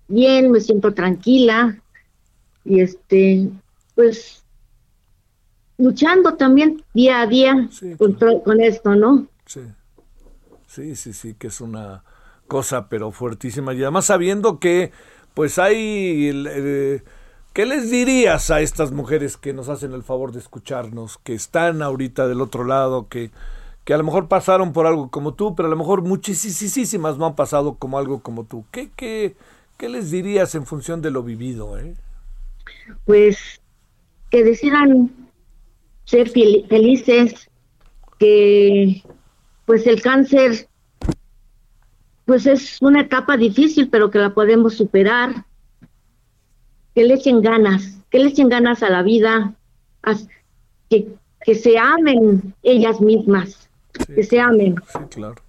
bien, 0.07 0.51
me 0.51 0.59
siento 0.61 0.93
tranquila 0.93 1.81
y 2.65 2.81
este, 2.81 3.49
pues 3.95 4.43
luchando 5.77 6.35
también 6.37 6.81
día 6.93 7.21
a 7.21 7.27
día 7.27 7.69
Sí, 7.69 7.95
con, 7.97 8.17
to- 8.17 8.41
con 8.43 8.61
esto, 8.61 8.95
¿no? 8.95 9.27
Sí. 9.45 9.61
Sí, 10.67 10.95
sí, 10.95 11.13
sí, 11.13 11.33
que 11.35 11.47
es 11.47 11.61
una 11.61 12.03
cosa, 12.47 12.87
pero 12.89 13.11
fuertísima. 13.11 13.73
Y 13.73 13.81
además 13.81 14.05
sabiendo 14.05 14.59
que, 14.59 14.91
pues 15.33 15.59
hay... 15.59 16.31
eh, 16.47 17.03
¿Qué 17.53 17.65
les 17.65 17.91
dirías 17.91 18.49
a 18.49 18.61
estas 18.61 18.91
mujeres 18.93 19.35
que 19.37 19.53
nos 19.53 19.67
hacen 19.69 19.93
el 19.93 20.03
favor 20.03 20.31
de 20.31 20.39
escucharnos, 20.39 21.17
que 21.17 21.33
están 21.33 21.81
ahorita 21.81 22.27
del 22.27 22.39
otro 22.41 22.63
lado, 22.63 23.09
que, 23.09 23.31
que 23.83 23.93
a 23.93 23.97
lo 23.97 24.03
mejor 24.03 24.27
pasaron 24.27 24.73
por 24.73 24.85
algo 24.85 25.09
como 25.09 25.33
tú, 25.33 25.55
pero 25.55 25.67
a 25.67 25.71
lo 25.71 25.77
mejor 25.77 26.01
muchísimas 26.03 27.17
no 27.17 27.25
han 27.25 27.35
pasado 27.35 27.75
como 27.75 27.97
algo 27.97 28.21
como 28.21 28.43
tú? 28.43 28.65
¿Qué, 28.71 28.91
qué, 28.95 29.35
qué 29.77 29.89
les 29.89 30.11
dirías 30.11 30.53
en 30.55 30.65
función 30.65 31.01
de 31.01 31.11
lo 31.11 31.23
vivido? 31.23 31.77
Eh? 31.79 31.95
Pues 33.05 33.61
que 34.29 34.43
decidan 34.43 35.11
ser 36.05 36.31
fel- 36.31 36.67
felices, 36.67 37.49
que 38.19 39.03
pues 39.65 39.87
el 39.87 40.01
cáncer 40.01 40.67
pues 42.25 42.45
es 42.45 42.81
una 42.81 43.01
etapa 43.01 43.35
difícil, 43.35 43.89
pero 43.89 44.09
que 44.11 44.19
la 44.19 44.33
podemos 44.33 44.75
superar, 44.75 45.45
que 46.93 47.03
le 47.03 47.15
echen 47.15 47.41
ganas, 47.41 47.97
que 48.09 48.19
le 48.19 48.29
echen 48.29 48.47
ganas 48.47 48.83
a 48.83 48.89
la 48.89 49.01
vida, 49.01 49.53
que, 50.89 51.07
que 51.43 51.55
se 51.55 51.77
amen 51.77 52.53
ellas 52.63 53.01
mismas, 53.01 53.69
que 54.15 54.23
se 54.23 54.39
amen, 54.39 54.75
Sí, 54.83 55.07
claro. 55.09 55.41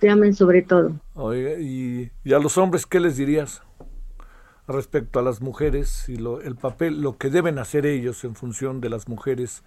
se 0.00 0.08
amen 0.08 0.34
sobre 0.34 0.62
todo. 0.62 1.00
Oiga, 1.14 1.58
y, 1.60 2.10
y 2.24 2.32
a 2.34 2.38
los 2.38 2.56
hombres, 2.58 2.86
¿qué 2.86 3.00
les 3.00 3.16
dirías 3.16 3.62
respecto 4.66 5.18
a 5.18 5.22
las 5.22 5.40
mujeres 5.40 6.08
y 6.08 6.16
lo, 6.16 6.40
el 6.40 6.56
papel, 6.56 7.00
lo 7.02 7.18
que 7.18 7.30
deben 7.30 7.58
hacer 7.58 7.86
ellos 7.86 8.24
en 8.24 8.34
función 8.34 8.80
de 8.80 8.88
las 8.90 9.08
mujeres, 9.08 9.62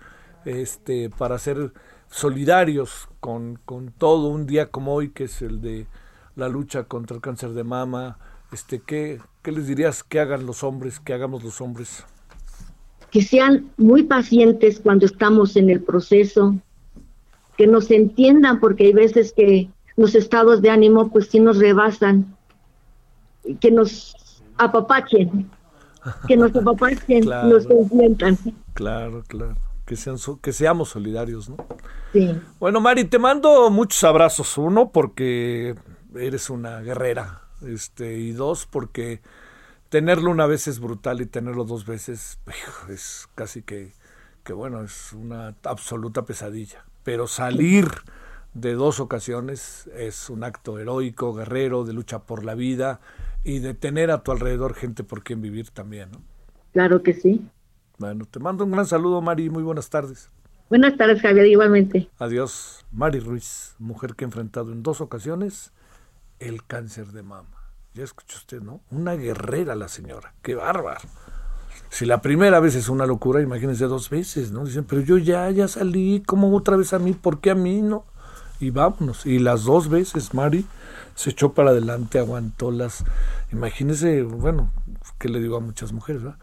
este, 0.46 1.10
para 1.10 1.38
ser 1.40 1.74
solidarios 2.10 3.08
con, 3.20 3.60
con 3.66 3.92
todo 3.92 4.30
un 4.30 4.46
día 4.48 4.72
como 4.72 4.94
hoy, 4.96 5.10
que 5.12 5.26
es 5.26 5.42
el 5.42 5.62
de 5.62 5.88
la 6.36 6.50
lucha 6.50 6.86
contra 6.86 7.16
el 7.16 7.22
cáncer 7.22 7.52
de 7.54 7.64
mama? 7.64 8.20
Este, 8.52 8.82
¿qué, 8.82 9.22
¿Qué 9.44 9.52
les 9.52 9.68
dirías 9.68 10.04
que 10.04 10.20
hagan 10.20 10.46
los 10.46 10.64
hombres, 10.64 11.00
que 11.00 11.14
hagamos 11.14 11.44
los 11.44 11.62
hombres? 11.62 12.06
que 13.12 13.22
sean 13.22 13.72
muy 13.78 14.04
pacientes 14.04 14.80
cuando 14.80 15.06
estamos 15.06 15.56
en 15.56 15.70
el 15.70 15.82
proceso, 15.84 16.56
que 17.58 17.68
nos 17.68 17.92
entiendan, 17.92 18.60
porque 18.60 18.86
hay 18.86 18.94
veces 18.94 19.34
que 19.34 19.70
los 19.96 20.16
estados 20.16 20.62
de 20.62 20.70
ánimo 20.70 21.12
pues 21.12 21.28
sí 21.30 21.40
nos 21.40 21.58
rebasan, 21.60 22.38
que 23.60 23.72
nos 23.72 24.16
apapachen, 24.58 25.50
que 26.28 26.38
nos 26.38 26.56
apapachen, 26.56 27.24
Claro. 27.24 27.50
nos 27.50 27.68
consientan. 27.68 28.38
Claro, 28.74 29.24
claro. 29.28 29.56
que, 29.86 29.96
sean, 29.96 30.18
que 30.42 30.54
seamos 30.54 30.90
solidarios, 30.90 31.50
¿no? 31.50 31.58
Sí. 32.14 32.42
Bueno, 32.60 32.80
Mari, 32.82 33.06
te 33.06 33.20
mando 33.20 33.70
muchos 33.70 34.04
abrazos. 34.04 34.58
Uno, 34.58 34.92
porque 34.92 35.76
eres 36.16 36.50
una 36.50 36.82
guerrera. 36.82 37.44
Este, 37.62 38.18
y 38.20 38.32
dos, 38.34 38.68
porque 38.68 39.22
tenerlo 39.90 40.32
una 40.32 40.46
vez 40.48 40.68
es 40.68 40.80
brutal 40.80 41.22
y 41.22 41.26
tenerlo 41.28 41.66
dos 41.66 41.86
veces 41.86 42.40
es 42.90 43.28
casi 43.36 43.64
que, 43.64 43.94
que, 44.44 44.54
bueno, 44.54 44.84
es 44.84 45.14
una 45.14 45.56
absoluta 45.64 46.26
pesadilla. 46.26 46.86
Pero 47.08 47.26
salir 47.26 47.88
de 48.54 48.74
dos 48.74 49.00
ocasiones 49.00 49.90
es 49.96 50.30
un 50.30 50.44
acto 50.44 50.78
heroico, 50.78 51.34
guerrero, 51.34 51.86
de 51.86 51.94
lucha 51.94 52.26
por 52.26 52.44
la 52.44 52.54
vida 52.54 53.00
y 53.46 53.60
de 53.60 53.74
tener 53.74 54.12
a 54.12 54.24
tu 54.24 54.34
alrededor 54.34 54.74
gente 54.74 55.06
por 55.06 55.24
quien 55.24 55.42
vivir 55.42 55.70
también, 55.70 56.12
¿no? 56.12 56.22
Claro 56.74 57.04
que 57.04 57.14
sí. 57.14 57.48
Bueno, 57.98 58.26
te 58.26 58.40
mando 58.40 58.66
un 58.66 58.72
gran 58.72 58.86
saludo, 58.86 59.22
Mari, 59.22 59.50
muy 59.50 59.64
buenas 59.64 59.90
tardes. 59.90 60.30
Buenas 60.68 60.98
tardes, 60.98 61.22
Javier, 61.22 61.46
igualmente. 61.46 62.10
Adiós, 62.20 62.86
Mari 62.92 63.22
Ruiz, 63.22 63.78
mujer 63.80 64.14
que 64.16 64.26
ha 64.26 64.28
enfrentado 64.28 64.74
en 64.74 64.84
dos 64.84 65.00
ocasiones 65.00 65.72
el 66.40 66.66
cáncer 66.66 67.14
de 67.14 67.24
mama. 67.24 67.72
Ya 67.94 68.04
escuchó 68.04 68.36
usted, 68.36 68.62
¿no? 68.62 68.82
Una 68.92 69.14
guerrera 69.14 69.76
la 69.76 69.88
señora, 69.88 70.34
qué 70.42 70.56
bárbaro. 70.56 71.08
Si 71.90 72.06
la 72.06 72.22
primera 72.22 72.60
vez 72.60 72.76
es 72.76 72.90
una 72.90 73.06
locura, 73.06 73.42
imagínense 73.42 73.86
dos 73.86 74.10
veces, 74.10 74.52
¿no? 74.52 74.66
Dicen, 74.66 74.84
pero 74.84 75.02
yo 75.02 75.18
ya, 75.18 75.50
ya 75.52 75.68
salí, 75.68 76.22
¿cómo 76.26 76.56
otra 76.56 76.78
vez 76.78 76.94
a 76.94 77.00
mí? 77.00 77.14
¿Por 77.14 77.40
qué 77.40 77.52
a 77.52 77.56
mí 77.56 77.82
no? 77.82 78.06
Y 78.60 78.72
vámonos. 78.72 79.26
Y 79.26 79.40
las 79.40 79.64
dos 79.64 79.90
veces, 79.90 80.34
Mari 80.34 80.66
se 81.16 81.32
echó 81.32 81.54
para 81.54 81.72
adelante, 81.72 82.20
aguantó 82.20 82.72
las... 82.72 83.04
Imagínense, 83.52 84.22
bueno, 84.24 84.72
¿qué 85.18 85.30
le 85.30 85.40
digo 85.40 85.58
a 85.58 85.60
muchas 85.60 85.92
mujeres, 85.92 86.24
verdad? 86.24 86.40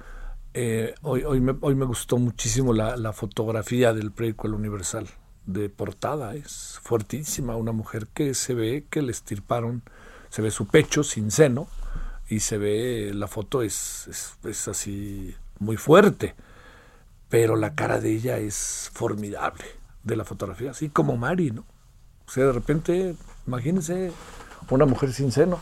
Eh, 0.55 0.95
hoy, 1.03 1.25
hoy, 1.25 1.41
me, 1.41 1.55
hoy 1.61 1.75
me 1.75 1.85
gustó 1.85 2.17
muchísimo 2.17 2.73
la, 2.73 3.13
fotografía 3.13 3.93
del 3.93 4.13
periódico 4.13 4.47
El 4.47 4.55
Universal 4.55 5.07
de 5.47 5.69
portada. 5.69 6.35
Es 6.35 6.81
fuertísima, 6.83 7.57
una 7.57 7.73
mujer 7.73 8.07
que 8.15 8.35
se 8.35 8.55
ve 8.55 8.87
que 8.89 9.03
le 9.03 9.13
estirparon, 9.13 9.83
se 10.31 10.43
ve 10.43 10.51
su 10.51 10.67
pecho 10.67 11.03
sin 11.03 11.31
seno 11.31 11.69
y 12.29 12.41
se 12.41 12.59
ve, 12.59 13.13
la 13.15 13.29
foto 13.29 13.63
es, 13.63 14.07
es, 14.09 14.39
es 14.45 14.69
así 14.69 15.35
muy 15.59 15.77
fuerte, 15.77 16.35
pero 17.29 17.57
la 17.57 17.75
cara 17.75 18.01
de 18.01 18.13
ella 18.13 18.39
es 18.39 18.91
formidable 18.93 19.65
de 20.03 20.17
la 20.17 20.25
fotografía, 20.25 20.71
así 20.71 20.89
como 20.89 21.17
Mari, 21.17 21.51
¿no? 21.51 21.65
O 22.27 22.31
sea, 22.31 22.45
de 22.45 22.53
repente, 22.53 23.17
imagínense 23.47 24.13
una 24.71 24.87
mujer 24.87 25.13
sin 25.13 25.33
seno, 25.33 25.61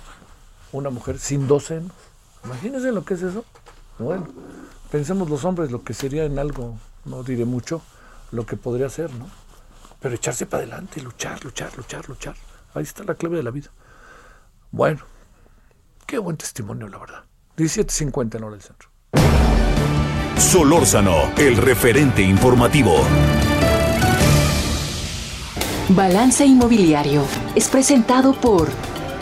una 0.72 0.90
mujer 0.90 1.18
sin 1.18 1.48
dos 1.48 1.64
senos. 1.64 1.92
Imagínense 2.44 2.92
lo 2.92 3.04
que 3.04 3.14
es 3.14 3.22
eso. 3.22 3.44
Bueno, 3.98 4.28
pensemos 4.90 5.28
los 5.28 5.44
hombres 5.44 5.70
lo 5.70 5.82
que 5.82 5.94
sería 5.94 6.24
en 6.24 6.38
algo, 6.38 6.78
no 7.04 7.22
diré 7.22 7.44
mucho, 7.44 7.82
lo 8.30 8.46
que 8.46 8.56
podría 8.56 8.88
ser, 8.88 9.12
¿no? 9.14 9.26
Pero 10.00 10.14
echarse 10.14 10.46
para 10.46 10.62
adelante, 10.62 11.00
luchar, 11.00 11.44
luchar, 11.44 11.76
luchar, 11.76 12.08
luchar. 12.08 12.34
Ahí 12.74 12.82
está 12.82 13.04
la 13.04 13.14
clave 13.14 13.36
de 13.36 13.42
la 13.42 13.50
vida. 13.50 13.70
Bueno, 14.70 15.00
qué 16.12 16.18
buen 16.18 16.36
testimonio, 16.36 16.88
la 16.88 16.98
verdad. 16.98 17.24
17.50 17.56 18.36
en 18.36 18.44
hora 18.44 18.52
del 18.52 18.60
centro. 18.60 18.90
Solórzano, 20.36 21.32
el 21.38 21.56
referente 21.56 22.20
informativo. 22.20 22.96
Balance 25.88 26.44
Inmobiliario 26.44 27.24
es 27.54 27.66
presentado 27.68 28.34
por 28.34 28.68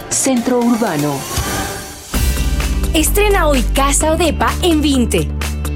Centro 0.09 0.59
Urbano. 0.59 1.15
Estrena 2.93 3.47
hoy 3.47 3.63
Casa 3.73 4.11
Odepa 4.11 4.53
en 4.63 4.83
20. 4.83 5.29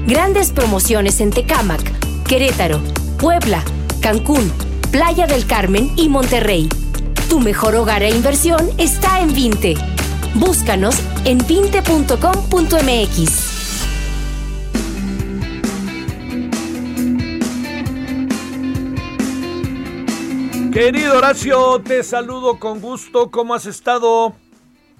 Grandes 0.07 0.51
promociones 0.51 1.21
en 1.21 1.29
Tecámac, 1.29 1.81
Querétaro, 2.25 2.81
Puebla, 3.17 3.63
Cancún, 4.01 4.51
Playa 4.91 5.27
del 5.27 5.47
Carmen 5.47 5.93
y 5.95 6.09
Monterrey. 6.09 6.67
Tu 7.29 7.39
mejor 7.39 7.75
hogar 7.75 8.03
e 8.03 8.09
inversión 8.09 8.69
está 8.77 9.21
en 9.21 9.33
20. 9.33 9.94
Búscanos 10.37 10.95
en 11.25 11.39
20.com.mx. 11.39 11.93
Querido 20.73 21.17
Horacio, 21.17 21.81
te 21.81 22.03
saludo 22.03 22.59
con 22.59 22.81
gusto. 22.81 23.31
¿Cómo 23.31 23.53
has 23.53 23.65
estado? 23.65 24.35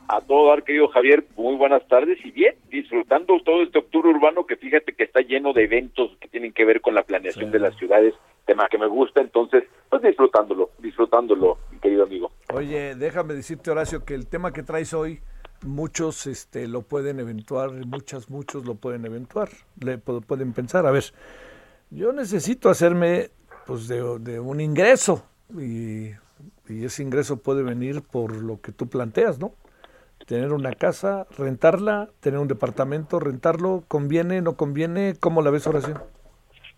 A 0.08 0.22
todo 0.22 0.48
dar, 0.48 0.64
querido 0.64 0.88
Javier, 0.88 1.26
muy 1.36 1.58
buenas 1.58 1.86
tardes 1.90 2.18
y 2.24 2.32
bien, 2.32 2.56
disfrutando 2.70 3.38
todo 3.44 3.62
este 3.62 3.80
octubre 3.80 4.12
urbano 4.12 4.46
que 4.46 4.56
fíjate 4.56 4.94
que 4.94 5.04
está 5.04 5.20
lleno 5.20 5.52
de 5.52 5.66
eventos 5.66 6.16
que 6.22 6.30
tienen 6.30 6.54
que 6.54 6.64
ver 6.64 6.80
con 6.80 6.96
la 6.96 7.04
planeación 7.04 7.52
de 7.52 7.60
las 7.60 7.76
ciudades, 7.76 8.14
tema 8.46 8.68
que 8.70 8.78
me 8.78 8.88
gusta, 8.88 9.22
entonces, 9.22 9.64
pues 9.89 10.02
disfrutándolo, 10.02 10.70
disfrutándolo, 10.80 11.58
mi 11.72 11.80
querido 11.80 12.04
amigo. 12.04 12.32
Oye, 12.54 12.96
déjame 12.96 13.34
decirte, 13.34 13.72
Horacio, 13.72 14.06
que 14.06 14.14
el 14.14 14.28
tema 14.28 14.54
que 14.54 14.64
traes 14.64 14.93
hoy, 14.93 15.22
muchos 15.64 16.28
este, 16.28 16.68
lo 16.68 16.82
pueden 16.84 17.20
eventuar, 17.20 17.72
muchas, 17.72 18.30
muchos 18.30 18.66
lo 18.66 18.76
pueden 18.76 19.06
eventuar, 19.06 19.50
le 19.80 19.98
pu- 20.04 20.24
pueden 20.24 20.54
pensar, 20.54 20.86
a 20.86 20.91
ver, 20.91 21.06
yo 21.89 22.12
necesito 22.14 22.70
hacerme 22.70 23.32
pues 23.66 23.88
de, 23.88 24.39
un 24.39 24.62
ingreso 24.62 25.26
y, 25.58 26.10
y 26.68 26.86
ese 26.86 27.02
ingreso 27.02 27.38
puede 27.38 27.64
venir 27.64 28.04
por 28.04 28.36
lo 28.36 28.62
que 28.62 28.72
tú 28.72 28.88
planteas, 28.88 29.39
¿no? 29.39 29.54
Tener 30.28 30.54
una 30.54 30.74
casa, 30.74 31.28
rentarla, 31.38 32.10
tener 32.20 32.39
un 32.39 32.48
departamento, 32.48 33.20
rentarlo, 33.20 33.84
conviene, 33.88 34.41
no 34.41 34.56
conviene, 34.56 35.16
¿cómo 35.20 35.41
la 35.41 35.52
ves, 35.52 35.68
Horacio? 35.68 36.02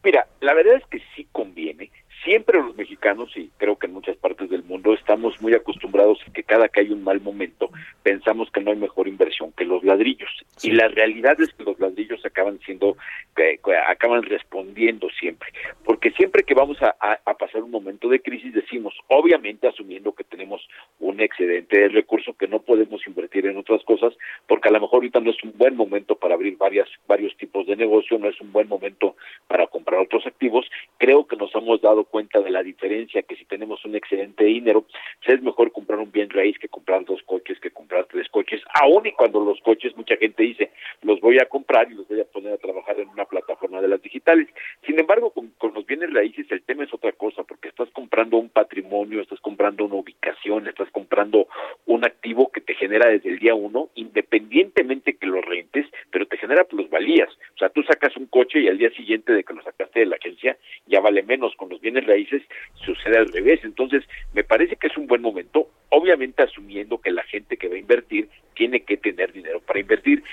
Mira, 0.07 0.25
la 0.39 0.53
verdad 0.53 0.75
es 0.75 0.85
que 0.85 1.01
sí 1.13 1.27
conviene. 1.33 1.91
Siempre 2.27 2.61
los 2.61 2.75
mexicanos, 2.75 3.31
y 3.37 3.49
creo 3.55 3.77
que 3.79 3.87
en 3.87 3.93
muchas 3.93 4.17
partes 4.17 4.49
del 4.49 4.61
mundo, 4.63 4.93
estamos 4.93 5.41
muy 5.41 5.53
acostumbrados 5.53 6.19
a 6.27 6.33
que 6.33 6.43
cada 6.43 6.67
que 6.67 6.81
hay 6.81 6.89
un 6.91 7.01
mal 7.01 7.21
momento, 7.21 7.69
pensamos 8.03 8.51
que 8.51 8.59
no 8.59 8.71
hay 8.71 8.75
mejor 8.77 9.07
inversión 9.07 9.53
que 9.53 9.63
los 9.63 9.81
ladrillos. 9.85 10.29
Y 10.61 10.71
la 10.71 10.89
realidad 10.89 11.39
es 11.39 11.53
que 11.53 11.63
los 11.63 11.79
ladrillos 11.79 12.25
acaban 12.25 12.59
siendo, 12.65 12.97
que 13.33 13.57
acaban 13.87 14.23
respondiendo 14.23 15.07
siempre. 15.17 15.47
Porque 15.85 16.11
siempre 16.11 16.43
que 16.43 16.53
vamos 16.53 16.81
a, 16.81 16.93
a- 16.99 17.17
a 17.23 17.33
pasar 17.37 17.63
un 17.63 17.71
momento 17.71 18.09
de 18.09 18.21
crisis, 18.21 18.53
decimos, 18.53 18.93
obviamente 19.07 19.65
asumiendo 19.69 20.11
que 20.13 20.25
tenemos 20.25 20.67
un 20.99 21.21
excedente 21.21 21.79
de 21.79 21.87
recursos 21.87 22.35
que 22.35 22.49
no 22.49 22.59
podemos 22.59 23.07
invertir 23.07 23.45
en 23.45 23.55
otras 23.55 23.81
cosas, 23.85 24.13
porque 24.49 24.67
a 24.67 24.73
lo 24.73 24.81
mejor 24.81 24.95
ahorita 24.97 25.21
no 25.21 25.31
es 25.31 25.41
un 25.45 25.53
buen 25.55 25.77
momento 25.77 26.15
para 26.17 26.33
abrir 26.33 26.57
varias, 26.57 26.89
varios 27.07 27.37
tipos 27.37 27.65
de 27.67 27.77
negocio, 27.77 28.19
no 28.19 28.27
es 28.27 28.41
un 28.41 28.51
buen 28.51 28.67
momento 28.67 29.15
para 29.47 29.65
comprar 29.67 30.01
otros 30.01 30.27
activos. 30.27 30.65
Creo 30.97 31.25
que 31.25 31.37
nos 31.37 31.55
hemos 31.55 31.79
dado 31.79 32.03
cuenta 32.03 32.16
de 32.17 32.49
la 32.49 32.63
diferencia 32.63 33.21
que 33.21 33.35
si 33.35 33.45
tenemos 33.45 33.85
un 33.85 33.95
excedente 33.95 34.43
de 34.43 34.49
dinero, 34.49 34.81
pues 34.81 35.37
es 35.37 35.43
mejor 35.43 35.71
comprar 35.71 35.99
un 35.99 36.11
bien 36.11 36.29
raíz 36.29 36.57
que 36.57 36.67
comprar 36.67 37.05
dos 37.05 37.21
coches, 37.23 37.59
que 37.59 37.69
comprar 37.69 38.05
tres 38.05 38.27
coches, 38.29 38.61
aún 38.81 39.05
y 39.05 39.11
cuando 39.11 39.39
los 39.39 39.61
coches, 39.61 39.95
mucha 39.95 40.17
gente 40.17 40.41
dice, 40.41 40.71
los 41.03 41.21
voy 41.21 41.37
a 41.37 41.45
comprar 41.45 41.91
y 41.91 41.95
los 41.95 42.07
voy 42.07 42.19
a 42.19 42.25
poner 42.25 42.53
a 42.53 42.57
trabajar 42.57 42.99
en 42.99 43.09
una 43.09 43.25
plataforma 43.25 43.81
de 43.81 43.87
las 43.87 44.01
digitales. 44.01 44.47
Sin 44.85 44.99
embargo, 44.99 45.31
con, 45.31 45.51
los 45.75 45.85
bienes 45.85 46.11
raíces 46.11 46.47
el 46.49 46.63
tema 46.63 46.85
es 46.85 46.93
otra 46.93 47.11
cosa, 47.11 47.43
porque 47.43 47.69
estás 47.69 47.89
comprando 47.91 48.37
un 48.37 48.49
patrimonio, 48.49 49.21
estás 49.21 49.39
comprando 49.39 49.85
una 49.85 49.95
ubicación, 49.95 50.67
estás 50.67 50.89
comprando 50.89 51.47
un 51.85 52.03
activo 52.03 52.51
que 52.51 52.61
te 52.61 52.73
genera 52.73 53.09
desde 53.09 53.29
el 53.29 53.39
día 53.39 53.53
uno, 53.53 53.89
independientemente 53.95 55.17
que 55.17 55.27
lo 55.27 55.41
rentes, 55.41 55.85
genera 56.47 56.63
plusvalías. 56.63 57.29
O 57.55 57.57
sea, 57.57 57.69
tú 57.69 57.83
sacas 57.83 58.15
un 58.15 58.27
coche 58.27 58.59
y 58.61 58.67
al 58.67 58.77
día 58.77 58.89
siguiente 58.91 59.33
de 59.33 59.43
que 59.43 59.53
lo 59.53 59.61
sacaste 59.63 59.99
de 59.99 60.05
la 60.05 60.15
agencia 60.15 60.57
ya 60.85 61.01
vale 61.01 61.23
menos. 61.23 61.53
Con 61.55 61.69
los 61.69 61.81
bienes 61.81 62.05
raíces 62.05 62.41
sucede 62.85 63.17
al 63.17 63.27
revés. 63.27 63.59
Entonces, 63.63 64.03
me 64.33 64.43
parece 64.43 64.77
que 64.77 64.87
es 64.87 64.97
un 64.97 65.07
buen 65.07 65.21
momento, 65.21 65.69
obviamente 65.89 66.43
asumiendo 66.43 66.99
que 66.99 67.11
la 67.11 67.23
gente 67.23 67.57
que 67.57 67.67
va 67.67 67.75
a 67.75 67.79
invertir 67.79 68.29
tiene 68.55 68.81
que 68.81 68.97
tener 68.97 69.33
dinero 69.33 69.59
para 69.59 69.79
invertir. 69.79 70.23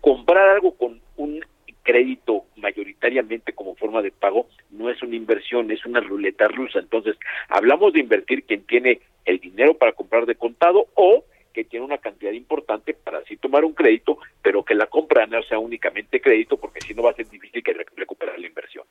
Comprar 0.00 0.48
algo 0.48 0.74
con 0.76 1.00
un 1.16 1.44
crédito 1.82 2.44
mayoritariamente 2.56 3.52
como 3.52 3.74
forma 3.74 4.02
de 4.02 4.10
pago 4.10 4.46
no 4.70 4.90
es 4.90 5.02
una 5.02 5.16
inversión, 5.16 5.70
es 5.70 5.84
una 5.84 6.00
ruleta 6.00 6.48
rusa. 6.48 6.78
Entonces, 6.78 7.16
hablamos 7.48 7.92
de 7.92 8.00
invertir 8.00 8.44
quien 8.44 8.62
tiene 8.62 9.00
el 9.24 9.38
dinero 9.38 9.74
para 9.74 9.92
comprar 9.92 10.24
de 10.24 10.34
contado 10.34 10.86
o 10.94 11.24
que 11.52 11.64
tiene 11.64 11.84
una 11.84 11.98
cantidad 11.98 12.30
importante 12.32 12.94
para 12.94 13.18
así 13.18 13.36
tomar 13.36 13.64
un 13.64 13.72
crédito, 13.72 14.18
pero 14.48 14.64
que 14.64 14.74
la 14.74 14.86
compra 14.86 15.26
no 15.26 15.42
sea 15.42 15.58
únicamente 15.58 16.22
crédito, 16.22 16.56
porque 16.56 16.80
si 16.80 16.94
no 16.94 17.02
va 17.02 17.10
a 17.10 17.14
ser 17.14 17.28
difícil 17.28 17.62
que 17.62 17.74
rec- 17.74 17.92
recuperar 17.94 18.38
la 18.38 18.46
inversión. 18.46 18.86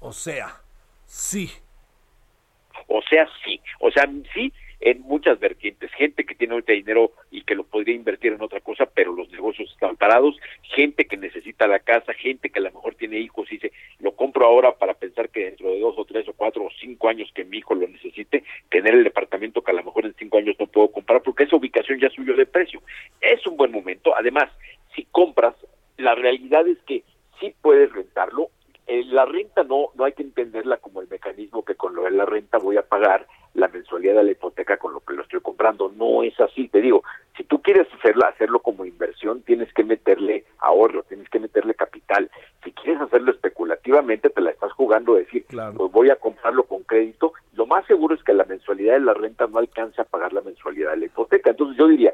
O 0.00 0.12
sea, 0.12 0.48
sí. 1.06 1.48
O 2.88 3.00
sea, 3.02 3.28
sí. 3.44 3.60
O 3.78 3.92
sea, 3.92 4.10
sí 4.34 4.52
en 4.80 5.00
muchas 5.02 5.38
vertientes. 5.38 5.90
Gente 5.92 6.24
que 6.26 6.34
tiene 6.34 6.52
ahorita 6.54 6.72
dinero 6.72 7.12
y 7.30 7.42
que 7.42 7.54
lo 7.54 7.64
podría 7.64 7.94
invertir 7.94 8.32
en 8.34 8.42
otra 8.42 8.60
cosa, 8.60 8.84
pero 8.84 9.12
los 9.14 9.30
negocios 9.30 9.70
están 9.72 9.96
parados. 9.96 10.36
Gente 10.62 11.06
que 11.06 11.16
necesita 11.16 11.66
la 11.66 11.78
casa, 11.78 12.12
gente 12.12 12.50
que 12.50 12.58
a 12.58 12.62
lo 12.62 12.72
mejor 12.72 12.94
tiene 12.96 13.18
hijos 13.18 13.50
y 13.50 13.54
dice, 13.54 13.72
lo 14.00 14.14
compro 14.14 14.44
ahora 14.44 14.76
para 14.76 14.92
pensar 14.92 15.30
que 15.30 15.44
dentro 15.44 15.70
de 15.70 15.80
dos 15.80 15.94
o 15.96 16.04
tres 16.04 16.28
o 16.28 16.34
cuatro 16.34 16.64
o 16.64 16.70
cinco 16.80 17.08
años 17.08 17.30
que 17.34 17.44
mi 17.44 17.58
hijo 17.58 17.74
lo 17.74 17.88
necesite, 17.88 18.44
tener 18.68 18.92
el 18.94 19.04
departamento 19.04 19.62
que 19.62 19.70
a 19.70 19.74
lo 19.74 19.84
mejor 19.84 20.04
en 20.04 20.14
cinco 20.18 20.36
años 20.36 20.56
no 20.58 20.66
puedo 20.66 20.90
comprar 20.90 21.22
porque 21.22 21.44
esa 21.44 21.56
ubicación 21.56 21.98
ya 21.98 22.10
subió 22.10 22.36
de 22.36 22.44
precio. 22.44 22.82
Es 23.22 23.46
un 23.46 23.56
buen 23.56 23.72
momento. 23.72 24.14
Además, 24.14 24.50
compras, 25.14 25.54
la 25.96 26.16
realidad 26.16 26.66
es 26.66 26.78
que 26.82 27.04
sí 27.38 27.54
puedes 27.62 27.92
rentarlo 27.92 28.50
eh, 28.86 29.02
la 29.06 29.24
renta 29.24 29.64
no, 29.64 29.88
no 29.94 30.04
hay 30.04 30.12
que 30.12 30.22
entenderla 30.22 30.76
como 30.76 31.00
el 31.00 31.08
mecanismo 31.08 31.64
que 31.64 31.74
con 31.74 31.94
lo 31.94 32.02
de 32.02 32.10
la 32.10 32.26
renta 32.26 32.58
voy 32.58 32.76
a 32.76 32.82
pagar 32.82 33.26
la 33.54 33.68
mensualidad 33.68 34.16
de 34.16 34.24
la 34.24 34.32
hipoteca 34.32 34.76
con 34.76 34.92
lo 34.92 35.00
que 35.00 35.14
lo 35.14 35.22
estoy 35.22 35.40
comprando. 35.40 35.90
No 35.96 36.22
es 36.22 36.38
así, 36.38 36.68
te 36.68 36.82
digo, 36.82 37.02
si 37.36 37.44
tú 37.44 37.62
quieres 37.62 37.86
hacerla, 37.94 38.28
hacerlo 38.28 38.58
como 38.58 38.84
inversión, 38.84 39.42
tienes 39.42 39.72
que 39.72 39.84
meterle 39.84 40.44
ahorro, 40.58 41.02
tienes 41.04 41.30
que 41.30 41.38
meterle 41.38 41.74
capital. 41.74 42.30
Si 42.62 42.72
quieres 42.72 43.00
hacerlo 43.00 43.30
especulativamente, 43.30 44.28
te 44.28 44.40
la 44.40 44.50
estás 44.50 44.72
jugando, 44.72 45.14
decir, 45.14 45.46
pues 45.48 45.92
voy 45.92 46.10
a 46.10 46.16
comprarlo 46.16 46.64
con 46.64 46.82
crédito. 46.82 47.32
Lo 47.54 47.64
más 47.64 47.86
seguro 47.86 48.14
es 48.14 48.22
que 48.22 48.34
la 48.34 48.44
mensualidad 48.44 48.94
de 48.94 49.00
la 49.00 49.14
renta 49.14 49.46
no 49.46 49.58
alcance 49.58 50.02
a 50.02 50.04
pagar 50.04 50.32
la 50.32 50.42
mensualidad 50.42 50.90
de 50.90 50.96
la 50.98 51.06
hipoteca. 51.06 51.50
Entonces 51.50 51.78
yo 51.78 51.88
diría, 51.88 52.12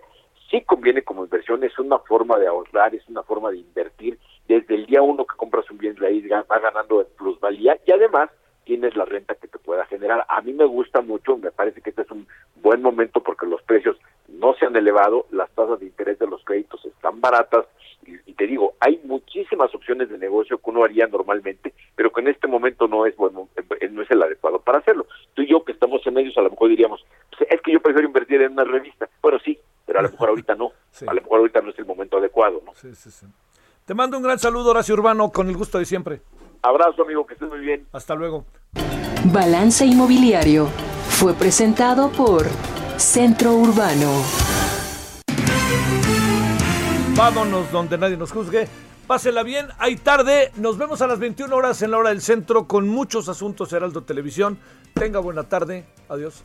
sí 0.51 0.63
conviene 0.63 1.03
como 1.03 1.25
inversión, 1.25 1.63
es 1.65 1.79
una 1.79 1.99
forma 1.99 2.39
de 2.39 2.47
ahorrar, 2.47 2.95
es 2.95 3.09
una 3.09 3.23
forma 3.23 3.51
de 3.51 3.59
invertir. 3.59 4.19
Desde 4.49 4.75
el 4.75 4.87
día 4.87 5.03
uno 5.03 5.25
que 5.25 5.37
compras 5.37 5.71
un 5.71 5.79
bien 5.79 5.97
raíz 5.97 6.25
va 6.31 6.59
ganando 6.59 7.07
plusvalía 7.17 7.79
y 7.87 7.93
además 7.93 8.31
tienes 8.65 8.97
la 8.97 9.05
renta 9.05 9.35
que 9.35 9.49
te 9.49 9.59
pueda 9.59 9.87
generar. 9.87 10.27
A 10.29 10.41
mí 10.43 10.53
me 10.53 10.65
gusta 10.65 11.01
mucho, 11.01 11.37
me 11.37 11.51
parece 11.51 11.81
que 11.81 11.91
este 11.91 12.03
es 12.03 12.11
un 12.11 12.27
buen 12.57 12.83
momento 12.83 13.23
porque 13.23 13.47
los 13.47 13.63
precios 13.63 13.97
no 14.29 14.55
se 14.55 14.67
han 14.67 14.77
elevado, 14.77 15.27
las 15.31 15.51
tasas 15.53 15.81
de 15.81 15.87
interés 15.87 16.19
de 16.19 16.27
los 16.27 16.45
créditos 16.45 16.85
están 16.85 17.21
baratas 17.21 17.67
y 18.07 18.33
te 18.33 18.47
digo, 18.47 18.75
hay 18.81 19.01
muchísimas 19.05 19.75
opciones 19.75 20.09
de 20.09 20.19
negocio 20.19 20.59
que 20.59 20.71
uno 20.71 20.85
haría 20.85 21.07
normalmente, 21.07 21.75
pero 21.95 22.11
que 22.11 22.21
en 22.21 22.29
este 22.29 22.47
momento 22.47 22.89
no 22.89 23.07
es 23.07 23.15
bueno, 23.17 23.49
eh, 23.57 23.89
no 23.89 24.03
es 24.03 24.11
el 24.11 24.23
adecuado 24.23 24.61
para 24.61 24.79
hacerlo. 24.79 25.07
Tú 25.35 25.43
y 25.43 25.49
yo 25.49 25.65
que 25.65 25.73
estamos 25.73 26.05
en 26.07 26.15
medios 26.15 26.37
a 26.39 26.43
lo 26.43 26.51
mejor 26.51 26.71
diríamos, 26.71 27.05
pues, 27.37 27.51
es 27.51 27.61
que 27.61 27.73
yo 27.73 27.81
prefiero 27.81 28.09
invertir 28.09 28.41
en 28.43 28.53
una 28.53 28.65
revista. 28.65 29.09
Bueno, 29.23 29.39
sí, 29.45 29.59
pero 29.87 29.99
a 29.99 30.03
lo 30.03 30.11
mejor 30.11 30.31
ahorita 30.31 30.55
no. 30.55 30.73
A 31.07 31.15
lo 31.15 31.21
mejor 31.21 31.39
ahorita 31.41 31.61
no 31.61 31.71
es 31.71 31.79
el 31.79 31.85
momento 31.85 32.19
adecuado, 32.19 32.63
¿no? 32.65 32.73
Sí, 32.91 32.97
sí, 33.05 33.11
sí. 33.21 33.27
Te 33.85 33.95
mando 33.95 34.17
un 34.17 34.23
gran 34.25 34.39
saludo, 34.39 34.71
Horacio 34.71 34.95
Urbano, 34.95 35.31
con 35.31 35.49
el 35.49 35.57
gusto 35.57 35.79
de 35.79 35.85
siempre. 35.85 36.23
Abrazo, 36.63 37.03
amigo, 37.03 37.25
que 37.25 37.35
estés 37.35 37.49
muy 37.49 37.61
bien. 37.61 37.87
Hasta 37.93 38.15
luego. 38.15 38.45
Balance 39.27 39.87
Inmobiliario 39.87 40.67
fue 41.09 41.35
presentado 41.35 42.11
por 42.11 42.47
Centro 42.97 43.55
Urbano. 43.55 44.11
Vámonos 47.17 47.71
donde 47.71 47.97
nadie 47.97 48.17
nos 48.17 48.33
juzgue. 48.33 48.67
Pásela 49.07 49.43
bien, 49.43 49.69
hay 49.79 49.97
tarde. 49.97 50.51
Nos 50.57 50.77
vemos 50.77 51.01
a 51.01 51.07
las 51.07 51.19
21 51.19 51.55
horas 51.55 51.83
en 51.83 51.93
la 51.93 51.99
hora 51.99 52.09
del 52.11 52.23
centro 52.23 52.67
con 52.67 52.89
muchos 52.89 53.29
asuntos 53.29 53.73
Heraldo 53.73 54.03
Televisión. 54.03 54.59
Tenga 54.95 55.21
buena 55.21 55.45
tarde. 55.45 55.87
Adiós. 56.09 56.45